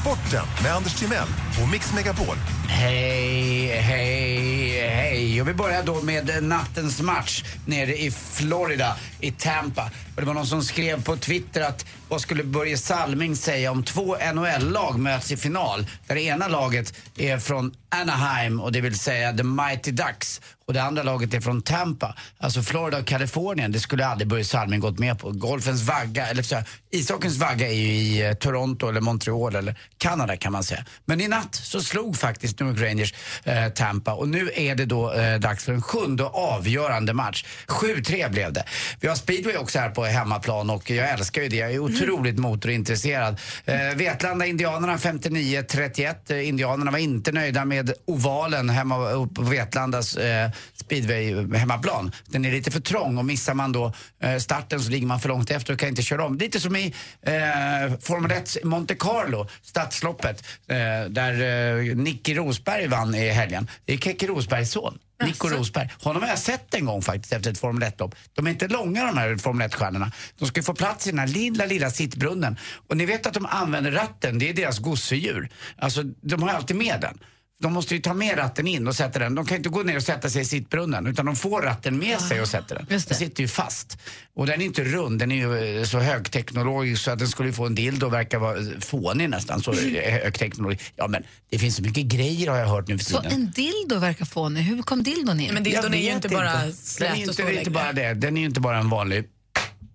Sporten 0.00 0.44
med 0.62 0.74
Anders 0.74 0.94
Timell 0.94 1.28
och 1.62 1.68
Mix 1.68 1.92
Megapol. 1.94 2.36
Hej, 2.68 3.66
hej, 3.66 4.80
hej. 4.88 5.40
Och 5.40 5.48
vi 5.48 5.54
börjar 5.54 5.82
då 5.82 6.02
med 6.02 6.42
nattens 6.42 7.00
match 7.00 7.44
nere 7.66 7.96
i 7.96 8.10
Florida, 8.10 8.96
i 9.20 9.30
Tampa. 9.30 9.90
Och 10.14 10.20
det 10.20 10.26
var 10.26 10.34
någon 10.34 10.46
som 10.46 10.62
skrev 10.62 11.02
på 11.04 11.16
Twitter 11.16 11.60
att 11.60 11.86
vad 12.08 12.20
skulle 12.20 12.44
Börje 12.44 12.78
Salming 12.78 13.36
säga 13.36 13.70
om 13.70 13.84
två 13.84 14.16
NHL-lag 14.34 14.98
möts 14.98 15.32
i 15.32 15.36
final? 15.36 15.86
Där 16.06 16.14
det 16.14 16.22
ena 16.22 16.48
laget 16.48 16.94
är 17.16 17.38
från 17.38 17.74
Anaheim 17.88 18.60
och 18.60 18.72
det 18.72 18.80
vill 18.80 18.98
säga 18.98 19.32
The 19.32 19.42
Mighty 19.42 19.90
Ducks. 19.90 20.40
Och 20.66 20.72
det 20.72 20.82
andra 20.82 21.02
laget 21.02 21.34
är 21.34 21.40
från 21.40 21.62
Tampa, 21.62 22.14
alltså 22.38 22.62
Florida 22.62 22.98
och 22.98 23.06
Kalifornien. 23.06 23.72
Det 23.72 23.80
skulle 23.80 24.06
aldrig 24.06 24.28
Börje 24.28 24.44
Salming 24.44 24.80
gått 24.80 24.98
med 24.98 25.18
på. 25.18 25.30
Golfens 25.30 25.82
vagga, 25.82 26.26
eller 26.26 26.42
så 26.42 26.54
här, 26.54 26.64
ishockeyns 26.90 27.36
vagga 27.36 27.68
är 27.68 27.74
ju 27.74 27.92
i 27.92 28.26
eh, 28.26 28.32
Toronto 28.32 28.88
eller 28.88 29.00
Montreal 29.00 29.54
eller 29.56 29.78
Kanada 29.98 30.36
kan 30.36 30.52
man 30.52 30.64
säga. 30.64 30.84
Men 31.04 31.20
i 31.20 31.28
natt 31.42 31.54
så 31.54 31.80
slog 31.80 32.16
faktiskt 32.16 32.60
New 32.60 32.68
York 32.68 32.80
Rangers 32.80 33.14
eh, 33.44 33.68
Tampa 33.68 34.12
och 34.12 34.28
nu 34.28 34.50
är 34.54 34.74
det 34.74 34.84
då 34.84 35.12
eh, 35.12 35.38
dags 35.38 35.64
för 35.64 35.72
en 35.72 35.82
sjunde 35.82 36.24
och 36.24 36.34
avgörande 36.34 37.14
match. 37.14 37.44
7-3 37.66 38.30
blev 38.30 38.52
det. 38.52 38.64
Vi 39.00 39.08
har 39.08 39.14
speedway 39.14 39.56
också 39.56 39.78
här 39.78 39.90
på 39.90 40.04
hemmaplan 40.04 40.70
och 40.70 40.90
jag 40.90 41.10
älskar 41.10 41.42
ju 41.42 41.48
det. 41.48 41.56
Jag 41.56 41.72
är 41.72 41.78
otroligt 41.78 42.38
motorintresserad. 42.38 43.40
Eh, 43.64 43.96
Vetlanda 43.96 44.46
Indianerna 44.46 44.96
59-31. 44.96 46.14
Eh, 46.28 46.48
Indianerna 46.48 46.90
var 46.90 46.98
inte 46.98 47.32
nöjda 47.32 47.64
med 47.64 47.92
ovalen 48.04 48.70
hemma 48.70 49.28
på 49.34 49.42
Vetlandas 49.42 50.16
eh, 50.16 50.50
speedway 50.74 51.56
hemmaplan. 51.56 52.12
Den 52.26 52.44
är 52.44 52.50
lite 52.52 52.70
för 52.70 52.80
trång 52.80 53.18
och 53.18 53.24
missar 53.24 53.54
man 53.54 53.72
då 53.72 53.92
eh, 54.22 54.36
starten 54.36 54.80
så 54.80 54.90
ligger 54.90 55.06
man 55.06 55.20
för 55.20 55.28
långt 55.28 55.50
efter 55.50 55.72
och 55.72 55.78
kan 55.78 55.88
inte 55.88 56.02
köra 56.02 56.24
om. 56.24 56.38
Lite 56.38 56.60
som 56.60 56.76
i 56.76 56.94
eh, 57.22 57.98
Formel 58.00 58.30
1 58.30 58.64
Monte 58.64 58.94
Carlo, 58.94 59.48
stadsloppet, 59.62 60.44
eh, 60.68 61.10
där 61.32 61.76
eh, 61.90 61.96
Nicky 61.96 62.34
Rosberg 62.34 62.86
vann 62.86 63.14
i 63.14 63.28
helgen. 63.28 63.68
Det 63.84 63.92
är 63.92 63.98
Keke 63.98 64.26
Rosbergs 64.26 64.70
son. 64.70 64.98
Nico 65.24 65.48
Rosberg. 65.48 65.88
Honom 66.00 66.22
har 66.22 66.28
jag 66.28 66.38
sett 66.38 66.74
en 66.74 66.84
gång 66.84 67.02
faktiskt 67.02 67.32
efter 67.32 67.50
ett 67.50 67.58
Formel 67.58 67.82
1-lopp. 67.82 68.14
De 68.32 68.46
är 68.46 68.50
inte 68.50 68.68
långa 68.68 69.06
de 69.06 69.16
här 69.16 69.36
Formel 69.36 69.68
1-stjärnorna. 69.68 70.12
De 70.38 70.48
ska 70.48 70.62
få 70.62 70.74
plats 70.74 71.06
i 71.06 71.10
den 71.10 71.18
här 71.18 71.26
lilla, 71.26 71.66
lilla 71.66 71.90
sittbrunnen. 71.90 72.56
Och 72.88 72.96
ni 72.96 73.06
vet 73.06 73.26
att 73.26 73.34
de 73.34 73.46
använder 73.46 73.90
ratten, 73.90 74.38
det 74.38 74.48
är 74.48 74.54
deras 74.54 74.78
gosedjur. 74.78 75.48
Alltså, 75.76 76.02
de 76.02 76.42
har 76.42 76.48
alltid 76.48 76.76
med 76.76 77.00
den. 77.00 77.18
De 77.62 77.72
måste 77.72 77.94
ju 77.94 78.00
ta 78.00 78.14
med 78.14 78.38
ratten 78.38 78.66
in 78.66 78.88
och 78.88 78.96
sätta 78.96 79.18
den. 79.18 79.34
De 79.34 79.46
kan 79.46 79.56
inte 79.56 79.68
gå 79.68 79.82
ner 79.82 79.96
och 79.96 80.02
sätta 80.02 80.30
sig 80.30 80.42
i 80.42 80.44
sittbrunnen 80.44 81.06
utan 81.06 81.26
de 81.26 81.36
får 81.36 81.62
ratten 81.62 81.98
med 81.98 82.20
sig 82.20 82.40
och 82.40 82.48
sätter 82.48 82.74
den. 82.74 82.86
Den 82.88 83.00
sitter 83.00 83.42
ju 83.42 83.48
fast. 83.48 83.98
Och 84.34 84.46
den 84.46 84.60
är 84.60 84.64
inte 84.64 84.84
rund, 84.84 85.18
den 85.18 85.32
är 85.32 85.36
ju 85.36 85.78
eh, 85.78 85.84
så 85.84 85.98
högteknologisk 85.98 87.02
så 87.02 87.10
att 87.10 87.18
den 87.18 87.28
skulle 87.28 87.52
få 87.52 87.66
en 87.66 87.74
dildo 87.74 88.06
och 88.06 88.12
verkar 88.12 88.38
vara 88.38 88.58
eh, 88.58 88.64
fånig 88.80 89.30
nästan. 89.30 89.62
Så 89.62 89.72
högteknologisk. 90.22 90.92
Ja 90.96 91.08
men 91.08 91.22
det 91.50 91.58
finns 91.58 91.76
så 91.76 91.82
mycket 91.82 92.04
grejer 92.04 92.50
har 92.50 92.58
jag 92.58 92.66
hört 92.66 92.88
nu 92.88 92.98
för 92.98 93.04
Så 93.04 93.20
tiden. 93.22 93.32
en 93.32 93.50
dildo 93.50 93.98
verkar 93.98 94.24
fånig. 94.24 94.62
Hur 94.62 94.82
kom 94.82 95.02
dildon 95.02 95.40
in? 95.40 95.54
Men 95.54 95.62
dildon 95.62 95.94
är 95.94 95.98
ju 95.98 96.12
inte 96.12 96.28
bara 96.28 96.52
Den 96.52 96.68
är 96.68 96.72
slät 96.72 97.12
och 97.12 97.18
inte, 97.18 97.34
så 97.34 97.42
det 97.42 97.48
är 97.48 97.58
inte 97.58 97.70
bara 97.70 97.92
det. 97.92 98.14
Den 98.14 98.36
är 98.36 98.40
ju 98.40 98.46
inte 98.46 98.60
bara 98.60 98.78
en 98.78 98.88
vanlig 98.88 99.24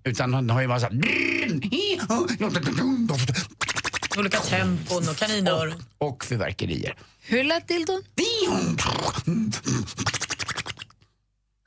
utan 0.04 0.32
den 0.32 0.50
har 0.50 0.62
ju 0.62 0.68
massa... 0.68 0.90
Olika 4.18 4.40
tempon 4.40 5.10
och 5.10 5.16
kaninöron. 5.16 5.84
Och 5.98 6.26
fyrverkerier. 6.26 6.96
Hur 7.30 7.44
lät 7.44 7.70
dildon? 7.70 8.04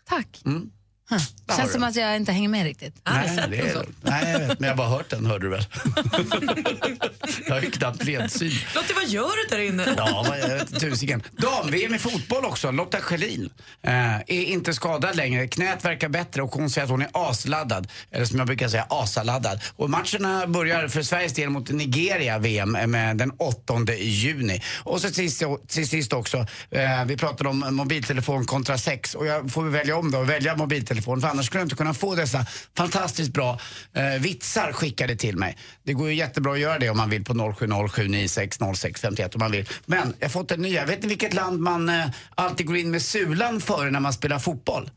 Tack. 0.04 0.44
Mm. 0.44 0.70
Huh. 1.10 1.20
Har 1.50 1.58
Känns 1.58 1.72
som 1.72 1.82
att 1.82 1.96
jag 1.96 2.16
inte 2.16 2.32
hänger 2.32 2.48
med 2.48 2.64
riktigt. 2.64 2.94
Nej, 3.04 3.30
det 3.50 3.58
är, 3.58 3.84
nej, 4.02 4.32
jag 4.32 4.38
vet, 4.38 4.60
men 4.60 4.68
jag 4.68 4.76
har 4.76 4.76
bara 4.76 4.88
hört 4.88 5.10
den, 5.10 5.26
hörde 5.26 5.46
du 5.46 5.50
väl? 5.50 5.64
jag 7.46 7.54
har 7.54 7.62
ju 7.62 7.70
knappt 7.70 8.04
ledsyn. 8.04 8.52
Lottie, 8.74 8.94
vad 8.94 9.08
gör 9.08 9.48
du 9.50 9.56
där 9.56 9.62
inne? 9.62 9.94
Ja, 9.96 10.26
vad- 10.28 10.80
tusiken. 10.80 11.22
Dam-VM 11.38 11.94
i 11.94 11.98
fotboll 11.98 12.44
också. 12.44 12.70
Lotta 12.70 13.00
Schelin 13.00 13.50
eh, 13.82 14.16
är 14.16 14.24
inte 14.30 14.74
skadad 14.74 15.16
längre. 15.16 15.48
Knät 15.48 15.84
verkar 15.84 16.08
bättre 16.08 16.42
och 16.42 16.50
hon 16.50 16.70
säger 16.70 16.84
att 16.84 16.90
hon 16.90 17.02
är 17.02 17.08
asladdad. 17.12 17.88
Eller 18.10 18.24
som 18.24 18.38
jag 18.38 18.46
brukar 18.46 18.68
säga, 18.68 18.86
asaladdad. 18.90 19.60
Och 19.76 19.90
matcherna 19.90 20.46
börjar 20.46 20.88
för 20.88 21.02
Sveriges 21.02 21.34
del 21.34 21.50
mot 21.50 21.70
Nigeria 21.70 22.38
VM 22.38 22.70
med 22.72 23.16
den 23.16 23.30
8 23.38 23.74
juni. 23.98 24.62
Och 24.82 25.00
så 25.00 25.06
till 25.10 25.14
sist, 25.14 25.42
till 25.68 25.88
sist 25.88 26.12
också, 26.12 26.36
eh, 26.70 27.04
vi 27.06 27.16
pratade 27.16 27.48
om 27.48 27.76
mobiltelefon 27.76 28.46
kontra 28.46 28.78
sex 28.78 29.14
och 29.14 29.26
jag 29.26 29.50
får 29.52 29.64
välja 29.64 29.96
om 29.96 30.10
då 30.10 30.18
och 30.18 30.30
välja 30.30 30.56
mobiltelefon 30.56 31.00
telefon 31.00 31.20
för 31.20 31.28
annars 31.40 31.46
skulle 31.46 31.60
jag 31.60 31.66
inte 31.66 31.76
kunna 31.76 31.94
få 31.94 32.14
dessa 32.14 32.46
fantastiskt 32.76 33.32
bra 33.32 33.58
eh, 33.92 34.20
vitsar 34.20 34.72
skickade 34.72 35.16
till 35.16 35.36
mig. 35.36 35.56
Det 35.82 35.92
går 35.92 36.08
ju 36.08 36.14
jättebra 36.14 36.52
att 36.52 36.58
göra 36.58 36.78
det 36.78 36.90
om 36.90 36.96
man 36.96 37.10
vill 37.10 37.24
på 37.24 37.32
0707960651 37.32 39.34
om 39.34 39.38
man 39.38 39.50
vill. 39.50 39.68
Men 39.86 40.14
jag 40.18 40.26
har 40.26 40.30
fått 40.30 40.50
en 40.50 40.62
ny. 40.62 40.80
Vet 40.80 41.02
ni 41.02 41.08
vilket 41.08 41.34
land 41.34 41.60
man 41.60 41.88
eh, 41.88 42.06
alltid 42.34 42.66
går 42.66 42.76
in 42.76 42.90
med 42.90 43.02
sulan 43.02 43.60
före 43.60 43.90
när 43.90 44.00
man 44.00 44.12
spelar 44.12 44.38
fotboll? 44.38 44.90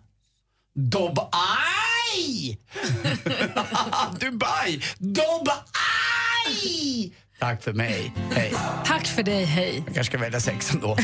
Dubai! 0.75 2.57
Dubai! 4.19 4.81
Dubai! 4.97 7.13
Tack 7.43 7.63
för 7.63 7.73
mig. 7.73 8.13
Hej. 8.31 8.53
Tack 8.85 9.07
för 9.07 9.23
dig, 9.23 9.45
hej. 9.45 9.83
Jag 9.85 9.95
kanske 9.95 10.03
ska 10.03 10.17
välja 10.17 10.39
sexan 10.39 10.79
då. 10.79 10.87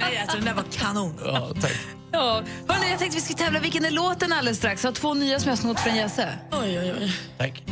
Nej, 0.00 0.18
alltså, 0.18 0.36
den 0.36 0.46
där 0.46 0.54
var 0.54 0.64
kanon. 0.72 1.20
Ja, 1.24 1.54
tack. 1.60 1.72
Ja, 2.12 2.42
hörni, 2.68 2.90
jag 2.90 2.98
tänkte 2.98 3.16
vi 3.16 3.20
skulle 3.20 3.38
tävla 3.38 3.60
Vilken 3.60 3.84
är 3.84 3.90
låten 3.90 4.32
alldeles 4.32 4.58
strax. 4.58 4.84
Jag 4.84 4.90
har 4.90 4.94
två 4.94 5.14
nya 5.14 5.40
som 5.40 5.48
jag 5.48 5.58
snott 5.58 5.80
från 5.80 5.96
Jesse. 5.96 6.28
Oj, 6.52 6.78
oj, 6.78 6.94
oj. 7.00 7.12
Tack. 7.38 7.62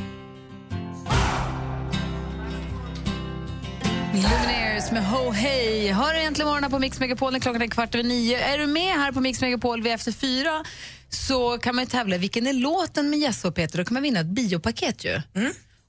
Lumineers 4.12 4.91
med 4.93 5.07
Ho 5.07 5.31
Hey. 5.31 5.93
Hör 5.93 6.14
du 6.14 6.20
äntligen 6.20 6.49
morgonen 6.49 6.70
på 6.70 6.79
Mix 6.79 7.01
Megapol 7.01 7.33
när 7.33 7.41
klockan 7.41 7.62
är 7.62 7.66
kvart 7.66 7.95
över 7.95 8.05
nio. 8.05 8.39
Är 8.39 8.59
du 8.59 8.66
med 8.66 8.95
här 8.95 9.12
på 9.12 9.20
Mix 9.20 9.41
Megapol 9.41 9.83
vid 9.83 9.93
efter 9.93 10.12
fyra 10.12 10.64
så 11.09 11.59
kan 11.59 11.74
man 11.74 11.85
ju 11.85 11.91
tävla 11.91 12.18
Vilken 12.18 12.47
är 12.47 12.53
låten 12.53 13.11
med 13.11 13.18
Jesse 13.18 13.49
och 13.49 13.55
Peter. 13.55 13.79
Då 13.79 13.85
kan 13.85 13.95
man 13.95 14.03
vinna 14.03 14.20
ett 14.20 14.27
biopaket 14.27 15.05
ju. 15.05 15.22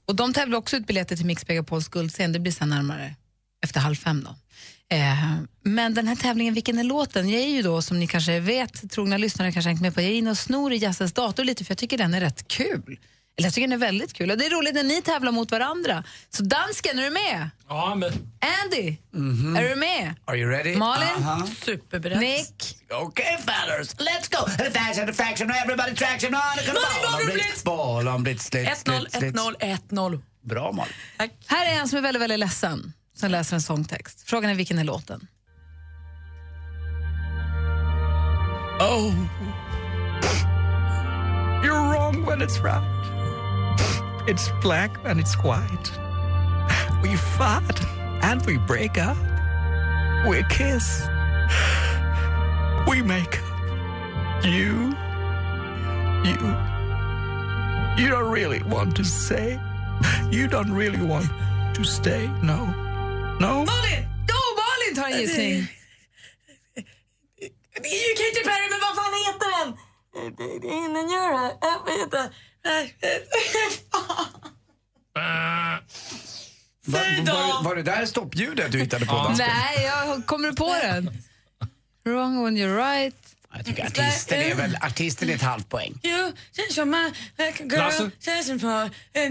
Och 0.08 0.16
de 0.16 0.32
tävlar 0.32 0.58
också 0.58 0.76
ut 0.76 0.86
biljetter 0.86 1.16
till 1.16 1.26
Mix 1.26 1.48
Megapols 1.48 1.88
guldscen. 1.88 2.32
Det 2.32 2.38
blir 2.38 2.52
sen 2.52 2.68
närmare 2.68 3.14
efter 3.64 3.80
halv 3.80 3.94
fem 3.94 4.24
då. 4.24 4.30
Eh, 4.96 5.34
men 5.62 5.94
den 5.94 6.08
här 6.08 6.16
tävlingen, 6.16 6.54
vilken 6.54 6.78
är 6.78 6.84
låten? 6.84 7.28
Jag 7.28 7.42
är 7.42 7.48
ju 7.48 7.62
då, 7.62 7.82
som 7.82 7.98
ni 7.98 8.06
kanske 8.06 8.40
vet, 8.40 8.90
trogna 8.90 9.16
lyssnare 9.16 9.52
kanske 9.52 9.68
hängt 9.68 9.80
med 9.80 9.94
på, 9.94 10.00
jag 10.00 10.10
är 10.10 10.14
inne 10.14 10.30
och 10.30 10.38
snor 10.38 10.72
i 10.72 10.78
Jasses 10.78 11.12
dator 11.12 11.44
lite 11.44 11.64
för 11.64 11.70
jag 11.70 11.78
tycker 11.78 11.98
den 11.98 12.14
är 12.14 12.20
rätt 12.20 12.48
kul. 12.48 12.98
Eller 13.38 13.46
jag 13.46 13.54
tycker 13.54 13.68
den 13.68 13.82
är 13.82 13.86
väldigt 13.86 14.12
kul. 14.12 14.30
Och 14.30 14.38
det 14.38 14.46
är 14.46 14.50
roligt 14.50 14.74
när 14.74 14.82
ni 14.82 15.02
tävlar 15.02 15.32
mot 15.32 15.50
varandra. 15.50 16.04
Så 16.30 16.42
dansken, 16.42 16.98
är 16.98 17.02
du 17.02 17.10
med? 17.10 17.50
Ja, 17.68 17.94
men... 17.94 18.12
Andy, 18.64 18.96
är 19.60 19.68
du 19.68 19.76
med? 19.76 20.14
Are 20.24 20.36
you 20.36 20.50
ready? 20.50 20.76
Malin? 20.76 21.08
Aha. 21.16 21.46
Superberedd. 21.64 22.20
Nick? 22.20 22.76
Okay, 22.90 23.36
fellas, 23.36 23.94
let's 23.94 24.28
go! 24.30 24.64
The 24.64 24.70
fashion, 24.70 25.06
the 25.06 25.12
faction, 25.12 25.50
everybody 25.50 25.94
traction 25.94 26.34
on! 26.34 26.40
Malin 26.40 27.26
Bollblitz! 27.26 27.64
Bollen 27.64 28.22
blitz, 28.22 28.50
blitz, 28.50 28.84
1-0, 28.84 28.98
blitz, 28.98 29.18
blitz. 29.18 29.38
1-0, 29.38 29.54
1-0. 29.90 30.22
Bra 30.42 30.72
Malin. 30.72 30.92
Här 31.46 31.66
är 31.66 31.80
en 31.80 31.88
som 31.88 31.98
är 31.98 32.02
väldigt, 32.02 32.22
väldigt 32.22 32.38
ledsen 32.38 32.92
som 33.16 33.30
läser 33.30 33.56
en 33.56 33.62
sångtext. 33.62 34.22
Frågan 34.26 34.50
är 34.50 34.54
vilken 34.54 34.78
är 34.78 34.84
låten? 34.84 35.26
Oh. 38.80 39.14
You're 41.64 41.90
wrong 41.90 42.26
when 42.26 42.42
it's 42.42 42.62
right. 42.64 42.97
It's 44.28 44.50
black 44.60 44.90
and 45.04 45.18
it's 45.18 45.34
white. 45.42 45.90
We 47.02 47.16
fight 47.16 47.82
and 48.22 48.44
we 48.44 48.58
break 48.58 48.98
up. 48.98 49.16
We 50.28 50.42
kiss. 50.50 51.08
We 52.86 53.00
make 53.00 53.38
up. 53.38 54.44
You. 54.44 54.92
You. 56.28 56.38
You 57.96 58.10
don't 58.10 58.30
really 58.30 58.62
want 58.64 58.94
to 58.96 59.04
say. 59.04 59.58
You 60.30 60.46
don't 60.46 60.74
really 60.74 61.02
want 61.02 61.30
to 61.74 61.84
stay. 61.84 62.26
No. 62.42 62.66
No? 63.40 63.64
Malin! 63.64 64.06
Go, 64.26 64.40
Malin 64.60 64.94
tar 64.94 65.06
en 65.06 65.20
gissning. 65.20 65.68
Det 67.80 67.88
är 67.88 68.08
ju 68.08 68.14
Katy 68.14 68.44
Perry, 68.44 68.68
men 68.70 68.80
vad 68.80 68.94
fan 68.94 69.14
heter 69.26 69.48
den? 69.58 69.68
Det 70.36 70.68
är 70.68 70.84
innan 70.84 71.10
göra. 71.10 71.50
Va, 76.84 77.00
Säg 77.00 77.24
då! 77.24 77.32
var, 77.32 77.62
var 77.62 77.76
det 77.76 77.82
där 77.82 78.06
stoppljudet 78.06 78.72
du 78.72 78.78
hittade 78.78 79.06
på? 79.06 79.12
dansken? 79.12 79.46
Nej, 79.48 79.84
jag 79.84 80.26
kommer 80.26 80.48
du 80.48 80.54
på 80.54 80.74
den? 80.82 81.10
Wrong 82.04 82.44
when 82.44 82.58
you're 82.58 82.76
right. 82.96 83.14
Jag 83.56 83.64
tycker 83.66 83.86
artisten 83.86 84.40
är 84.40 84.54
väl 84.54 84.76
artisten 84.80 85.30
är 85.30 85.34
ett 85.34 85.42
halvt 85.42 85.68
poäng. 85.68 86.00
You 86.02 86.32
Lasse? 87.78 88.10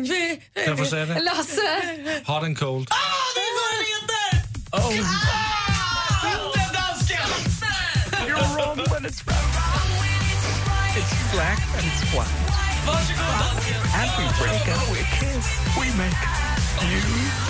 we... 0.09 0.37
Jag 0.65 0.77
får 0.77 0.85
säga 0.85 1.05
det. 1.05 1.19
Lasse! 1.19 1.61
Hot 2.25 2.43
and 2.43 2.59
cold. 2.59 2.87
Ah, 2.91 2.95
det 3.35 3.39
är 3.39 3.53
vad 3.57 3.69
den 3.77 3.85
heter! 3.93 4.47
Oh. 4.71 4.95
Inte 6.33 6.73
dansken! 6.73 7.29
You're 8.27 8.55
wrong 8.55 8.77
when 8.77 9.05
it's 9.05 9.23
right. 9.27 9.37
It's 10.97 11.31
black 11.33 11.59
and 11.77 11.85
it's 11.85 12.03
white. 12.13 12.46
Varsågod! 12.87 13.27
And 13.99 14.09
we 14.17 14.25
break 14.43 14.67
up, 14.75 14.83
we 14.93 14.99
kiss, 15.19 15.47
we 15.79 15.85
make 16.01 16.21
you. 16.81 16.99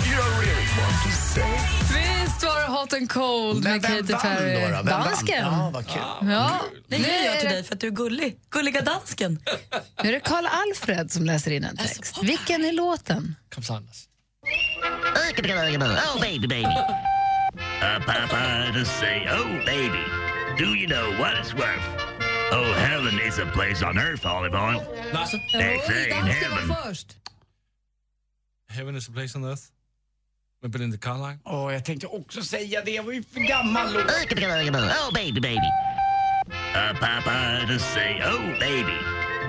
You 0.06 0.16
don't 0.16 0.36
really 0.40 0.66
want 0.80 0.96
to 1.04 1.10
say. 1.10 1.58
Visst 1.80 2.42
var 2.44 2.60
det 2.60 2.66
Hot 2.66 2.92
and 2.92 3.10
Cold 3.10 3.64
Men 3.64 3.72
med 3.72 3.82
vem 3.82 3.90
Katy 3.96 4.12
vann 4.12 4.20
Perry. 4.20 4.54
då, 4.54 4.60
då? 4.60 4.66
Vem 4.66 4.86
vann? 4.86 5.04
Dansken. 5.04 5.44
Ja, 5.44 5.70
vad 5.74 5.86
kul. 5.86 6.02
Ja, 6.30 6.60
Det 6.88 6.98
nu 6.98 7.04
ger 7.04 7.24
jag 7.24 7.34
är 7.36 7.40
till 7.40 7.48
det, 7.48 7.54
dig 7.54 7.64
för 7.64 7.74
att 7.74 7.80
du 7.80 7.86
är 7.86 7.90
gullig. 7.90 8.36
Gulliga 8.50 8.80
dansken. 8.82 9.38
nu 10.02 10.08
är 10.08 10.12
det 10.12 10.20
Karl 10.20 10.46
Alfred 10.46 11.12
som 11.12 11.24
läser 11.24 11.50
in 11.50 11.64
en 11.64 11.76
text. 11.76 12.18
Vilken 12.22 12.64
är 12.64 12.72
låten? 12.72 13.36
Oh, 15.16 16.20
baby, 16.20 16.46
baby. 16.48 16.76
Papa 18.06 18.72
to 18.72 18.84
say, 18.84 19.26
oh, 19.28 19.64
baby, 19.66 20.04
do 20.58 20.74
you 20.74 20.86
know 20.86 21.18
what 21.18 21.34
it's 21.34 21.52
worth? 21.54 22.07
Oh, 22.50 22.72
heaven 22.72 23.18
is 23.28 23.38
a 23.38 23.46
place 23.46 23.82
on 23.82 23.98
earth, 23.98 24.26
Olive 24.26 24.54
Oil. 24.54 24.82
Lasse? 25.12 25.36
They 25.52 25.78
say 25.86 26.10
in 26.10 26.26
heaven. 26.26 26.68
var 26.68 26.74
först. 26.84 27.16
Heaven 28.68 28.96
is 28.96 29.08
a 29.08 29.12
place 29.12 29.36
on 29.38 29.44
earth. 29.44 29.70
Med 30.62 30.70
Belinda 30.70 30.96
Carlisle. 30.96 31.38
Åh, 31.44 31.72
jag 31.72 31.84
tänkte 31.84 32.06
också 32.06 32.42
säga 32.42 32.82
det. 32.84 32.90
Jag 32.90 33.02
var 33.02 33.12
ju 33.12 33.22
för 33.22 33.40
gammal. 33.40 33.92
låt. 33.92 34.02
Oh, 34.02 35.12
baby, 35.14 35.40
baby. 35.40 35.70
Uh, 36.74 36.92
Papa 37.00 37.66
to 37.66 37.78
say, 37.78 38.20
oh, 38.24 38.58
baby, 38.58 38.96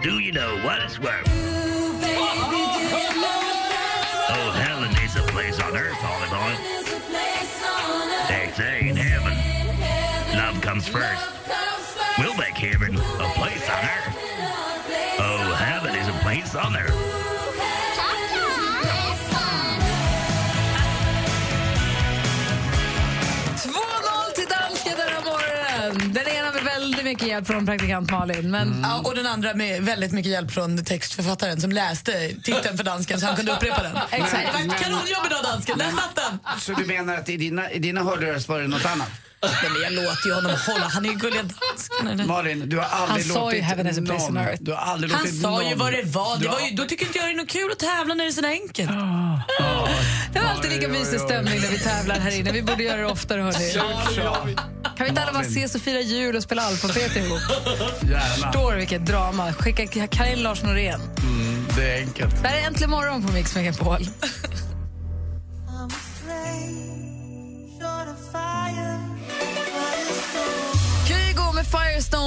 do 0.03 0.19
you 0.19 0.31
know 0.31 0.57
what 0.63 0.79
it's 0.81 0.99
worth? 0.99 1.27
Oh, 4.29 4.51
heaven 4.51 4.91
is 5.03 5.15
a 5.15 5.23
place 5.31 5.59
on 5.59 5.77
earth, 5.77 6.03
Olive 6.03 6.29
They 8.27 8.51
say 8.55 8.89
in 8.89 8.95
heaven, 8.95 9.33
love 10.37 10.61
comes 10.61 10.87
first. 10.87 11.38
Heaven 12.59 12.93
a 12.97 13.29
place 13.39 13.69
on 13.69 13.83
earth. 13.85 14.17
Oh, 15.17 15.55
heaven 15.55 15.95
is 15.95 16.07
a 16.09 16.19
place 16.21 16.55
on 16.55 16.75
earth. 16.75 16.93
den 26.13 26.27
ena 26.27 26.51
med 26.51 26.63
väldigt 26.63 27.03
mycket 27.03 27.27
hjälp 27.27 27.47
från 27.47 27.65
praktikant 27.65 28.11
Malin. 28.11 28.51
Men 28.51 28.81
Ja, 28.83 29.01
och 29.03 29.15
den 29.15 29.27
andra 29.27 29.53
med 29.53 29.83
väldigt 29.83 30.11
mycket 30.11 30.31
hjälp 30.31 30.51
från 30.51 30.85
textförfattaren 30.85 31.61
som 31.61 31.71
läste 31.71 32.29
titeln 32.43 32.77
för 32.77 32.83
dansken 32.83 33.19
så 33.19 33.25
han 33.25 33.35
kunde 33.35 33.51
upprepa 33.51 33.83
den. 33.83 33.97
Exakt. 34.11 34.53
Var 34.53 34.75
ett 34.75 34.81
kanonjobb 34.81 35.25
idag 35.25 35.43
dansken, 35.43 35.77
där 35.77 35.91
satt 35.91 36.15
den! 36.15 36.59
Så 36.59 36.73
du 36.73 36.85
menar 36.85 37.15
att 37.15 37.29
i 37.29 37.37
dina, 37.37 37.71
i 37.71 37.79
dina 37.79 38.03
hörlurar 38.03 38.47
var 38.47 38.59
det 38.59 38.67
något 38.67 38.85
annat? 38.85 39.28
Nej, 39.43 39.71
men 39.71 39.81
jag 39.81 39.93
låter 39.93 40.27
ju 40.27 40.33
honom 40.33 40.51
hålla, 40.67 40.87
han 40.87 41.05
är 41.05 41.09
ju 41.09 41.15
gullig 41.15 41.41
dansken. 41.41 42.27
Malin, 42.27 42.69
du 42.69 42.77
har 42.77 42.85
aldrig 42.85 43.25
Han 43.25 43.33
sa 43.33 43.39
låtit 43.39 43.59
ju 43.59 43.63
heaven 43.63 43.87
is 43.87 43.97
a 43.97 44.01
place 44.05 44.27
on 44.27 44.33
någon... 44.33 44.43
earth. 44.43 44.63
Du 44.63 44.71
har 44.71 44.79
aldrig 44.79 45.11
Han 45.11 45.21
låtit 45.21 45.41
sa 45.41 45.63
ju 45.63 45.75
vad 45.75 45.93
det 45.93 46.03
var, 46.03 46.37
det 46.37 46.41
Du 46.43 46.47
var 46.47 46.59
ju, 46.59 46.75
då 46.75 46.85
tycker 46.85 47.05
inte 47.05 47.17
jag 47.17 47.27
det 47.27 47.31
är 47.31 47.35
något 47.35 47.49
kul 47.49 47.71
att 47.71 47.79
tävla 47.79 48.13
när 48.13 48.23
det 48.23 48.29
är 48.29 48.31
så 48.31 48.45
enkelt. 48.45 48.89
det 50.33 50.39
var 50.39 50.47
alltid 50.47 50.71
lika 50.71 50.87
mysig 50.87 51.19
stämning 51.19 51.61
när 51.61 51.69
vi 51.69 51.79
tävlar 51.79 52.19
här 52.19 52.39
inne. 52.39 52.51
Vi 52.51 52.61
borde 52.61 52.83
göra 52.83 53.01
det 53.01 53.07
oftare. 53.07 53.41
Hörni. 53.41 54.55
Kan 54.83 55.03
vi 55.05 55.09
inte 55.09 55.21
alla 55.21 55.33
bara 55.33 55.43
ses 55.43 55.75
och 55.75 55.81
fira 55.81 56.01
jul 56.01 56.35
och 56.35 56.43
spela 56.43 56.61
alfabet 56.61 57.15
ihop? 57.15 57.39
Gärna. 58.01 58.19
Förstår 58.19 58.71
du 58.71 58.77
vilket 58.77 59.05
drama? 59.05 59.53
Skicka 59.53 60.07
Karin 60.07 60.43
Lars 60.43 60.63
Norén. 60.63 61.01
Mm, 61.23 61.65
det 61.75 61.91
är 61.91 62.01
enkelt. 62.01 62.41
Det 62.41 62.47
här 62.47 62.61
är 62.61 62.67
Äntligen 62.67 62.89
morgon 62.89 63.27
på 63.27 63.33
Mix 63.33 63.55
Megapol. 63.55 64.07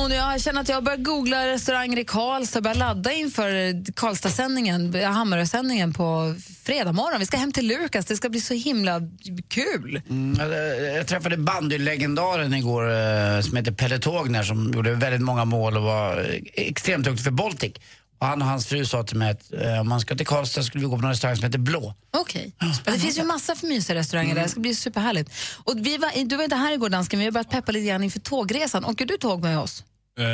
Firestone. 0.02 0.32
Jag 0.32 0.40
känner 0.40 0.60
att 0.60 0.68
jag 0.68 0.76
har 0.76 0.82
börjat 0.82 1.04
googla 1.04 1.46
restauranger 1.46 1.98
i 1.98 2.04
Karlstad 2.04 2.58
och 2.58 2.62
börjat 2.62 2.78
ladda 2.78 3.12
inför 3.12 3.92
Karlstad-sändningen, 3.92 4.94
Hammarö-sändningen 4.94 5.92
på 5.92 6.34
fredag 6.64 6.92
morgon. 6.92 7.20
Vi 7.20 7.26
ska 7.26 7.36
hem 7.36 7.52
till 7.52 7.68
Lukas. 7.68 8.06
Det 8.06 8.16
ska 8.16 8.28
bli 8.28 8.40
så 8.40 8.54
himla 8.54 9.00
kul. 9.48 10.02
Mm, 10.10 10.52
jag, 10.96 11.06
träffade 11.06 11.36
bandylegendaren 11.36 12.54
igår 12.54 12.90
eh, 12.90 13.40
som 13.40 13.56
heter 13.56 13.72
Pelle 13.72 13.98
Tågner 13.98 14.42
som 14.42 14.72
gjorde 14.74 14.94
väldigt 14.94 15.22
många 15.22 15.44
mål 15.44 15.76
och 15.76 15.82
var 15.82 16.18
eh, 16.18 16.40
extremt 16.54 17.04
duktig 17.04 17.24
för 17.24 17.30
Baltic. 17.30 17.72
Och 18.20 18.26
han 18.26 18.42
och 18.42 18.48
hans 18.48 18.66
fru 18.66 18.84
sa 18.84 19.02
till 19.02 19.16
mig 19.16 19.30
att 19.30 19.52
eh, 19.52 19.80
om 19.80 19.88
man 19.88 20.00
ska 20.00 20.14
till 20.14 20.26
Karlstad 20.26 20.62
skulle 20.62 20.84
vi 20.84 20.90
gå 20.90 20.98
på 20.98 21.02
en 21.02 21.10
restaurang 21.10 21.36
som 21.36 21.44
heter 21.44 21.58
Blå. 21.58 21.94
Okej. 22.10 22.52
Det 22.84 22.98
finns 22.98 23.18
ju 23.18 23.24
massa 23.24 23.54
för 23.54 23.66
mysiga 23.66 23.96
restauranger 23.96 24.34
där. 24.34 24.42
Det 24.42 24.48
ska 24.48 24.60
bli 24.60 24.74
superhärligt. 24.74 25.30
Och 25.64 25.74
vi 25.76 25.96
var, 25.96 26.24
du 26.24 26.36
var 26.36 26.44
inte 26.44 26.56
här 26.56 26.72
igår, 26.72 26.88
dansken. 26.88 27.18
Vi 27.18 27.24
har 27.24 27.32
börjat 27.32 27.50
peppa 27.50 27.72
lite 27.72 27.86
grann 27.86 28.04
inför 28.04 28.20
tågresan. 28.20 28.84
Åker 28.84 29.06
du 29.06 29.16
tåg 29.16 29.42
med 29.42 29.58
oss? 29.58 29.84
Eh, 30.18 30.24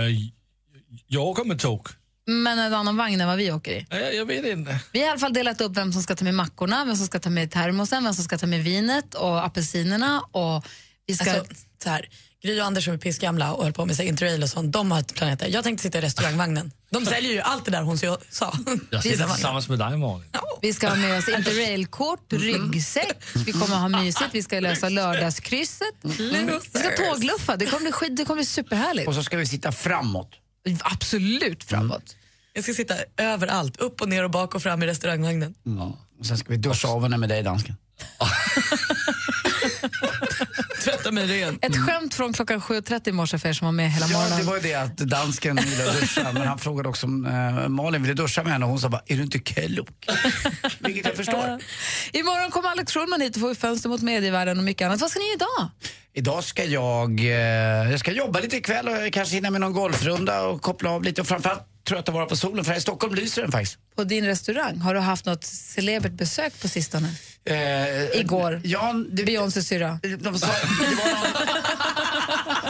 Jag 1.07 1.23
åker 1.25 1.45
med 1.45 1.59
tåg. 1.59 1.89
Men 2.27 2.59
en 2.59 2.75
annan 2.75 2.97
vagn 2.97 3.21
än 3.21 3.29
vad 3.29 3.37
vi 3.37 3.53
åker 3.53 3.73
i. 3.73 3.87
Jag, 3.91 4.15
jag 4.15 4.27
vet 4.27 4.45
inte. 4.47 4.81
Vi 4.93 4.99
har 5.01 5.07
i 5.07 5.11
alla 5.11 5.19
fall 5.19 5.33
delat 5.33 5.61
upp 5.61 5.77
vem 5.77 5.93
som 5.93 6.03
ska 6.03 6.15
ta 6.17 6.25
med 6.25 6.35
mackorna, 6.35 6.85
vem 6.85 6.97
som 6.97 7.07
ska 7.07 7.19
ta 7.19 7.31
med 7.31 7.51
termosen, 7.51 8.05
vem 8.05 8.15
som 8.15 8.25
ska 8.25 8.39
ta 8.39 8.47
med 8.47 8.65
vinet 8.65 9.15
och 9.15 9.45
apelsinerna. 9.47 10.21
Och 10.21 10.67
vi 11.07 11.15
ska... 11.15 11.31
Alltså, 11.31 11.55
så 11.83 11.89
här, 11.91 12.09
Gry 12.43 12.61
och 12.61 12.65
Anders 12.67 12.85
som 12.85 12.95
är 12.95 12.99
pissgamla 12.99 13.53
och 13.55 13.65
höll 13.65 13.73
på 13.73 13.87
med 13.87 13.97
sig 13.97 14.07
interrail 14.07 14.43
och 14.43 14.49
sånt, 14.49 14.73
de 14.73 14.91
har 14.91 15.01
ett 15.01 15.15
planet 15.15 15.39
där. 15.39 15.47
Jag 15.49 15.65
tänkte 15.65 15.83
sitta 15.83 15.99
i 15.99 16.01
restaurangvagnen. 16.01 16.73
De 16.91 17.07
säljer 17.07 17.33
ju 17.33 17.41
allt 17.41 17.65
det 17.65 17.71
där 17.71 17.83
hon 17.83 17.99
så- 17.99 18.19
sa. 18.31 18.55
Jag 18.91 19.03
Vi- 19.03 19.11
sitter 19.11 19.27
tillsammans 19.29 19.69
med 19.69 19.79
dig 19.79 19.97
Malin. 19.97 20.25
Vi 20.63 20.73
ska 20.73 20.89
ha 20.89 20.97
med 20.97 21.19
oss 21.19 21.29
interrailkort, 21.29 22.33
ryggsäck, 22.33 23.17
vi 23.47 23.53
kommer 23.53 23.77
ha 23.77 23.89
mysigt, 23.89 24.29
vi 24.33 24.43
ska 24.43 24.61
lösa 24.61 24.89
lördagskrysset. 24.89 25.95
Vi 26.03 26.61
ska 26.81 26.91
tågluffa, 26.97 27.57
det 27.57 27.67
kommer 27.67 27.81
bli, 27.83 27.93
skit, 27.93 28.17
det 28.17 28.25
kommer 28.25 28.37
bli 28.39 28.47
superhärligt. 28.47 29.09
Och 29.09 29.15
så 29.15 29.23
ska 29.23 29.37
vi 29.37 29.47
sitta 29.47 29.73
framåt. 29.73 30.31
Absolut 30.83 31.65
framåt. 31.65 32.17
Jag 32.53 32.65
ska 32.65 32.75
sitta 32.75 32.95
överallt, 33.17 33.77
upp 33.77 34.01
och 34.01 34.09
ner 34.09 34.25
och 34.25 34.31
bak 34.31 34.55
och 34.55 34.63
fram 34.63 34.83
i 34.83 34.87
restaurangvagnen. 34.87 35.55
Och 36.21 36.27
sen 36.27 36.39
ska 36.39 36.49
vi 36.49 36.57
duscha 36.57 36.89
av 36.89 37.03
henne 37.03 37.17
med 37.17 37.29
dig 37.29 37.43
dansken. 37.43 37.77
Tvätta 41.11 41.27
mig 41.27 41.43
ren. 41.43 41.59
Ett 41.63 41.77
skämt 41.77 42.15
från 42.15 42.33
klockan 42.33 42.61
7.30 42.61 43.09
i 43.09 43.13
morse 43.13 43.39
för 43.39 43.49
er 43.49 43.53
som 43.53 43.65
var 43.65 43.73
med 43.73 43.91
hela 43.93 44.07
Ja, 44.07 44.13
morgonen. 44.19 44.39
det 44.39 44.45
var 44.45 44.55
ju 44.57 44.61
det 44.63 44.75
att 44.75 44.97
dansken 44.97 45.57
ville 45.57 45.85
duscha 45.85 46.33
men 46.33 46.47
han 46.47 46.59
frågade 46.59 46.89
också 46.89 47.07
om 47.07 47.27
eh, 47.27 47.69
Malin 47.69 48.03
ville 48.03 48.15
duscha 48.15 48.43
med 48.43 48.53
henne 48.53 48.65
och 48.65 48.71
hon 48.71 48.81
sa 48.81 48.89
bara, 48.89 49.03
är 49.07 49.17
du 49.17 49.23
inte 49.23 49.39
klok? 49.39 49.89
Vilket 50.79 51.07
jag 51.07 51.17
förstår. 51.17 51.59
Imorgon 52.13 52.51
kommer 52.51 52.69
Alex 52.69 52.93
Schulman 52.93 53.21
hit 53.21 53.37
och 53.37 53.41
får 53.41 53.55
fönster 53.55 53.89
mot 53.89 54.03
medievärlden 54.03 54.59
och 54.59 54.65
mycket 54.65 54.87
annat. 54.87 55.01
Vad 55.01 55.11
ska 55.11 55.19
ni 55.21 55.33
idag? 55.35 55.71
Idag 56.15 56.45
ska 56.45 56.65
jag, 56.65 57.21
eh, 57.21 57.27
jag 57.91 58.01
ska 58.01 58.13
jobba 58.13 58.41
lite 58.41 58.57
ikväll 58.57 58.89
och 58.89 59.13
kanske 59.13 59.35
hinna 59.35 59.51
med 59.51 59.61
någon 59.61 59.73
golfrunda 59.73 60.43
och 60.47 60.63
koppla 60.63 60.91
av 60.91 61.03
lite 61.05 61.21
och 61.21 61.27
framförallt 61.27 61.63
trött 61.89 62.09
att 62.09 62.15
vara 62.15 62.27
på 62.27 62.37
solen 62.37 62.65
för 62.65 62.73
här 62.73 62.79
i 62.79 62.83
Stockholm 62.83 63.15
lyser 63.15 63.43
den 63.43 63.53
faktiskt. 63.53 63.79
På 63.97 64.05
din 64.05 64.25
restaurang, 64.25 64.79
har 64.79 64.95
du 64.95 65.01
haft 65.01 65.27
något 65.27 65.45
celebert 65.45 66.13
besök 66.13 66.61
på 66.63 66.69
sistone? 66.69 67.15
Eh, 67.45 68.21
Igår. 68.21 68.61
Ja, 68.65 68.95
det, 69.11 69.23
syrra. 69.63 70.01
De 70.03 70.39
sa, 70.39 70.47
det, 70.47 70.95
var 70.95 71.09
någon, 71.09 71.49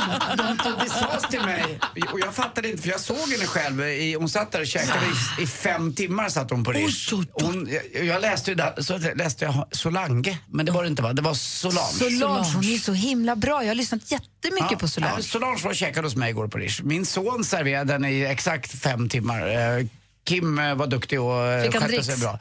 de, 0.36 0.84
det 0.84 0.90
sades 0.90 1.28
till 1.30 1.40
mig 1.40 1.80
och 2.12 2.20
jag 2.20 2.34
fattade 2.34 2.70
inte 2.70 2.82
för 2.82 2.90
jag 2.90 3.00
såg 3.00 3.16
henne 3.16 3.46
själv. 3.46 3.80
I, 3.80 4.14
hon 4.14 4.28
satt 4.28 4.52
där 4.52 4.60
och 4.60 4.66
käkade 4.66 5.06
i, 5.38 5.42
i 5.42 5.46
fem 5.46 5.94
timmar 5.94 6.28
satt 6.28 6.50
hon 6.50 6.64
på 6.64 6.72
Rish. 6.72 7.12
Hon, 7.32 7.68
jag, 7.94 8.04
jag 8.04 8.20
läste 8.20 8.50
ju 8.50 8.54
där, 8.54 8.82
så 8.82 8.98
läste 8.98 9.44
jag 9.44 9.68
Solange, 9.70 10.38
men 10.46 10.66
det 10.66 10.72
var 10.72 10.82
det 10.82 10.88
inte 10.88 11.02
va? 11.02 11.12
Det 11.12 11.22
var 11.22 11.34
Solange. 11.34 11.92
Solange, 11.92 12.52
hon 12.54 12.64
är 12.64 12.78
så 12.78 12.92
himla 12.92 13.36
bra. 13.36 13.62
Jag 13.62 13.70
har 13.70 13.74
lyssnat 13.74 14.10
jättemycket 14.10 14.70
Ja, 14.70 14.78
på 14.78 14.88
Solange. 14.88 15.22
Solange 15.22 15.62
var 15.62 15.70
och 15.70 15.76
käkade 15.76 16.06
hos 16.06 16.16
mig 16.16 16.30
igår 16.30 16.48
på 16.48 16.58
Rish. 16.58 16.82
Min 16.82 17.06
son 17.06 17.44
serverade 17.44 17.92
den 17.92 18.04
i 18.04 18.20
exakt 18.20 18.80
fem 18.80 19.08
timmar. 19.08 19.48
Eh, 19.78 19.86
Kim 20.24 20.58
eh, 20.58 20.74
var 20.74 20.86
duktig 20.86 21.20
och 21.20 21.46
eh, 21.46 21.62
Fick 21.62 21.82
skötte 21.82 22.02
sig 22.02 22.16
bra. 22.16 22.38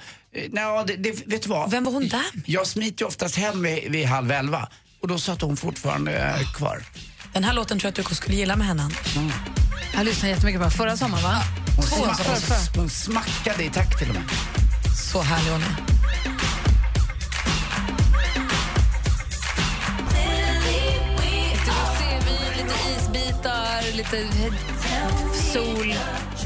Nej, 0.49 0.83
det, 0.87 0.95
det, 0.95 1.27
vet 1.27 1.41
du 1.41 1.49
vad? 1.49 1.71
Vem 1.71 1.83
var 1.83 1.91
hon 1.91 2.07
där 2.07 2.25
Jag 2.45 2.67
smiter 2.67 3.01
ju 3.01 3.07
oftast 3.07 3.35
hem 3.35 3.63
vid, 3.63 3.91
vid 3.91 4.05
halv 4.05 4.31
elva 4.31 4.69
och 5.01 5.07
då 5.07 5.17
satt 5.17 5.41
hon 5.41 5.57
fortfarande 5.57 6.35
kvar. 6.55 6.83
Den 7.33 7.43
här 7.43 7.53
låten 7.53 7.79
tror 7.79 7.87
jag 7.95 8.03
att 8.03 8.09
du 8.09 8.15
skulle 8.15 8.35
gilla 8.35 8.55
med 8.55 8.67
henne. 8.67 8.89
Jag 9.93 10.05
lyssnade 10.05 10.33
jättemycket 10.33 10.59
på 10.59 10.63
den 10.63 10.71
förra 10.71 10.97
sommaren, 10.97 11.23
va? 11.23 11.35
Hon, 11.75 11.85
förra. 11.85 12.07
hon, 12.07 12.81
hon 12.81 12.89
smackade 12.89 13.63
i 13.63 13.69
takt 13.69 13.99
till 13.99 14.09
och 14.09 14.15
med. 14.15 14.23
Så 15.11 15.21
härlig 15.21 15.51
hon 15.51 15.61
är. 15.61 15.87
Lite 23.97 24.17
sol. 25.53 25.93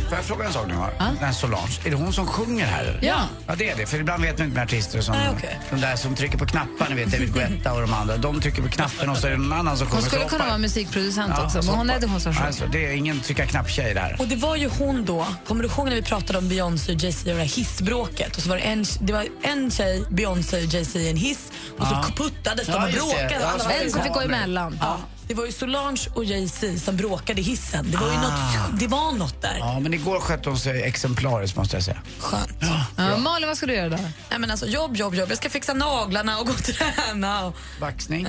Får 0.09 0.17
jag 0.17 0.25
fråga 0.25 0.45
en 0.45 0.53
sak 0.53 0.67
nu? 0.67 0.73
va? 0.73 0.89
Den 0.99 1.17
här 1.17 1.31
Solange, 1.31 1.79
är 1.85 1.89
det 1.89 1.95
hon 1.95 2.13
som 2.13 2.27
sjunger 2.27 2.65
här? 2.65 2.99
Ja. 3.01 3.21
Ja, 3.47 3.55
det 3.55 3.69
är 3.69 3.77
det. 3.77 3.85
För 3.85 3.97
ibland 3.99 4.23
vet 4.23 4.37
man 4.37 4.45
inte 4.47 4.55
med 4.55 4.63
artister 4.63 5.01
som 5.01 5.15
Nej, 5.15 5.27
okej. 5.37 5.59
de 5.69 5.81
där 5.81 5.95
som 5.95 6.15
trycker 6.15 6.37
på 6.37 6.45
knappar, 6.45 6.89
ni 6.89 6.95
vet 6.95 7.11
David 7.11 7.33
Guetta 7.33 7.73
och 7.73 7.81
de 7.81 7.93
andra. 7.93 8.17
De 8.17 8.41
trycker 8.41 8.61
på 8.61 8.69
knappen 8.69 9.09
och 9.09 9.17
så 9.17 9.27
är 9.27 9.31
det 9.31 9.37
någon 9.37 9.53
annan 9.53 9.77
som 9.77 9.87
sjunger. 9.87 10.01
Hon 10.01 10.09
skulle 10.09 10.25
kunna 10.25 10.45
vara 10.45 10.57
musikproducent 10.57 11.33
Ja, 11.37 11.45
också, 11.45 11.61
så 11.61 11.67
men 11.67 11.75
hon 11.77 11.89
är 11.89 11.99
det 11.99 12.07
hon 12.07 12.21
som 12.21 12.33
sjunger. 12.33 12.47
Alltså, 12.47 12.65
det 12.71 12.85
är 12.85 12.91
ingen 12.91 13.19
trycka 13.19 13.45
knapp-tjej 13.45 13.93
där. 13.93 14.15
Och 14.19 14.27
det 14.27 14.35
var 14.35 14.55
ju 14.55 14.69
hon 14.79 15.05
då, 15.05 15.27
kommer 15.47 15.63
du 15.63 15.69
ihåg 15.69 15.85
när 15.87 15.95
vi 15.95 16.01
pratade 16.01 16.39
om 16.39 16.49
Beyoncé 16.49 16.93
och 16.93 16.99
Jay-Z 17.03 17.29
och 17.31 17.35
det 17.35 17.41
här 17.43 17.49
hissbråket? 17.55 18.35
Och 18.37 18.43
så 18.43 18.49
var 18.49 18.55
det 18.55 18.61
en, 18.61 18.85
det 19.01 19.13
var 19.13 19.27
en 19.41 19.71
tjej, 19.71 20.03
Beyoncé 20.09 20.57
och 20.57 20.63
Jay-Z 20.73 20.99
i 20.99 21.09
en 21.09 21.17
hiss 21.17 21.51
och 21.79 21.87
så 21.87 21.95
puttades 22.15 22.67
de 22.67 22.73
och 22.73 22.91
bråkade. 22.91 23.37
Ja, 23.59 23.71
En 23.71 23.91
som 23.91 24.01
fick 24.03 24.13
gå 24.13 24.21
emellan. 24.21 24.77
Ja, 24.81 24.97
det 25.31 25.35
var 25.35 25.45
ju 25.45 25.51
Solange 25.51 26.07
och 26.15 26.25
Jay-Z 26.25 26.79
som 26.79 26.97
bråkade 26.97 27.41
i 27.41 27.43
hissen. 27.43 27.91
Det 27.91 27.97
var 27.97 28.07
ju 28.07 28.13
Ah. 28.17 28.21
något, 28.21 28.79
det 28.79 28.87
var 28.87 29.11
något 29.11 29.41
där. 29.41 29.55
Ja, 29.59 29.79
men 29.79 29.93
igår 29.93 30.19
skötte 30.19 30.49
hon 30.49 30.59
sig 30.59 30.83
exemplariskt 30.83 31.57
måste 31.57 31.75
jag 31.75 31.83
säga. 31.83 32.01
Skönt. 32.19 32.57
Ja, 32.97 33.17
Malin, 33.17 33.47
vad 33.47 33.57
ska 33.57 33.65
du 33.65 33.73
göra 33.73 33.89
då? 33.89 33.97
Nej, 34.29 34.39
men 34.39 34.51
alltså, 34.51 34.65
jobb, 34.67 34.95
jobb, 34.95 35.15
jobb. 35.15 35.29
Jag 35.29 35.37
ska 35.37 35.49
fixa 35.49 35.73
naglarna 35.73 36.39
och 36.39 36.45
gå 36.45 36.51
och 36.53 36.63
träna. 36.63 37.45
Och... 37.45 37.55
Vaxning? 37.81 38.27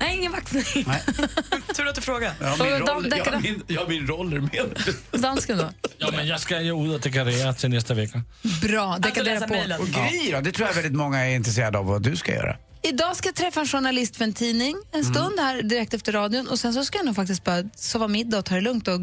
Nej, 0.00 0.16
ingen 0.16 0.32
vaxning. 0.32 0.64
Nej. 0.86 1.02
Tur 1.76 1.86
att 1.88 1.94
du 1.94 2.00
frågar. 2.00 2.34
Jag 2.40 2.46
har 2.48 2.56
min, 2.64 2.66
roll, 2.78 3.02
jag 3.02 3.10
Deckare? 3.18 3.34
har 3.34 3.42
min, 3.42 3.62
jag 3.66 3.80
har 3.80 3.88
min 3.88 4.06
roller 4.06 4.40
med. 4.40 4.84
Dansken 5.22 5.58
då? 5.58 5.68
Ja, 5.98 6.10
men 6.16 6.26
jag 6.26 6.40
ska 6.40 6.60
ju 6.60 6.86
ut 6.86 6.94
och 6.94 7.00
dekorera 7.00 7.52
till 7.54 7.70
nästa 7.70 7.94
vecka. 7.94 8.22
Bra, 8.62 8.98
dekadera 8.98 9.34
läsa 9.34 9.46
på. 9.48 9.82
Och 9.82 9.88
Gry 9.88 10.32
då? 10.32 10.40
Det 10.40 10.52
tror 10.52 10.68
jag 10.68 10.74
väldigt 10.74 10.92
många 10.94 11.18
är 11.26 11.34
intresserade 11.34 11.78
av 11.78 11.86
vad 11.86 12.02
du 12.02 12.16
ska 12.16 12.32
göra. 12.34 12.56
Idag 12.88 13.16
ska 13.16 13.28
jag 13.28 13.34
träffa 13.34 13.60
en 13.60 13.66
journalist 13.66 14.16
för 14.16 14.24
en 14.24 14.32
tidning 14.32 14.76
en 14.92 15.04
stund 15.04 15.38
här 15.38 15.62
direkt 15.62 15.94
efter 15.94 16.12
radion 16.12 16.48
och 16.48 16.58
sen 16.58 16.74
så 16.74 16.84
ska 16.84 16.98
jag 16.98 17.06
nog 17.06 17.16
faktiskt 17.16 17.44
bara 17.44 17.62
sova 17.76 18.08
middag 18.08 18.38
och 18.38 18.44
ta 18.44 18.54
det 18.54 18.60
lugnt 18.60 18.88
och 18.88 19.00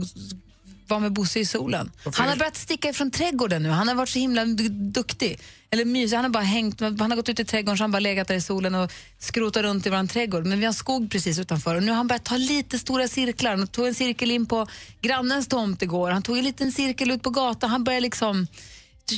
vara 0.88 1.00
med 1.00 1.14
Bosse 1.14 1.40
i 1.40 1.46
solen. 1.46 1.92
Han 2.14 2.30
har 2.30 2.36
börjat 2.36 2.58
sticka 2.58 2.90
ifrån 2.90 3.12
trädgården 3.12 3.64
nu. 3.64 3.70
Han 3.70 3.88
har 3.88 3.96
varit 3.96 4.10
så 4.10 4.20
himla 4.20 4.46
du- 4.46 4.70
duktig. 4.70 5.40
Eller 5.70 5.86
mysig. 5.86 6.16
Han 6.16 6.26
har 6.26 6.30
bara 6.30 6.44
hängt, 6.44 6.82
han 6.82 7.02
har 7.02 7.16
gått 7.16 7.30
ut 7.30 7.40
i 7.40 7.46
trädgården 7.46 7.78
så 7.78 7.84
han 7.84 7.92
bara 7.92 8.00
legat 8.00 8.28
där 8.28 8.36
i 8.36 8.42
solen 8.42 8.76
och 8.76 8.92
skrotat 9.20 9.64
runt 9.64 9.86
i 9.86 9.90
vår 9.90 10.08
trädgård. 10.08 10.46
Men 10.46 10.60
vi 10.60 10.66
har 10.66 10.70
en 10.70 10.74
skog 10.74 11.12
precis 11.12 11.40
utanför 11.40 11.76
och 11.76 11.84
nu 11.84 11.90
har 11.92 11.98
han 11.98 12.08
börjat 12.08 12.24
ta 12.26 12.38
lite 12.38 12.80
stora 12.80 13.08
cirklar. 13.08 13.58
Han 13.58 13.68
tog 13.68 13.88
en 13.88 13.96
cirkel 13.96 14.32
in 14.32 14.46
på 14.46 14.68
grannens 15.02 15.48
tomt 15.48 15.82
igår. 15.82 16.12
Han 16.12 16.22
tog 16.22 16.38
en 16.38 16.44
liten 16.44 16.72
cirkel 16.72 17.12
ut 17.12 17.24
på 17.24 17.30
gatan. 17.30 17.70
Han 17.70 17.84
börjar 17.84 18.02
liksom 18.02 18.48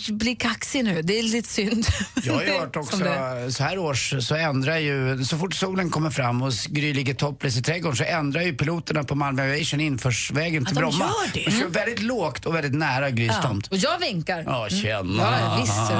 bli 0.09 0.35
kaxig 0.35 0.83
nu. 0.83 1.01
Det 1.01 1.19
är 1.19 1.23
lite 1.23 1.49
synd. 1.49 1.85
Jag 2.23 2.33
har 2.33 2.41
ju 2.41 2.47
Det 2.53 2.55
är 2.55 2.59
hört 2.59 2.75
också, 2.75 2.97
det. 2.97 3.51
så 3.51 3.63
här 3.63 3.77
års 3.77 4.13
så 4.27 4.35
ändrar 4.35 4.77
ju, 4.77 5.23
så 5.25 5.37
fort 5.37 5.53
solen 5.55 5.89
kommer 5.89 6.09
fram 6.09 6.41
och 6.41 6.53
Gry 6.67 6.93
ligger 6.93 7.13
topless 7.13 7.57
i 7.57 7.61
trädgården 7.61 7.97
så 7.97 8.03
ändrar 8.03 8.41
ju 8.41 8.53
piloterna 8.57 9.03
på 9.03 9.15
Malmö 9.15 9.43
Aviation 9.43 9.79
införsvägen 9.81 10.65
till 10.65 10.75
de 10.75 10.79
Bromma. 10.81 11.05
gör 11.05 11.33
det? 11.33 11.43
De 11.45 11.51
kör 11.51 11.67
väldigt 11.67 11.99
lågt 12.01 12.45
och 12.45 12.55
väldigt 12.55 12.73
nära 12.73 13.09
Grys 13.11 13.31
Ja. 13.35 13.41
tomt. 13.47 13.67
Och 13.67 13.77
jag 13.77 13.99
vinkar. 13.99 14.43
Ja, 14.47 14.69
tjena. 14.69 14.99
Mm. 14.99 15.17
Ja, 15.19 15.57
visst, 15.61 15.91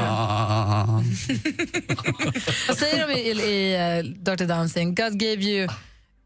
Vad 2.68 2.78
säger 2.78 3.08
de 3.08 3.14
i, 3.14 3.20
i, 3.20 3.32
i 3.32 3.78
uh, 4.00 4.06
Dirty 4.06 4.46
Dancing? 4.46 4.96
God 4.96 5.20
gave 5.20 5.42
you... 5.44 5.64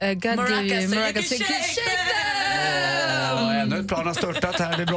Uh, 0.03 0.13
God 0.13 0.21
gave 0.21 0.35
Maracas, 0.35 0.61
you... 0.83 0.87
Maracas, 0.95 1.27
so 1.29 1.35
you 1.35 1.43
can 1.43 1.47
shake 1.47 1.67
shake 1.67 1.85
them! 1.85 3.37
Ja, 3.47 3.53
ännu 3.53 3.79
ett 3.79 3.87
plan 3.87 4.07
har 4.07 4.13
störtat 4.13 4.59
här 4.59 4.77
vid 4.77 4.87
Bromma 4.87 4.96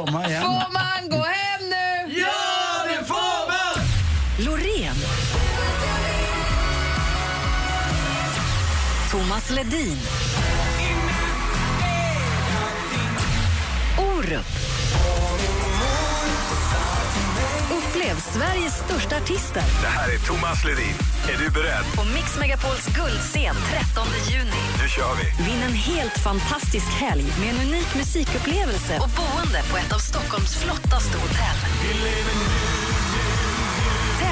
Thomas 9.47 9.49
Ledin. 9.49 9.97
Orup. 13.97 14.45
Upplev 17.71 18.19
Sveriges 18.19 18.73
största 18.73 19.17
artister 19.17 19.63
Det 19.81 19.87
här 19.87 20.13
är 20.13 20.17
Thomas 20.17 20.65
Ledin. 20.65 20.93
Är 21.29 21.37
du 21.37 21.49
beredd? 21.49 21.85
på 21.95 22.03
Mix 22.03 22.39
Megapols 22.39 22.87
guldscen 22.95 23.55
13 23.69 24.07
juni. 24.29 24.63
Nu 24.81 24.89
kör 24.89 25.15
vi! 25.15 25.43
Vinn 25.43 25.61
en 25.63 25.73
helt 25.73 26.17
fantastisk 26.17 26.87
helg 26.87 27.25
med 27.39 27.49
en 27.49 27.67
unik 27.67 27.95
musikupplevelse 27.95 28.99
och 28.99 29.09
boende 29.09 29.61
på 29.71 29.77
ett 29.77 29.93
av 29.93 29.99
Stockholms 29.99 30.55
flottaste 30.55 31.17
hotell. 31.17 31.57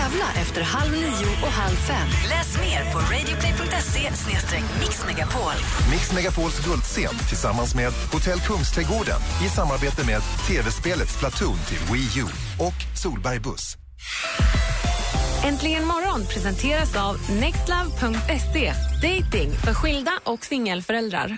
Tävla 0.09 0.25
efter 0.41 0.61
halv 0.61 0.91
nio 0.91 1.27
och 1.41 1.51
halv 1.51 1.75
fem. 1.75 2.07
Läs 2.29 2.57
mer 2.57 2.91
på 2.91 2.99
radioplay.se 2.99 4.11
mixmegapol. 4.79 5.53
Mix 5.91 6.13
Megapols 6.13 6.65
guldscen 6.65 7.15
tillsammans 7.27 7.75
med 7.75 7.93
Hotell 8.13 8.39
Kungsträdgården 8.39 9.21
i 9.45 9.49
samarbete 9.49 10.05
med 10.05 10.21
tv-spelet 10.47 11.09
Splatoon 11.09 11.57
till 11.67 11.77
Wii 11.93 12.21
U 12.21 12.25
och 12.59 12.97
Solberg 13.01 13.39
Buss. 13.39 13.77
Äntligen 15.43 15.85
morgon 15.85 16.25
presenteras 16.25 16.95
av 16.95 17.17
nextlove.se. 17.31 18.73
Dating 19.01 19.51
för 19.51 19.73
skilda 19.73 20.11
och 20.23 20.45
singelföräldrar. 20.45 21.37